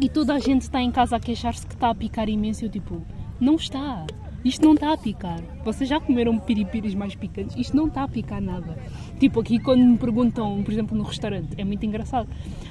[0.00, 2.64] e toda a gente está em casa a queixar-se que está a picar imenso.
[2.64, 3.02] E eu, tipo,
[3.40, 4.06] não está.
[4.44, 5.40] Isto não está a picar.
[5.64, 7.54] Vocês já comeram piripiris mais picantes?
[7.56, 8.78] Isto não está a picar nada.
[9.18, 12.26] Tipo, aqui quando me perguntam, por exemplo, no restaurante, é muito engraçado.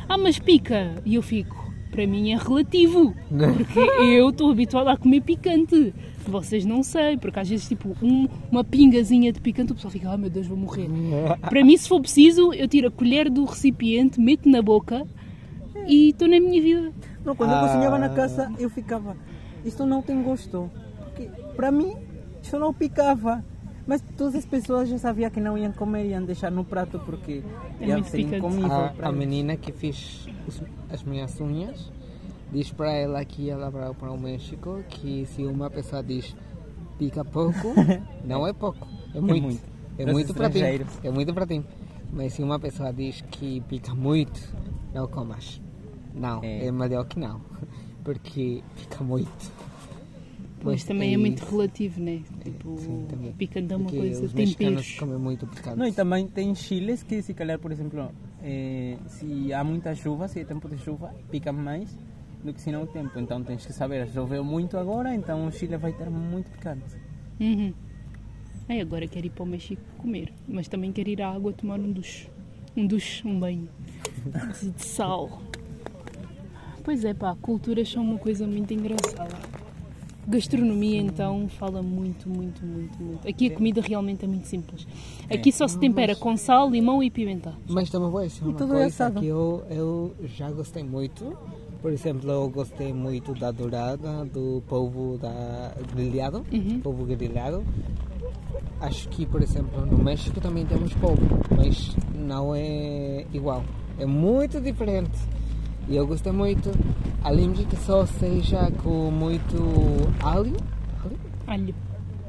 [0.07, 0.95] Ah, mas pica!
[1.05, 3.13] E eu fico, para mim é relativo.
[3.29, 5.93] Porque eu estou habituada a comer picante.
[6.27, 10.09] Vocês não sei, porque às vezes, tipo, um- uma pingazinha de picante, o pessoal fica,
[10.11, 10.87] ah, meu Deus, vou morrer.
[11.41, 15.05] Para mim, se for preciso, eu tiro a colher do recipiente, meto na boca
[15.87, 16.91] e estou na minha vida.
[17.23, 17.61] Não, quando eu Ah.
[17.67, 19.15] cozinhava na casa, eu ficava,
[19.65, 20.69] isto não tem gosto.
[20.97, 21.95] Porque para mim,
[22.41, 23.43] isso não picava.
[23.87, 27.41] Mas todas as pessoas já sabiam que não iam comer, iam deixar no prato porque
[27.81, 28.71] É ia muito ser incomível.
[28.71, 30.61] a, a menina que fez os-
[30.91, 31.91] as minhas unhas
[32.51, 36.35] diz para ela que ela vai para o México que se uma pessoa diz
[36.99, 37.73] pica pouco,
[38.23, 39.41] não é pouco, é muito.
[39.43, 39.61] muito.
[39.97, 40.59] É Para os muito para ti.
[41.03, 41.63] É muito para ti.
[42.13, 44.39] Mas se uma pessoa diz que pica muito,
[44.93, 45.59] não comas.
[46.13, 46.67] Não, É.
[46.67, 47.41] é, melhor que não.
[48.03, 49.51] Porque pica muito.
[50.61, 52.21] Mas também é tem- muito relativo, né?
[52.43, 53.31] Tipo, sim, também.
[53.33, 54.99] picante é uma porque coisa, os mexicanos temperos.
[54.99, 55.77] comem muito picante.
[55.77, 58.11] Não, e também tem chiles que se calhar, por exemplo,
[58.43, 61.97] eh, se há muita chuva, se é tempo de chuva, pica mais
[62.43, 63.17] do que se não o tempo.
[63.19, 66.83] Então tens que saber, choveu muito agora, então o chile vai ter muito picante.
[67.39, 67.73] Uhum.
[68.67, 71.79] Ai, agora quero ir para o México comer, mas também quero ir à água tomar
[71.79, 72.27] um duche.
[72.75, 73.69] Um duche, um banho
[74.75, 75.41] de sal.
[76.83, 79.37] Pois é, pá, culturas são uma coisa muito engraçada.
[80.27, 83.27] Gastronomia, então, fala muito, muito, muito, muito.
[83.27, 84.87] Aqui a comida realmente é muito simples.
[85.27, 87.55] Aqui só se tempera com sal, limão e pimenta.
[87.67, 89.19] Mas também vou dizer uma tudo é coisa assado.
[89.21, 91.35] que eu, eu já gostei muito.
[91.81, 96.45] Por exemplo, eu gostei muito da dourada, do polvo da grelhado,
[96.83, 97.63] polvo grelhado.
[98.81, 103.63] Acho que, por exemplo, no México também temos polvo, mas não é igual.
[103.97, 105.17] É muito diferente.
[105.89, 106.69] E eu gostei muito,
[107.23, 109.57] além de que só seja com muito
[110.23, 110.55] alho,
[111.03, 111.17] alho
[111.47, 111.75] Alho.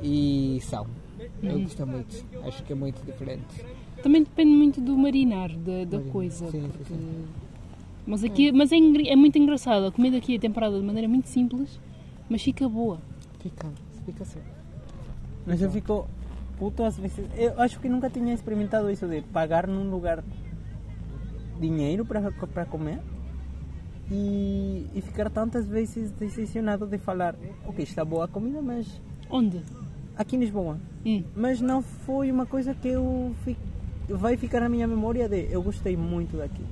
[0.03, 0.87] e sal.
[1.43, 2.25] Eu gostei muito.
[2.47, 3.65] Acho que é muito diferente.
[4.03, 6.47] Também depende muito do marinar da, da Marinar, coisa.
[6.51, 7.25] sim, sim, porque- sim.
[8.07, 9.87] Mas, aqui, mas é, é muito engraçado.
[9.87, 11.79] A comida aqui é temperada de maneira muito simples,
[12.31, 12.99] mas fica boa.
[13.41, 13.69] Fica,
[14.07, 14.41] fica assim.
[15.47, 16.09] Mas eu fico
[16.59, 17.27] puto às vezes.
[17.37, 20.25] Eu acho que nunca tinha experimentado isso de pagar num lugar
[21.61, 22.99] dinheiro para para comer
[24.11, 29.01] e, e ficar tantas vezes decepcionado de falar, ok, está boa a comida, mas
[29.31, 29.63] Onde?
[30.17, 30.79] aqui em Lisboa.
[31.07, 31.23] Hum.
[31.35, 33.57] Mas não foi uma coisa que eu fi,
[34.09, 36.65] vai ficar na minha memória de eu gostei muito daqui.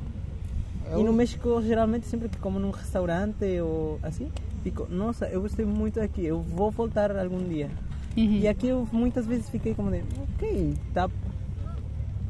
[0.97, 4.31] E no México, geralmente, sempre que como num restaurante ou assim,
[4.63, 7.71] fico, nossa, eu gostei muito daqui, eu vou voltar algum dia.
[8.17, 8.39] Uhum.
[8.39, 10.03] E aqui eu muitas vezes fiquei como de,
[10.35, 11.11] ok, tá,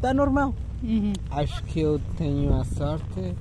[0.00, 0.54] tá normal.
[0.82, 1.12] Uhum.
[1.30, 3.34] Acho que eu tenho a sorte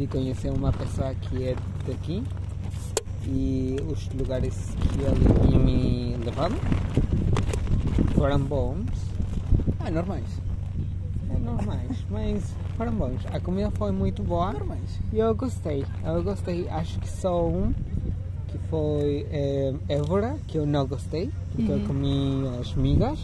[0.00, 1.54] de conhecer uma pessoa que é
[1.86, 2.24] daqui
[3.26, 6.54] e os lugares que ele tinha me levado
[8.14, 8.88] foram bons.
[9.78, 10.24] Ah, normais.
[11.28, 13.26] É normais, mas foram bons.
[13.26, 14.54] A comida foi muito boa
[15.12, 15.84] e eu gostei.
[16.02, 16.66] Eu gostei.
[16.70, 17.74] Acho que só um
[18.48, 23.18] que foi é, Évora, que eu não gostei, porque eu comi as migas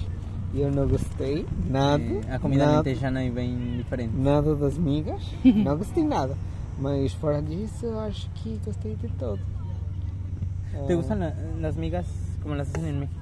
[0.53, 2.03] e eu não gostei nada.
[2.03, 2.77] Eh, a comida nada.
[2.79, 4.15] lentejana é bem diferente.
[4.15, 6.37] Nada das migas, não gostei nada.
[6.79, 9.39] Mas fora disso, eu acho que gostei de todo.
[10.87, 12.07] ¿Te Ah, gustan la- las migas
[12.43, 13.21] como las hacen en México?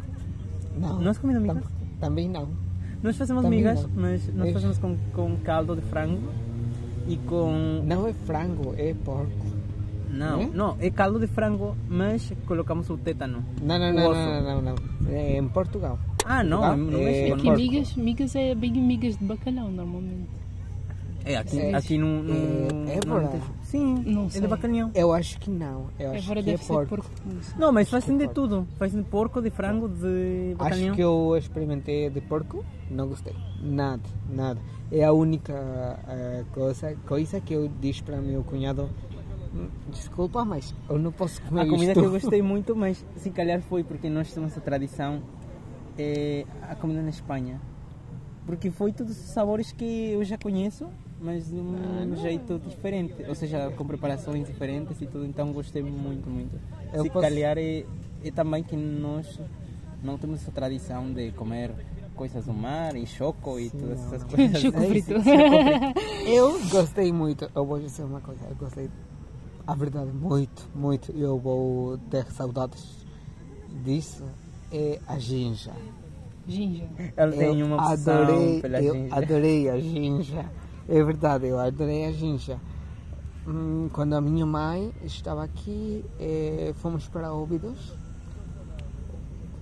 [0.79, 1.01] Não.
[1.01, 1.63] ¿No has comido migas?
[1.63, 2.49] Tam- também não.
[3.03, 3.91] Nós fazemos Também migas, não.
[4.03, 4.53] mas nós É.
[4.53, 6.21] fazemos com, com caldo de frango
[7.07, 7.83] e com...
[7.87, 9.47] Não é frango, é porco.
[10.11, 10.47] Não, É?
[10.47, 13.45] não, é caldo de frango, mas colocamos o tétano.
[13.63, 15.11] Não, não, não, não, não, não, não.
[15.11, 15.99] É em Portugal.
[16.25, 17.57] Ah, não, Portugal no é México Aqui não.
[17.57, 20.29] migas, migas é bem migas de bacalhau normalmente.
[21.25, 21.75] É, aqui, É.
[21.75, 22.23] aqui no...
[22.23, 23.27] no É- é bora?
[23.27, 23.53] Alentejo.
[23.63, 24.91] Sim, Não é de bacalhau.
[24.95, 25.87] Eu acho que não.
[25.99, 26.89] Eu acho Agora que é porco.
[26.97, 27.11] porco.
[27.25, 27.59] não.
[27.67, 28.69] Não, mas fazem de tudo.
[28.79, 30.85] Fazem de porco, de frango, de bacalhau.
[30.89, 33.35] Acho que eu experimentei de porco, não gostei.
[33.63, 34.61] Nada, nada.
[34.93, 38.91] É a única eh, coisa, coisa que eu disse para meu cunhado.
[39.55, 43.05] "Hum, Desculpa, mas eu não posso comer A comida isto." que eu gostei muito, mas
[43.17, 45.23] se calhar foi porque nós temos a tradição,
[45.99, 47.61] é a comida na Espanha.
[48.47, 50.87] Porque foi todos os sabores que eu já conheço,
[51.25, 53.15] mas de um jeito diferente.
[53.27, 56.57] Ou seja, com preparações diferentes e tudo, então gostei muito, muito.
[56.93, 57.85] Eu se posso- calhar é,
[58.23, 59.41] é também que nós
[60.03, 61.71] não temos essa tradição de comer
[62.15, 64.61] coisas do mar e choco e todas essas coisas.
[64.61, 65.15] Choco É, frito.
[66.27, 67.51] Eu gostei muito.
[67.55, 68.45] Eu vou dizer uma coisa.
[68.49, 68.89] Eu gostei,
[69.67, 71.11] a verdade, muito, muito.
[71.13, 73.05] Eu vou ter saudades
[73.85, 74.23] disso.
[74.71, 75.73] É a ginja.
[76.47, 76.85] Ginja.
[77.17, 79.15] Ela tem Eu uma opção adorei, pela eu ginja.
[79.17, 80.45] adorei a ginja.
[80.87, 82.61] É verdade, eu adorei a ginja.
[83.47, 87.95] Hum, Quando a minha mãe estava aqui, eh, fomos para Óbidos.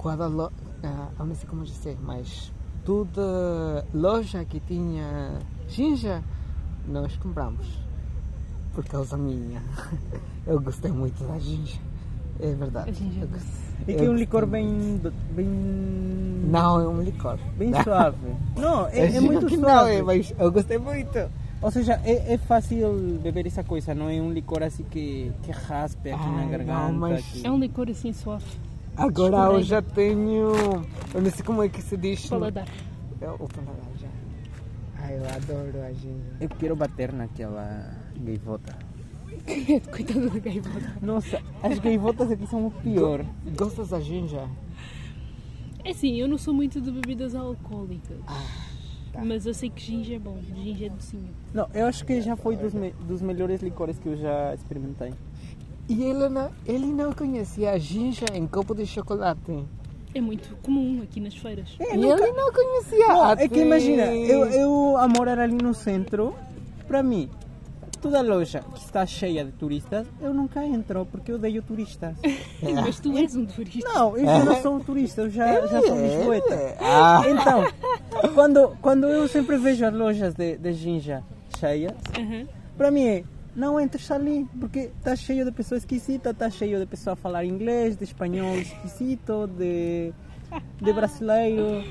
[0.03, 0.51] Cada lo...
[0.82, 2.53] ah, eu não sei como dizer, mas
[2.85, 5.39] toda loja que tinha
[5.69, 6.24] ginja,
[6.89, 7.81] nós compramos.
[8.74, 9.62] Por causa minha.
[10.44, 11.78] Eu gostei muito da ginja.
[12.40, 12.90] É verdade.
[12.90, 13.27] A ginja
[13.86, 15.00] é Eu E eu que é um licor bem.
[15.32, 15.46] bem.
[15.46, 17.38] Não, é um licor.
[17.56, 18.16] Bem suave.
[18.56, 19.56] Não, é, é Eu muito suave.
[19.62, 21.30] Não, é, mas eu gostei muito.
[21.60, 22.92] Ou seja, é, é fácil
[23.22, 26.50] beber essa coisa, não é um licor assim que, que raspe aqui na Ai, não,
[26.50, 26.92] garganta.
[26.92, 28.44] mas- que- É um licor assim suave.
[28.96, 30.52] Agora eu já tenho.
[31.14, 32.26] Eu não sei como é que se diz.
[32.28, 32.66] Paladar.
[33.20, 34.09] É o paladar já.
[34.98, 36.36] Ai, eu adoro a ginja.
[36.40, 37.90] Eu quero bater naquela
[38.20, 38.76] gaivota.
[39.90, 40.92] Coitado da gaivota.
[41.02, 43.24] Nossa, as gaivotas aqui são o pior.
[43.56, 44.48] Gostas da ginja?
[45.84, 48.16] É assim, eu não sou muito de bebidas alcoólicas.
[49.12, 49.22] tá.
[49.24, 50.38] Mas eu sei que ginja é bom.
[50.54, 51.28] Ginja é docinho.
[51.52, 55.12] Não, eu acho que já foi dos, me- dos melhores licores que eu já experimentei.
[55.88, 59.64] E ele não, ele não conhecia a ginja em copo de chocolate.
[60.14, 61.74] É muito comum aqui nas feiras.
[61.80, 63.09] e ele não conhecia.
[63.09, 66.34] Não, é que imagina, eu, eu a morar ali no centro,
[66.86, 67.28] para mim,
[68.02, 72.16] toda loja que está cheia de turistas, eu nunca entro porque eu odeio turistas.
[72.74, 73.88] Mas tu és um turista.
[73.94, 76.76] Não, eu já não sou um turista, eu já, já sou lisboeta.
[76.80, 77.64] Ah, Então,
[78.34, 81.22] quando, quando eu sempre vejo as lojas de, de ginja
[81.58, 82.46] cheias, Aham.
[82.76, 83.24] para mim é,
[83.54, 87.44] não entres ali, porque está cheio de pessoas esquisitas, está cheio de pessoas a falar
[87.44, 90.12] inglês, de espanhol esquisito, de,
[90.80, 91.84] de brasileiro.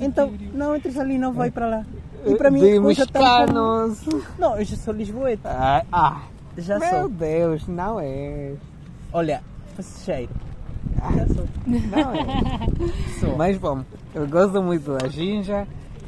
[0.00, 1.86] Então, não entres ali, não vai para lá.
[2.24, 3.96] E para mim, de coisa tão.
[4.38, 5.48] Não, eu já sou lisboeta.
[5.48, 6.22] Ah, ah,
[6.56, 7.08] Já meu sou.
[7.08, 8.52] Deus, não é.
[9.12, 9.42] Olha,
[9.74, 10.30] faz cheiro.
[11.16, 11.44] Já sou.
[11.66, 12.92] Não é.
[13.20, 13.36] Sou.
[13.36, 13.84] Mas bom,
[14.14, 15.66] eu gosto muito da Ginja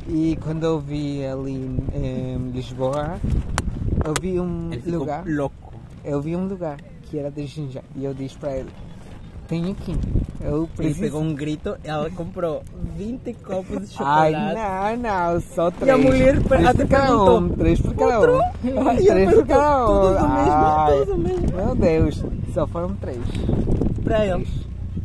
[0.09, 3.19] e quando eu vi ali em Lisboa,
[4.05, 5.73] eu vi um lugar, louco.
[6.05, 8.71] eu vi um lugar que era de Ginja e eu disse para ele,
[9.49, 9.95] tem aqui,
[10.41, 11.01] eu Ele preciso.
[11.01, 12.63] pegou um grito e ela comprou
[12.97, 15.01] 20 copos de Ai, chocolate.
[15.03, 15.89] não, não, só três.
[15.89, 18.41] E a mulher três até perguntou, um, três por cada um.
[18.65, 19.87] Ele três por cada um.
[19.87, 21.57] todos o mesmo, Ai, todos o mesmo.
[21.57, 23.19] Meu Deus, só foram três.
[24.03, 24.47] Para ele.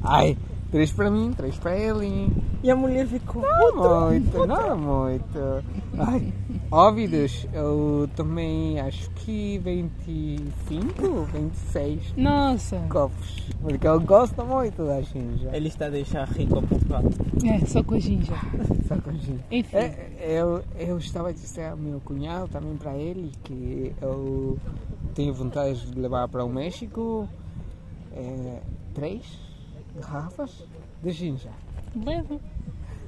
[0.03, 0.37] Ai,
[0.71, 2.27] três para mim, três para ele.
[2.61, 3.41] E a mulher ficou.
[3.41, 5.63] Não muito, não muito.
[5.97, 6.33] Ai,
[6.71, 12.77] óvidos, eu tomei acho que 25, 26 Nossa!
[12.89, 13.49] copos.
[13.61, 15.49] Porque eu gosto muito da ginja.
[15.53, 17.03] Ele está a deixar rico Portugal.
[17.45, 18.33] É, só com a ginja.
[18.87, 19.43] Só com ginja.
[19.51, 19.77] Enfim.
[19.77, 24.57] É, eu, eu estava a dizer ao meu cunhado, também para ele, que eu
[25.13, 27.27] tenho vontade de levar para o México
[28.13, 28.61] é,
[28.93, 29.23] três
[29.95, 30.63] garrafas
[31.03, 31.49] de ginja.
[31.95, 32.39] Leva.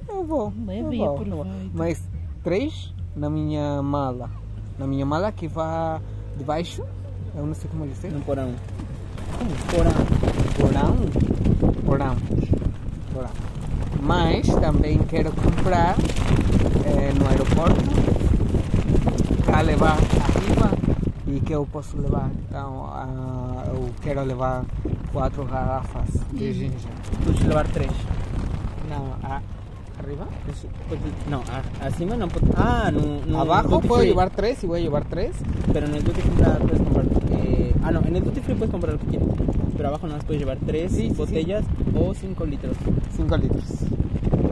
[0.08, 0.52] Eu vou.
[0.66, 1.36] Leva eu e vou, eu aproveita.
[1.36, 1.70] vou.
[1.74, 2.02] Mas
[2.44, 4.30] três na minha mala.
[4.78, 6.00] Na minha mala que vai
[6.36, 6.82] debaixo.
[7.34, 8.10] Eu não sei como dizer.
[8.10, 8.54] No porão.
[9.70, 9.92] Porão.
[10.58, 10.96] Porão.
[11.84, 12.16] Porão.
[13.12, 13.30] Porão.
[14.02, 15.96] Mas também quero comprar
[16.84, 17.80] eh, no aeroporto
[19.44, 20.70] para levar arriba
[21.26, 22.30] e que eu posso levar.
[22.48, 24.64] Então ah, eu quero levar
[25.12, 26.88] quatro garrafas de ginja.
[27.24, 27.92] Puedes levar três.
[28.88, 29.40] Não, a,
[30.04, 30.26] arriba?
[31.30, 32.50] No, a- acima no puedes.
[32.56, 34.08] Ah, no, no Abajo duty puedo free.
[34.10, 35.32] llevar tres y voy a llevar tres.
[35.72, 37.06] Pero en el duty free puedes comprar.
[37.30, 39.28] eh, ah, no, en el duty free puedes comprar lo que quieras.
[39.76, 41.14] Pero abajo nada más puedes llevar tres Sí, sí, sí.
[41.14, 41.64] botellas
[41.94, 42.76] o cinco litros.
[43.16, 43.64] 5 litros.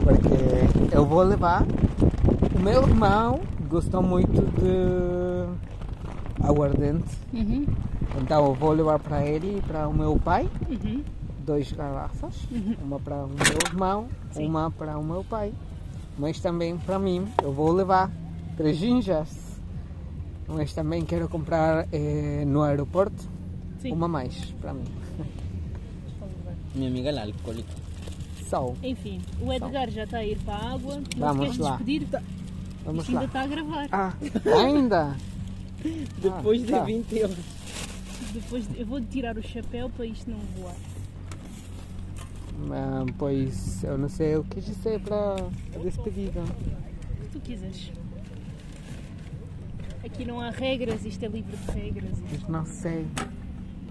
[0.03, 1.65] Porque eu vou levar.
[2.55, 5.45] O meu irmão gostou muito de
[6.47, 7.09] aguardente.
[7.33, 7.65] Uhum,
[8.21, 11.01] Então eu vou levar para ele e para o meu pai uhum.
[11.41, 12.35] Dois garrafas.
[12.81, 14.47] Uma para o meu irmão, Sim.
[14.47, 15.53] uma para o meu pai.
[16.17, 18.09] Mas também para mim eu vou levar
[18.57, 19.29] três ginjas.
[20.47, 23.23] Mas também quero comprar eh, no aeroporto
[23.81, 23.93] Sim.
[23.93, 24.83] uma mais para mim.
[26.75, 27.73] Mi amiga la alcohólica.
[28.49, 28.73] Só.
[28.83, 31.01] Enfim, o Edgar já está a ir para a água.
[31.15, 31.71] Não Vamos lá.
[31.77, 32.07] despedir?
[32.85, 33.25] Vamos Isto ainda lá.
[33.25, 33.87] está a gravar.
[33.91, 34.13] Ah,
[34.59, 35.15] ainda?
[36.21, 36.83] Depois de tá.
[36.83, 37.37] 20 euros.
[38.33, 40.75] Depois de- eu vou tirar o chapéu para isto não voar.
[42.71, 46.41] Ah, pois eu não sei o que dizer para a despedida.
[46.41, 47.91] O que tu quiseres.
[50.03, 52.19] Aqui não há regras, isto é livre de regras.
[52.21, 53.05] Mas não sei.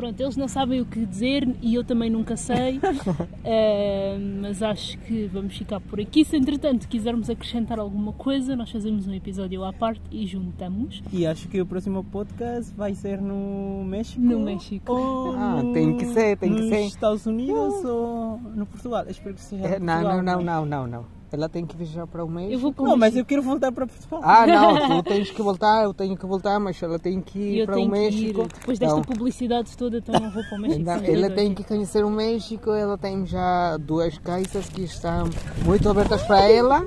[0.00, 2.80] Pronto, eles não sabem o que dizer e eu também nunca sei,
[3.44, 6.24] Eh, mas acho que vamos ficar por aqui.
[6.24, 11.02] Se entretanto quisermos acrescentar alguma coisa, nós fazemos um episódio à parte e juntamos.
[11.12, 14.20] E acho que o próximo podcast vai ser no México.
[14.22, 14.90] No México.
[14.92, 16.86] Ou Ah, no- tem que ser, tem que nos ser.
[16.86, 19.04] Estados Unidos ou no Portugal.
[19.08, 20.22] Espero que seja É, no não, Portugal.
[20.22, 21.19] não, não, não, não, não.
[21.32, 22.52] Ela tem que viajar para o México.
[22.52, 24.20] Eu vou Não, mas eu quero voltar para Portugal.
[24.24, 27.58] Ah, não, tu tens que voltar, eu tenho que voltar, mas ela tem que ir
[27.60, 28.00] eu para o tenho que ir.
[28.00, 28.48] México.
[28.58, 30.84] Depois desta publicidade toda, então não vou para o México.
[30.84, 35.30] são ela tem que conhecer o México, ela tem já duas casas que estão
[35.64, 36.86] muito abertas para ela.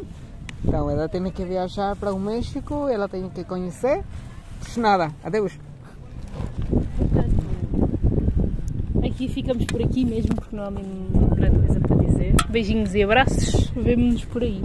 [0.66, 4.04] Então ela tem que viajar para o México, ela tem que conhecer.
[4.60, 5.54] Pois nada, adeus.
[9.06, 12.03] Aqui ficamos por aqui mesmo, porque não há mesmo grande coisa para.
[12.54, 13.72] Beijinhos e abraços.
[13.76, 14.62] Vemo-nos por aí.